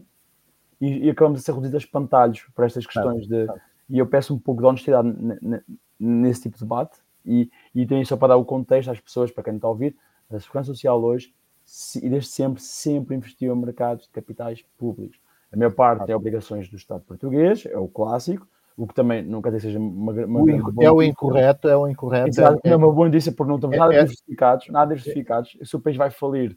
e, 0.80 1.06
e 1.06 1.10
acabamos 1.10 1.40
a 1.40 1.42
ser 1.42 1.50
reduzidos 1.50 1.74
a 1.74 1.84
espantalhos 1.84 2.42
por 2.54 2.64
estas 2.64 2.86
questões 2.86 3.26
claro. 3.26 3.52
de. 3.52 3.60
E 3.90 3.98
eu 3.98 4.06
peço 4.06 4.34
um 4.34 4.38
pouco 4.38 4.60
de 4.60 4.68
honestidade 4.68 5.08
nesse 5.98 6.42
tipo 6.42 6.56
de 6.56 6.62
debate 6.62 6.98
e, 7.26 7.50
e 7.74 7.84
tenho 7.84 8.06
só 8.06 8.16
para 8.16 8.28
dar 8.28 8.36
o 8.36 8.44
contexto 8.44 8.90
às 8.90 9.00
pessoas, 9.00 9.32
para 9.32 9.42
quem 9.42 9.54
não 9.54 9.58
está 9.58 9.66
a 9.66 9.70
ouvir, 9.70 9.96
a 10.30 10.38
Segurança 10.38 10.68
Social 10.68 11.02
hoje 11.02 11.34
e 11.96 12.08
desde 12.08 12.30
sempre, 12.30 12.62
sempre 12.62 13.16
investiu 13.16 13.54
em 13.54 13.58
mercados 13.58 14.06
de 14.06 14.10
capitais 14.10 14.62
públicos. 14.76 15.18
A 15.52 15.56
maior 15.56 15.72
parte 15.72 16.10
é 16.10 16.16
obrigações 16.16 16.68
do 16.68 16.76
Estado 16.76 17.02
português, 17.04 17.64
é 17.66 17.78
o 17.78 17.88
clássico, 17.88 18.46
o 18.76 18.86
que 18.86 18.94
também 18.94 19.24
dizer 19.24 19.42
que 19.42 19.60
seja 19.60 19.78
uma, 19.78 20.12
uma 20.12 20.42
o, 20.42 20.82
É 20.82 20.90
o 20.90 21.02
incorreto, 21.02 21.68
é 21.68 21.76
o 21.76 21.88
incorreto. 21.88 22.28
Exato, 22.28 22.60
é, 22.62 22.70
é 22.70 22.76
uma 22.76 22.92
boa 22.92 23.08
notícia 23.08 23.32
porque 23.32 23.48
não 23.48 23.56
estamos 23.56 23.76
é, 23.76 23.78
nada 23.78 23.94
é, 23.94 24.02
diversificados, 24.02 24.68
nada 24.68 24.94
diversificados. 24.94 25.58
Se 25.62 25.76
o 25.76 25.80
país 25.80 25.96
vai 25.96 26.10
falir, 26.10 26.56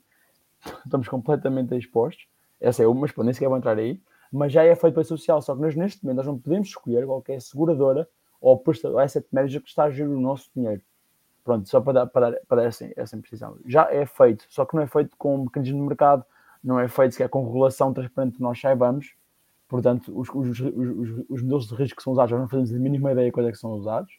estamos 0.85 1.07
completamente 1.07 1.75
expostos. 1.75 2.25
Essa 2.59 2.83
é 2.83 2.87
uma, 2.87 3.01
mas 3.01 3.13
nem 3.17 3.33
sequer 3.33 3.49
vou 3.49 3.57
entrar 3.57 3.77
aí. 3.77 3.99
Mas 4.31 4.53
já 4.53 4.63
é 4.63 4.75
feito 4.75 4.93
pela 4.93 5.03
social, 5.03 5.41
só 5.41 5.55
que 5.55 5.61
nós 5.61 5.75
neste 5.75 6.03
momento 6.03 6.17
nós 6.17 6.27
não 6.27 6.37
podemos 6.37 6.67
escolher 6.67 7.05
qualquer 7.05 7.41
seguradora 7.41 8.07
ou, 8.39 8.57
prestador, 8.57 9.01
asset 9.01 9.27
manager 9.31 9.61
que 9.61 9.69
está 9.69 9.85
a 9.85 9.91
gerir 9.91 10.11
o 10.11 10.21
nosso 10.21 10.49
dinheiro. 10.55 10.81
Pronto, 11.43 11.67
só 11.67 11.81
para 11.81 11.93
dar, 11.93 12.07
para 12.07 12.29
dar, 12.31 12.39
para 12.47 12.61
dar 12.61 12.67
essa, 12.67 12.89
essa 12.95 13.15
imprecisão. 13.15 13.57
Já 13.65 13.91
é 13.91 14.05
feito, 14.05 14.45
só 14.49 14.65
que 14.65 14.75
não 14.75 14.83
é 14.83 14.87
feito 14.87 15.15
com 15.17 15.35
um 15.35 15.43
mecanismo 15.43 15.79
de 15.79 15.87
mercado, 15.87 16.25
não 16.63 16.79
é 16.79 16.87
feito 16.87 17.13
sequer 17.13 17.29
com 17.29 17.45
regulação 17.45 17.93
transparente 17.93 18.37
que 18.37 18.41
nós 18.41 18.59
saibamos, 18.59 19.13
portanto, 19.67 20.11
os, 20.17 20.29
os, 20.29 20.59
os, 20.59 21.25
os 21.29 21.41
modelos 21.41 21.67
de 21.67 21.75
risco 21.75 21.97
que 21.97 22.03
são 22.03 22.13
usados, 22.13 22.31
nós 22.31 22.41
não 22.41 22.47
fazemos 22.47 22.73
a 22.73 22.79
mínima 22.79 23.11
ideia 23.11 23.31
quais 23.31 23.47
é 23.47 23.51
que 23.51 23.57
são 23.57 23.71
usados, 23.71 24.13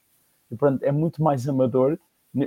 e 0.51 0.57
portanto 0.57 0.83
é 0.83 0.93
muito 0.93 1.23
mais 1.23 1.49
amador, 1.49 1.99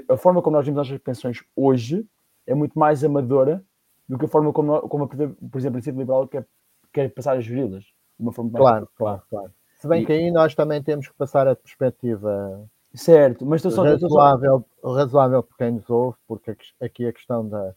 a 0.10 0.18
forma 0.18 0.42
como 0.42 0.56
nós 0.56 0.66
vemos 0.66 0.92
as 0.92 0.98
pensões 0.98 1.44
hoje 1.56 2.06
é 2.48 2.54
muito 2.54 2.78
mais 2.78 3.04
amadora 3.04 3.64
do 4.08 4.18
que 4.18 4.26
a 4.26 4.28
forma 4.28 4.52
como, 4.52 4.82
como 4.82 5.08
por 5.08 5.16
exemplo, 5.16 5.38
o 5.42 5.72
Princípio 5.72 6.00
Liberal 6.00 6.28
quer, 6.28 6.46
quer 6.92 7.10
passar 7.14 7.38
a 7.38 7.42
geri-las. 7.42 7.84
De 7.84 8.24
uma 8.24 8.32
forma 8.32 8.52
claro, 8.52 8.90
claro, 8.96 9.22
claro. 9.30 9.54
Se 9.76 9.88
bem 9.88 10.04
e, 10.04 10.06
que 10.06 10.14
aí 10.14 10.32
nós 10.32 10.56
também 10.56 10.82
temos 10.82 11.08
que 11.08 11.14
passar 11.16 11.48
a 11.48 11.56
perspectiva 11.56 12.68
certo, 12.96 13.46
mas 13.46 13.60
estou 13.60 13.72
só, 13.72 13.84
razoável, 13.84 14.66
estou 14.76 14.92
só... 14.92 14.98
razoável 14.98 15.44
por 15.44 15.58
quem 15.58 15.72
nos 15.72 15.90
ouve, 15.90 16.18
porque 16.28 16.56
aqui 16.82 17.06
a 17.06 17.14
questão 17.14 17.48
da, 17.48 17.74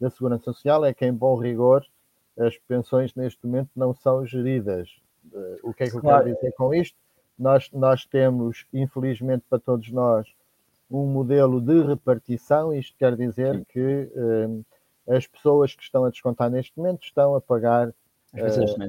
da 0.00 0.10
segurança 0.10 0.52
social 0.52 0.84
é 0.84 0.92
que, 0.94 1.04
em 1.04 1.12
bom 1.12 1.36
rigor, 1.36 1.84
as 2.38 2.56
pensões 2.58 3.14
neste 3.14 3.44
momento 3.46 3.70
não 3.74 3.94
são 3.94 4.24
geridas. 4.24 4.88
Eh, 5.32 5.58
o 5.62 5.74
que 5.74 5.84
é 5.84 5.90
que 5.90 5.96
eu 5.96 6.00
claro. 6.00 6.24
quero 6.24 6.36
dizer 6.36 6.52
com 6.52 6.72
isto? 6.72 6.96
Nós, 7.38 7.70
nós 7.72 8.04
temos, 8.04 8.66
infelizmente 8.72 9.44
para 9.48 9.58
todos 9.58 9.90
nós, 9.90 10.26
um 10.90 11.06
modelo 11.06 11.60
de 11.60 11.82
repartição, 11.82 12.72
isto 12.72 12.96
quer 12.96 13.16
dizer 13.16 13.64
que 13.66 14.10
eh, 14.14 15.16
as 15.16 15.26
pessoas 15.26 15.74
que 15.74 15.82
estão 15.82 16.04
a 16.04 16.10
descontar 16.10 16.50
neste 16.50 16.76
momento 16.76 17.02
estão 17.02 17.34
a 17.34 17.40
pagar 17.40 17.88
uh, 17.88 17.94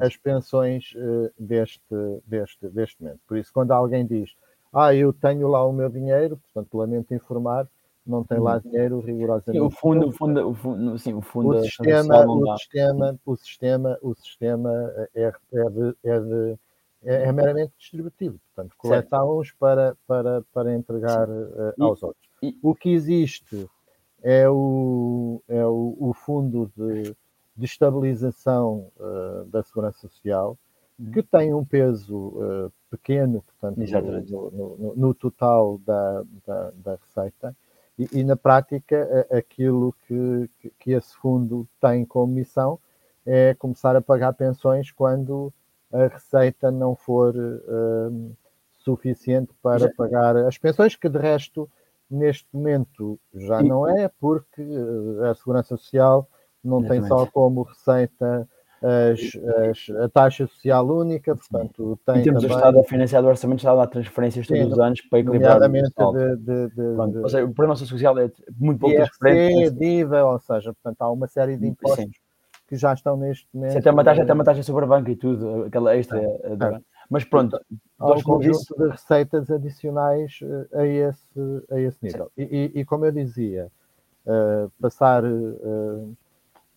as 0.03 0.17
pensões 0.17 0.93
uh, 0.95 1.31
deste, 1.39 1.81
deste, 2.25 2.67
deste 2.67 3.01
momento. 3.01 3.21
Por 3.25 3.37
isso, 3.37 3.51
quando 3.53 3.71
alguém 3.71 4.05
diz, 4.05 4.35
ah, 4.73 4.93
eu 4.93 5.11
tenho 5.11 5.47
lá 5.47 5.65
o 5.65 5.73
meu 5.73 5.89
dinheiro, 5.89 6.37
portanto, 6.37 6.77
lamento 6.77 7.13
informar, 7.13 7.67
não 8.05 8.23
tem 8.23 8.39
lá 8.39 8.55
uhum. 8.55 8.61
dinheiro 8.61 8.99
rigorosamente. 8.99 9.51
Sim, 9.51 9.59
o 9.59 9.69
fundo, 9.69 10.07
o 10.07 10.11
fundo, 10.11 10.49
o 10.49 10.53
fundo, 10.53 10.99
sim, 10.99 11.13
o 11.13 11.21
fundo 11.21 11.49
o 11.49 11.63
sistema, 11.63 12.25
o 12.25 12.57
sistema, 12.57 13.19
o 13.25 13.35
sistema, 13.35 13.97
o 14.01 14.15
sistema 14.15 14.93
é, 15.15 15.31
é, 15.53 15.69
de, 15.69 15.95
é, 16.03 16.19
de, 16.19 16.59
é, 17.03 17.23
é 17.23 17.31
meramente 17.31 17.73
distributivo, 17.77 18.39
portanto, 18.47 18.75
coleta 18.77 19.17
a 19.17 19.25
uns 19.25 19.51
para, 19.51 19.95
para, 20.07 20.43
para 20.53 20.73
entregar 20.73 21.29
uh, 21.29 21.73
aos 21.79 22.01
e, 22.01 22.05
outros. 22.05 22.29
E... 22.41 22.57
O 22.61 22.73
que 22.73 22.89
existe 22.89 23.69
é 24.21 24.49
o, 24.49 25.41
é 25.47 25.65
o, 25.65 25.95
o 25.99 26.13
fundo 26.13 26.71
de, 26.75 27.15
de 27.55 27.65
estabilização 27.65 28.91
uh, 28.97 29.45
da 29.45 29.63
segurança 29.63 30.07
social. 30.07 30.57
Que 31.13 31.23
tem 31.23 31.53
um 31.53 31.63
peso 31.63 32.17
uh, 32.17 32.71
pequeno, 32.89 33.43
portanto, 33.43 33.77
no, 33.77 34.51
no, 34.51 34.95
no, 34.95 35.13
total 35.13 35.79
da, 35.85 36.23
da, 36.45 36.71
da 36.71 36.95
receita, 36.95 37.55
e, 37.97 38.19
e, 38.19 38.23
na 38.23 38.35
prática 38.35 39.27
aquilo 39.31 39.93
que, 40.07 40.49
que 40.79 40.91
esse 40.91 41.13
fundo 41.15 41.67
tem 41.81 42.05
como 42.05 42.33
missão 42.33 42.79
é 43.25 43.53
começar 43.53 43.95
a 43.95 44.01
pagar 44.01 44.33
pensões 44.33 44.89
quando 44.91 45.53
a 45.91 46.07
receita 46.07 46.71
não 46.71 46.95
for 46.95 47.35
uh, 47.35 48.37
suficiente 48.79 49.51
para 49.61 49.87
já. 49.87 49.93
pagar 49.95 50.35
as 50.37 50.57
pensões, 50.57 50.95
que 50.95 51.09
de 51.09 51.17
resto, 51.17 51.69
neste 52.09 52.47
momento, 52.53 53.19
já 53.33 53.61
e... 53.61 53.67
não 53.67 53.87
é, 53.87 54.09
porque 54.19 54.63
a 55.29 55.33
Segurança 55.35 55.75
Social 55.77 56.27
não 56.63 56.79
Exatamente. 56.79 57.01
tem 57.01 57.07
só 57.07 57.25
como 57.25 57.63
receita 57.63 58.47
as, 58.81 59.19
as, 59.69 59.95
a 59.97 60.09
taxa 60.09 60.47
social 60.47 60.87
única, 60.87 61.35
portanto, 61.35 61.99
tem. 62.05 62.21
E 62.21 62.23
temos 62.23 62.41
também... 62.41 62.55
o 62.55 62.59
Estado 62.59 62.79
a 62.79 62.83
financiar 62.83 63.23
o 63.23 63.27
orçamento, 63.27 63.59
está 63.59 63.71
a 63.71 63.75
dar 63.75 63.87
transferências 63.87 64.47
todos 64.47 64.63
Sim, 64.63 64.71
os 64.71 64.79
anos 64.79 65.01
para 65.01 65.19
equilibrar. 65.19 65.61
o 65.61 65.67
de, 65.67 66.35
de, 66.37 66.67
de, 66.69 66.95
Pronto. 66.95 67.19
Ou 67.19 67.29
seja, 67.29 67.45
o 67.45 67.53
problema 67.53 67.75
social 67.75 68.17
é 68.17 68.31
muito 68.57 68.79
pouco 68.79 68.95
transparente. 68.95 69.71
DIVA, 69.71 70.23
ou 70.23 70.39
seja, 70.39 70.73
portanto, 70.73 71.01
há 71.01 71.11
uma 71.11 71.27
série 71.27 71.57
de 71.57 71.67
impostos 71.67 72.05
Sim. 72.05 72.11
que 72.67 72.75
já 72.77 72.93
estão 72.93 73.17
neste 73.17 73.47
momento. 73.53 73.73
Você 73.73 73.81
tem 73.81 73.91
uma 73.91 74.03
taxa, 74.03 74.25
tem 74.25 74.33
uma 74.33 74.43
taxa 74.45 74.63
sobre 74.63 74.85
a 74.85 74.87
banca 74.87 75.11
e 75.11 75.15
tudo, 75.15 75.65
aquela 75.65 75.95
extra. 75.97 76.19
É, 76.19 76.23
é. 76.25 76.81
Mas 77.09 77.25
pronto, 77.25 77.59
há 77.97 78.11
um 78.13 78.21
conjunto 78.21 78.75
de 78.77 78.87
receitas 78.87 79.49
adicionais 79.49 80.39
eh, 80.41 80.79
a 80.79 80.85
esse, 80.85 81.65
a 81.71 81.79
esse 81.79 81.97
nível. 82.03 82.31
E, 82.37 82.43
e, 82.43 82.79
e, 82.79 82.85
como 82.85 83.03
eu 83.05 83.11
dizia, 83.11 83.69
uh, 84.25 84.71
passar. 84.79 85.25
Uh, 85.25 86.15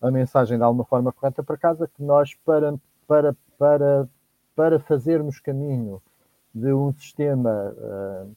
a 0.03 0.11
mensagem 0.11 0.57
de 0.57 0.63
alguma 0.63 0.83
forma 0.83 1.13
correta 1.13 1.41
para 1.41 1.57
casa, 1.57 1.87
que 1.87 2.03
nós, 2.03 2.35
para, 2.45 2.75
para, 3.07 3.33
para, 3.57 4.09
para 4.53 4.79
fazermos 4.79 5.39
caminho 5.39 6.01
de 6.53 6.73
um 6.73 6.91
sistema 6.91 7.73
uh, 7.77 8.29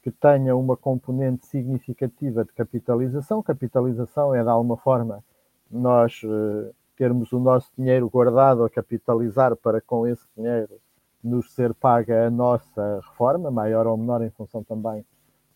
que 0.00 0.12
tenha 0.12 0.54
uma 0.54 0.76
componente 0.76 1.44
significativa 1.48 2.44
de 2.44 2.52
capitalização, 2.52 3.42
capitalização 3.42 4.32
é 4.32 4.42
de 4.42 4.48
alguma 4.48 4.76
forma 4.76 5.22
nós 5.68 6.22
uh, 6.22 6.72
termos 6.96 7.32
o 7.32 7.40
nosso 7.40 7.70
dinheiro 7.76 8.08
guardado 8.08 8.64
a 8.64 8.70
capitalizar 8.70 9.56
para 9.56 9.80
com 9.80 10.06
esse 10.06 10.24
dinheiro 10.36 10.80
nos 11.22 11.52
ser 11.52 11.74
paga 11.74 12.28
a 12.28 12.30
nossa 12.30 13.00
reforma, 13.02 13.50
maior 13.50 13.88
ou 13.88 13.96
menor 13.96 14.22
em 14.22 14.30
função 14.30 14.62
também 14.62 15.04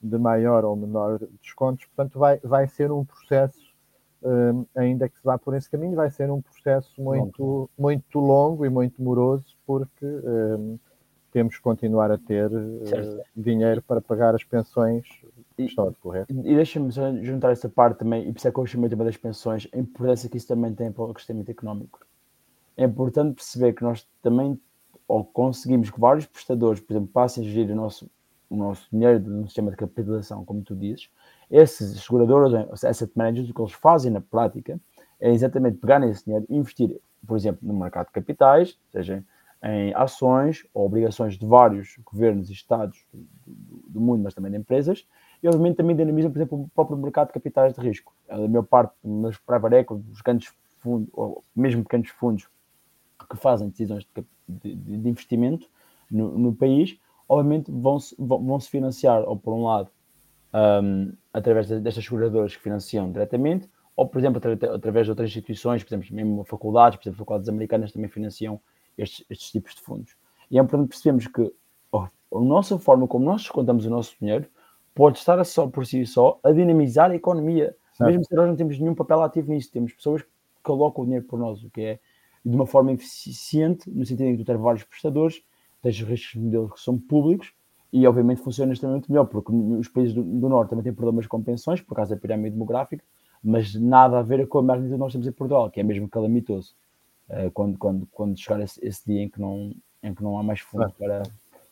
de 0.03 0.19
maior 0.19 0.65
ou 0.65 0.75
menor 0.75 1.21
descontos. 1.41 1.87
Portanto, 1.87 2.19
vai, 2.19 2.39
vai 2.39 2.67
ser 2.67 2.91
um 2.91 3.05
processo 3.05 3.72
uh, 4.23 4.67
ainda 4.75 5.09
que 5.09 5.17
se 5.17 5.25
vá 5.25 5.39
por 5.39 5.55
esse 5.55 5.71
caminho, 5.71 5.95
vai 5.95 6.11
ser 6.11 6.31
um 6.31 6.41
processo 6.41 7.01
muito, 7.01 7.69
muito 7.79 8.19
longo 8.19 8.65
e 8.65 8.71
muito 8.71 9.03
moroso, 9.03 9.57
porque 9.67 10.05
uh, 10.07 10.79
temos 11.31 11.57
que 11.57 11.63
continuar 11.63 12.11
a 12.11 12.19
ter 12.19 12.51
uh, 12.51 13.23
dinheiro 13.37 13.83
para 13.83 14.01
pagar 14.01 14.35
as 14.35 14.45
pensões 14.45 15.07
que 15.57 15.65
estão 15.65 15.87
a 15.87 15.91
decorrer. 15.91 16.27
E, 16.29 16.53
e 16.53 16.55
deixa-me 16.55 16.91
juntar 17.23 17.53
essa 17.53 17.69
parte 17.69 17.99
também, 17.99 18.29
e 18.29 18.33
por 18.33 18.39
isso 18.39 18.49
é 18.49 18.53
que 18.53 18.59
eu 18.59 18.67
chamei 18.67 18.89
também 18.89 19.07
das 19.07 19.17
pensões, 19.17 19.69
a 19.73 19.79
importância 19.79 20.29
que 20.29 20.37
isso 20.37 20.49
também 20.49 20.75
tem 20.75 20.91
para 20.91 21.05
o 21.05 21.15
crescimento 21.15 21.51
económico. 21.51 22.01
É 22.77 22.85
importante 22.85 23.35
perceber 23.35 23.75
que 23.75 23.83
nós 23.83 24.07
também 24.23 24.59
ou 25.13 25.25
conseguimos 25.25 25.91
que 25.91 26.01
vários 26.01 26.25
prestadores, 26.25 26.81
por 26.81 26.95
exemplo, 26.95 27.11
passem 27.13 27.45
a 27.45 27.51
gerir 27.51 27.73
o 27.73 27.77
nosso, 27.77 28.11
o 28.49 28.57
nosso 28.57 28.89
dinheiro 28.91 29.21
no 29.21 29.47
sistema 29.47 29.71
de 29.71 29.77
capitalização, 29.77 30.43
como 30.43 30.63
tu 30.63 30.75
dizes, 30.75 31.11
esses 31.53 32.03
seguradoras, 32.03 32.83
asset 32.83 33.13
managers, 33.15 33.51
o 33.51 33.55
que 33.55 33.61
eles 33.61 33.73
fazem 33.73 34.11
na 34.11 34.23
prática 34.23 34.81
é 35.21 35.31
exatamente 35.31 35.77
pegar 35.77 35.99
nesse 35.99 36.25
dinheiro 36.25 36.47
e 36.49 36.57
investir, 36.57 36.99
por 37.27 37.37
exemplo, 37.37 37.61
no 37.63 37.79
mercado 37.79 38.07
de 38.07 38.13
capitais, 38.13 38.79
seja 38.91 39.23
em 39.63 39.95
ações 39.95 40.67
ou 40.75 40.87
obrigações 40.87 41.39
de 41.39 41.47
vários 41.47 41.97
governos 42.05 42.51
e 42.51 42.53
estados 42.53 43.07
do, 43.13 43.25
do, 43.87 44.01
mundo, 44.01 44.23
mas 44.25 44.35
também 44.35 44.51
de 44.51 44.57
empresas, 44.57 45.07
e 45.41 45.47
obviamente 45.47 45.77
também 45.77 45.95
dinamizam, 45.95 46.33
por 46.33 46.39
exemplo, 46.39 46.63
o 46.63 46.69
próprio 46.71 46.97
mercado 46.97 47.29
de 47.29 47.35
capitais 47.35 47.75
de 47.75 47.81
risco. 47.81 48.13
A 48.29 48.39
maior 48.39 48.65
parte 48.65 48.95
dos 49.05 49.39
private 49.39 49.77
equity, 49.77 50.11
os 50.11 50.21
grandes 50.21 50.53
fundos, 50.79 51.09
ou 51.13 51.45
mesmo 51.55 51.85
pequenos 51.85 52.09
fundos 52.09 52.49
que 53.31 53.37
fazem 53.37 53.69
decisões 53.69 54.05
de, 54.49 54.75
de, 54.75 54.99
de 54.99 55.09
investimento 55.09 55.69
no, 56.11 56.37
no, 56.37 56.55
país, 56.55 56.99
obviamente 57.29 57.71
vão-se 57.71 58.17
vão, 58.19 58.45
vão 58.45 58.59
-se 58.59 58.69
financiar, 58.69 59.23
ou 59.23 59.37
por 59.37 59.55
um 59.55 59.65
lado, 59.65 59.91
um, 60.83 61.13
através 61.33 61.69
destas 61.69 62.05
seguradoras 62.05 62.55
que 62.55 62.63
financiam 62.63 63.11
diretamente, 63.11 63.69
ou, 63.97 64.07
por 64.07 64.19
exemplo, 64.19 64.41
através 64.75 65.07
de 65.07 65.11
outras 65.11 65.29
instituições, 65.31 65.83
por 65.83 65.95
exemplo, 65.95 66.15
mesmo 66.15 66.45
faculdades, 66.45 66.97
por 66.97 67.05
exemplo, 67.05 67.19
faculdades 67.19 67.49
americanas 67.49 67.93
também 67.93 68.09
financiam 68.09 68.61
estes, 68.97 69.25
estes 69.29 69.51
tipos 69.51 69.75
de 69.75 69.83
fundos. 69.83 70.17
E 70.51 70.59
é 70.59 70.63
importante 70.63 70.89
percebermos 70.89 71.27
que 71.27 71.53
oh, 71.91 71.99
a 71.99 72.41
nossa 72.41 72.79
forma 72.79 73.07
como 73.07 73.25
nós 73.25 73.43
descontamos 73.43 73.87
o 73.87 73.91
nosso 73.91 74.17
dinheiro 74.19 74.47
pode 74.95 75.19
estar 75.19 75.43
só 75.45 75.67
por 75.67 75.87
si 75.87 76.05
só 76.07 76.39
a 76.43 76.53
dinamizar 76.53 77.11
a 77.11 77.15
economia. 77.15 77.77
Certo. 77.93 78.09
Mesmo 78.09 78.25
se 78.25 78.35
nós 78.35 78.49
não 78.49 78.57
temos 78.57 78.79
nenhum 78.79 78.95
papel 78.95 79.23
ativo 79.23 79.51
nisso, 79.51 79.71
temos 79.71 79.93
pessoas 79.93 80.23
que 80.23 80.29
colocam 80.63 81.03
o 81.03 81.07
dinheiro 81.07 81.27
por 81.27 81.39
nós, 81.39 81.63
o 81.63 81.71
que 81.71 81.81
é 81.83 82.01
de 82.45 82.55
uma 82.55 82.67
forma 82.67 82.93
eficiente, 82.93 83.89
no 83.91 84.05
sentido 84.05 84.27
em 84.27 84.37
que 84.37 84.43
tu 84.43 84.47
tens 84.47 84.61
vários 84.61 84.85
prestadores, 84.85 85.43
tens 85.81 86.01
riscos 86.01 86.33
de 86.33 86.41
modelos 86.41 86.73
que 86.73 86.81
são 86.81 86.99
públicos, 86.99 87.53
e 87.93 88.07
obviamente 88.07 88.41
funciona 88.41 88.73
extremamente 88.73 89.11
melhor, 89.11 89.27
porque 89.27 89.53
os 89.53 89.89
países 89.89 90.15
do, 90.15 90.23
do, 90.23 90.49
Norte 90.49 90.71
também 90.71 90.83
têm 90.83 90.95
problemas 90.95 91.27
com 91.27 91.43
pensões, 91.43 91.81
por 91.81 91.95
causa 91.95 92.15
da 92.15 92.21
pirâmide 92.21 92.55
demográfica, 92.55 93.05
mas 93.45 93.75
nada 93.75 94.19
a 94.19 94.23
ver 94.23 94.47
com 94.49 94.59
a 94.59 94.63
magnitude 94.63 94.95
que 94.95 94.99
nós 95.01 95.13
temos 95.13 95.27
em 95.27 95.33
Portugal, 95.33 95.71
que 95.71 95.81
é 95.81 95.83
mesmo 95.83 96.09
calamitoso, 96.09 96.75
uh, 97.29 97.51
quando, 97.53 97.77
quando, 97.77 98.09
quando 98.11 98.39
chegar 98.39 98.61
esse, 98.61 98.85
esse, 98.87 99.05
dia 99.05 99.23
em 99.23 99.29
que 99.29 99.41
não, 99.41 99.75
em 100.03 100.15
que 100.15 100.23
não 100.23 100.39
há 100.39 100.43
mais 100.43 100.61
fundos 100.61 100.93
ah. 100.95 100.99
para, 100.99 101.23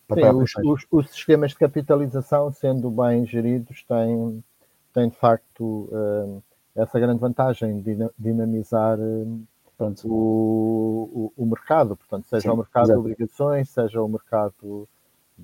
para 0.07 0.33
Sim, 0.33 0.39
os, 0.39 0.53
os, 0.65 0.87
os, 0.91 1.11
sistemas 1.11 1.53
de 1.53 1.59
capitalização, 1.59 2.53
sendo 2.53 2.91
bem 2.91 3.25
geridos, 3.25 3.83
têm, 3.85 4.45
têm 4.93 5.09
de 5.09 5.17
facto 5.17 5.89
uh, 5.91 6.43
essa 6.75 7.01
grande 7.01 7.21
vantagem 7.21 7.81
de 7.81 7.97
dinamizar 8.19 8.99
uh, 8.99 9.41
Pronto, 9.81 10.07
o, 10.07 11.33
o, 11.35 11.43
o, 11.43 11.47
mercado, 11.47 11.97
portanto, 11.97 12.27
seja 12.27 12.43
Sim, 12.43 12.51
o 12.51 12.57
mercado 12.59 12.85
exatamente. 12.85 13.07
de 13.07 13.13
obrigações, 13.13 13.71
seja 13.71 14.03
o 14.03 14.09
mercado 14.09 14.87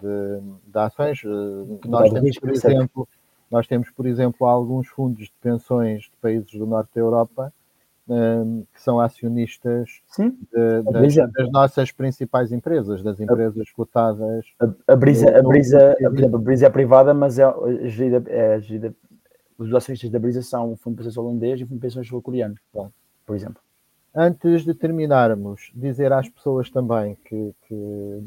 de, 0.00 0.40
de 0.66 0.78
ações. 0.78 1.22
Eh, 1.24 1.88
nós 1.88 2.12
temos, 2.12 2.38
por 2.38 2.50
exemplo, 2.50 3.08
nós 3.50 3.66
temos, 3.66 3.90
por 3.90 4.06
exemplo, 4.06 4.46
alguns 4.46 4.88
fundos 4.88 5.24
de 5.24 5.34
pensões 5.40 6.02
de 6.02 6.12
países 6.20 6.52
do 6.52 6.66
norte 6.66 6.90
da 6.94 7.00
Europa 7.00 7.52
ehm, 8.08 8.62
que 8.72 8.82
são 8.82 9.00
acionistas 9.00 10.02
de, 10.18 10.82
das, 10.82 11.14
das, 11.14 11.50
nossas 11.52 11.92
principais 11.92 12.52
empresas, 12.52 13.02
das 13.02 13.20
empresas 13.20 13.70
cotadas. 13.70 14.44
A, 14.60 14.92
a, 14.92 14.96
brisa, 14.96 15.38
a, 15.38 15.42
brisa, 15.42 15.96
a, 16.02 16.36
a 16.36 16.38
brisa 16.38 16.66
é 16.66 16.70
privada, 16.70 17.14
mas 17.14 17.38
é 17.38 17.46
gerida, 17.88 18.22
é 18.30 18.60
gerida 18.60 18.94
os 19.58 19.72
acionistas 19.72 20.10
da 20.10 20.18
Brisa 20.18 20.42
são 20.42 20.72
o 20.72 20.76
Fundo 20.76 20.96
de 20.96 20.98
Pensões 20.98 21.16
Holandês 21.16 21.60
e 21.60 21.64
o 21.64 21.66
Fundo 21.66 21.78
de 21.78 21.82
Pensões 21.82 22.08
Sul-Coreano, 22.08 22.56
por 22.72 23.34
exemplo. 23.34 23.60
Antes 24.14 24.64
de 24.64 24.74
terminarmos, 24.74 25.70
dizer 25.74 26.12
às 26.12 26.28
pessoas 26.28 26.70
também 26.70 27.16
que, 27.24 27.54
que 27.66 28.22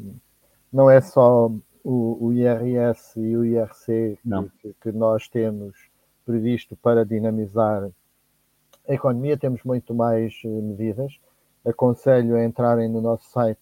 não 0.72 0.90
é 0.90 1.00
só 1.00 1.50
o, 1.82 2.26
o, 2.26 2.32
IRS 2.32 3.18
e 3.18 3.36
o 3.36 3.44
IRC 3.44 4.18
que, 4.60 4.74
que, 4.80 4.92
nós 4.92 5.28
temos 5.28 5.90
previsto 6.24 6.76
para 6.76 7.04
dinamizar 7.04 7.90
a 8.88 8.94
economia, 8.94 9.36
temos 9.36 9.62
muito 9.62 9.94
mais 9.94 10.40
eh, 10.44 10.48
medidas. 10.48 11.18
Aconselho 11.64 12.36
a 12.36 12.44
entrarem 12.44 12.88
no 12.88 13.00
nosso 13.00 13.30
site 13.30 13.60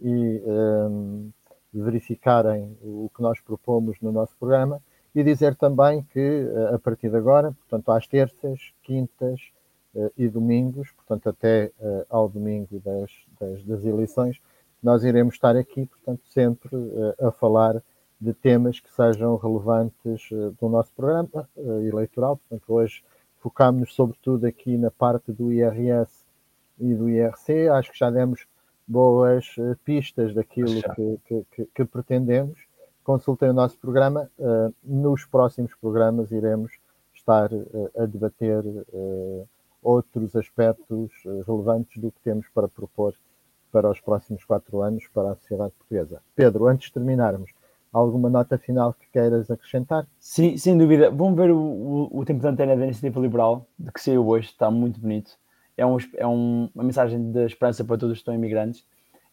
e 0.00 0.42
um, 0.44 1.30
verificarem 1.72 2.76
o 2.82 3.10
que 3.14 3.22
nós 3.22 3.40
propomos 3.40 3.98
no 4.00 4.12
nosso 4.12 4.34
programa 4.38 4.80
e 5.14 5.22
dizer 5.22 5.54
também 5.56 6.02
que 6.12 6.20
eh, 6.20 6.74
a 6.74 6.78
partir 6.78 7.10
de 7.10 7.16
agora, 7.16 7.52
portanto 7.52 7.90
às 7.90 8.06
terças, 8.06 8.72
quintas 8.82 9.40
uh, 9.94 10.10
e 10.16 10.28
domingos, 10.28 10.90
portanto 10.92 11.28
até 11.28 11.72
ao 12.08 12.28
domingo 12.28 12.80
das, 12.80 13.10
das, 13.40 13.64
das, 13.64 13.84
eleições, 13.84 14.40
nós 14.82 15.04
iremos 15.04 15.34
estar 15.34 15.56
aqui, 15.56 15.86
portanto 15.86 16.22
sempre 16.26 16.74
uh, 16.74 17.28
a 17.28 17.32
falar 17.32 17.82
de 18.20 18.34
temas 18.34 18.80
que 18.80 18.90
sejam 18.90 19.36
relevantes 19.36 20.28
do 20.60 20.68
nosso 20.68 20.92
programa 20.92 21.48
eleitoral. 21.56 22.36
Portanto 22.36 22.74
hoje 22.74 23.02
focámos-nos 23.38 23.94
sobretudo 23.94 24.46
aqui 24.46 24.76
na 24.76 24.90
parte 24.90 25.32
do 25.32 25.50
IRS 25.50 26.26
e 26.78 26.94
do 26.94 27.08
IRC. 27.08 27.68
Acho 27.68 27.90
que 27.90 27.98
já 27.98 28.10
demos 28.10 28.46
boas 28.86 29.56
pistas 29.86 30.34
daquilo 30.34 30.82
que, 30.94 31.44
que, 31.50 31.66
que, 31.74 31.84
pretendemos 31.86 32.58
consultem 33.02 33.48
o 33.48 33.54
nosso 33.54 33.78
programa. 33.78 34.30
Nos 34.84 35.24
próximos 35.24 35.74
programas 35.74 36.30
iremos 36.30 36.72
estar 37.14 37.50
a 37.96 38.06
debater 38.06 38.62
outros 39.82 40.36
aspectos 40.36 41.10
relevantes 41.46 42.00
do 42.00 42.12
que 42.12 42.20
temos 42.20 42.46
para 42.54 42.68
propor 42.68 43.14
para 43.70 43.90
os 43.90 44.00
próximos 44.00 44.44
quatro 44.44 44.80
anos 44.82 45.06
para 45.12 45.32
a 45.32 45.36
sociedade 45.36 45.72
portuguesa. 45.72 46.20
Pedro, 46.34 46.66
antes 46.66 46.88
de 46.88 46.94
terminarmos, 46.94 47.50
alguma 47.92 48.28
nota 48.30 48.58
final 48.58 48.94
que 48.94 49.08
queiras 49.12 49.50
acrescentar? 49.50 50.06
Sim, 50.18 50.56
sem 50.56 50.76
dúvida. 50.76 51.10
Vamos 51.10 51.36
ver 51.36 51.50
o, 51.50 51.58
o, 51.58 52.20
o 52.20 52.24
tempo 52.24 52.40
de 52.40 52.46
antena 52.46 52.76
da 52.76 52.84
Iniciativa 52.84 53.20
Liberal, 53.20 53.66
de 53.78 53.90
que 53.92 54.00
saiu 54.00 54.26
hoje, 54.26 54.48
está 54.48 54.70
muito 54.70 55.00
bonito. 55.00 55.38
É, 55.76 55.86
um, 55.86 55.96
é 56.16 56.26
um, 56.26 56.70
uma 56.74 56.84
mensagem 56.84 57.32
de 57.32 57.46
esperança 57.46 57.84
para 57.84 57.96
todos 57.96 58.14
que 58.14 58.20
estão 58.20 58.34
imigrantes 58.34 58.84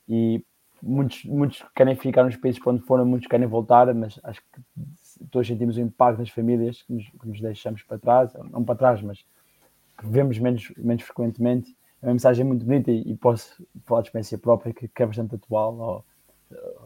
e 0.07 0.43
muitos, 0.81 1.25
muitos 1.25 1.63
querem 1.75 1.95
ficar 1.95 2.23
nos 2.23 2.38
países 2.38 2.61
para 2.61 2.73
onde 2.73 2.83
foram, 2.83 3.05
muitos 3.05 3.27
querem 3.27 3.47
voltar, 3.47 3.93
mas 3.93 4.19
acho 4.23 4.41
que 4.41 5.25
todos 5.29 5.47
sentimos 5.47 5.77
o 5.77 5.81
impacto 5.81 6.19
das 6.19 6.29
famílias 6.29 6.81
que 6.83 6.93
nos, 6.93 7.09
que 7.09 7.27
nos 7.27 7.41
deixamos 7.41 7.83
para 7.83 7.97
trás, 7.97 8.33
não 8.51 8.63
para 8.63 8.75
trás, 8.75 9.01
mas 9.01 9.25
que 9.97 10.07
vemos 10.07 10.38
menos, 10.39 10.71
menos 10.77 11.03
frequentemente. 11.03 11.75
Uma 12.01 12.13
mensagem 12.13 12.45
muito 12.45 12.65
bonita 12.65 12.91
e, 12.91 13.01
e 13.11 13.15
posso 13.15 13.65
falar 13.85 14.01
de 14.01 14.09
experiência 14.09 14.37
própria 14.37 14.73
que, 14.73 14.87
que 14.87 15.03
é 15.03 15.05
bastante 15.05 15.35
atual, 15.35 15.77
ou, 15.77 16.05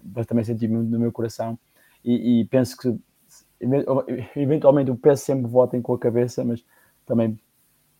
mas 0.03 0.25
também 0.25 0.43
senti 0.43 0.67
no 0.67 0.99
meu 0.99 1.11
coração. 1.11 1.57
E, 2.03 2.41
e, 2.41 2.45
penso 2.45 2.77
que 2.77 2.97
eventualmente 4.35 4.89
o 4.89 4.97
PS 4.97 5.21
sempre 5.21 5.47
votem 5.47 5.81
com 5.81 5.93
a 5.93 5.99
cabeça, 5.99 6.43
mas 6.43 6.63
também 7.05 7.39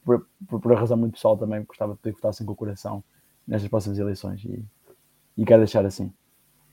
por, 0.03 0.25
por, 0.47 0.59
por, 0.59 0.73
razão 0.73 0.97
muito 0.97 1.13
pessoal 1.13 1.37
também 1.37 1.63
gostava 1.63 1.93
de 1.93 1.99
que 1.99 2.11
votassem 2.11 2.45
com 2.45 2.53
o 2.53 2.55
coração 2.55 3.03
nestas 3.47 3.69
próximas 3.69 3.99
eleições. 3.99 4.43
E, 4.43 4.63
e 5.37 5.45
quero 5.45 5.61
deixar 5.61 5.85
assim. 5.85 6.11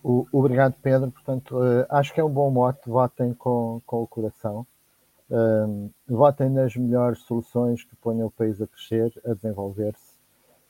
O, 0.02 0.26
obrigado, 0.32 0.74
Pedro. 0.80 1.10
Portanto, 1.10 1.56
uh, 1.56 1.86
acho 1.90 2.14
que 2.14 2.20
é 2.20 2.24
um 2.24 2.30
bom 2.30 2.50
mote. 2.50 2.88
Votem 2.88 3.34
com, 3.34 3.82
com 3.84 4.02
o 4.02 4.06
coração. 4.06 4.66
Uh, 5.30 5.90
votem 6.08 6.48
nas 6.48 6.74
melhores 6.74 7.20
soluções 7.20 7.84
que 7.84 7.94
ponham 7.96 8.28
o 8.28 8.30
país 8.30 8.60
a 8.62 8.66
crescer, 8.66 9.12
a 9.26 9.34
desenvolver-se. 9.34 10.07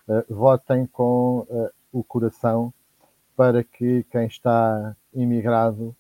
Uh, 0.09 0.35
votem 0.35 0.87
com 0.87 1.47
o 1.93 2.03
coração 2.03 2.73
para 3.37 3.63
que 3.63 4.05
quem 4.11 4.27
está 4.27 4.97
imigrado, 5.15 5.95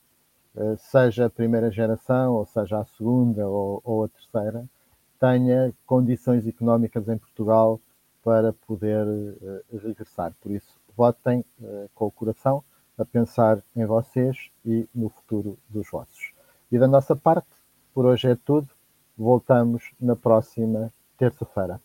seja 0.77 1.27
a 1.27 1.31
primeira 1.31 1.71
geração, 1.71 2.35
ou 2.35 2.47
seja 2.47 2.81
a 2.81 2.85
segunda 2.85 3.47
ou, 3.47 4.05
a 4.05 4.09
terceira, 4.09 4.65
tenha 5.21 5.73
condições 5.87 6.47
económicas 6.49 7.09
em 7.09 7.17
Portugal 7.17 7.81
para 8.25 8.53
poder 8.53 9.07
regressar. 9.73 10.35
Por 10.41 10.51
isso, 10.51 10.81
votem 10.97 11.45
com 11.95 12.07
o 12.07 12.11
coração, 12.11 12.65
a 12.99 13.05
pensar 13.05 13.63
em 13.77 13.87
vocês 13.87 14.51
e 14.65 14.89
no 14.93 15.09
futuro 15.09 15.57
dos 15.69 15.89
vossos. 15.89 16.33
E 16.73 16.79
da 16.79 16.89
nossa 16.89 17.15
parte, 17.15 17.49
por 17.95 18.05
hoje 18.05 18.29
é 18.29 18.35
tudo. 18.35 18.69
Voltamos 19.17 19.93
na 20.01 20.17
próxima 20.17 20.93
terça-feira. 21.17 21.81